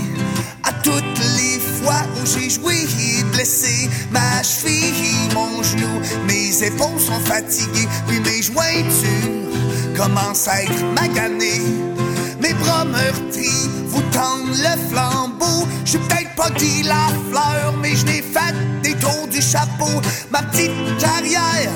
À 0.63 0.73
toutes 0.83 1.19
les 1.37 1.59
fois 1.59 2.01
où 2.17 2.25
j'ai 2.25 2.49
joué 2.49 2.73
blessé 3.31 3.89
ma 4.11 4.43
cheville, 4.43 5.33
mon 5.33 5.63
genou, 5.63 6.01
mes 6.27 6.63
épaules 6.63 6.99
sont 6.99 7.19
fatiguées, 7.21 7.87
puis 8.07 8.19
mes 8.19 8.41
jointures 8.41 9.95
commencent 9.95 10.47
à 10.49 10.63
être 10.63 10.83
maganées. 10.93 11.61
Mes 12.41 12.53
bras 12.53 12.83
meurtris 12.83 13.69
vous 13.87 14.01
tendent 14.11 14.49
le 14.49 14.89
flambeau. 14.89 15.67
Je 15.85 15.91
suis 15.91 15.99
peut-être 15.99 16.35
pas 16.35 16.49
dit 16.51 16.83
la 16.83 17.07
fleur, 17.31 17.73
mais 17.81 17.95
je 17.95 18.05
n'ai 18.05 18.21
fait 18.21 18.53
des 18.83 18.93
tours 18.95 19.27
du 19.31 19.41
chapeau. 19.41 20.01
Ma 20.31 20.41
petite 20.43 20.71
carrière 20.99 21.71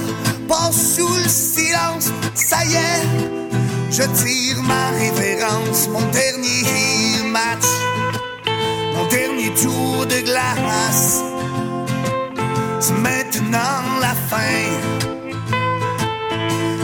passe 0.49 0.95
sous 0.97 1.07
le 1.07 1.29
silence. 1.29 2.11
Ça 2.35 2.65
y 2.65 2.73
est, 2.73 3.58
je 3.91 4.03
tire 4.03 4.61
ma 4.63 4.89
révérence, 4.97 5.87
mon 5.89 6.01
dernier 6.11 7.23
match, 7.25 7.69
mon 8.95 9.05
dernier 9.07 9.51
tour 9.53 10.05
de 10.05 10.19
glace. 10.21 11.21
C'est 12.79 12.97
maintenant 12.97 13.81
la 14.01 14.15
fin. 14.29 14.65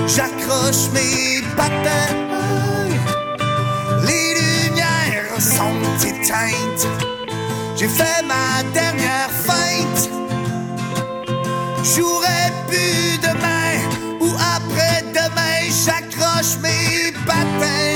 J'accroche 0.07 0.89
mes 0.93 1.41
patins. 1.55 2.15
Les 4.07 4.33
lumières 4.41 5.39
sont 5.39 5.81
éteintes. 6.05 6.87
J'ai 7.75 7.87
fait 7.87 8.21
ma 8.23 8.63
dernière 8.73 9.31
feinte. 9.31 10.09
J'aurais 11.83 12.51
pu 12.69 13.17
demain 13.21 13.75
ou 14.19 14.29
après-demain, 14.57 15.59
j'accroche 15.85 16.57
mes 16.61 16.84
patins. 17.25 17.94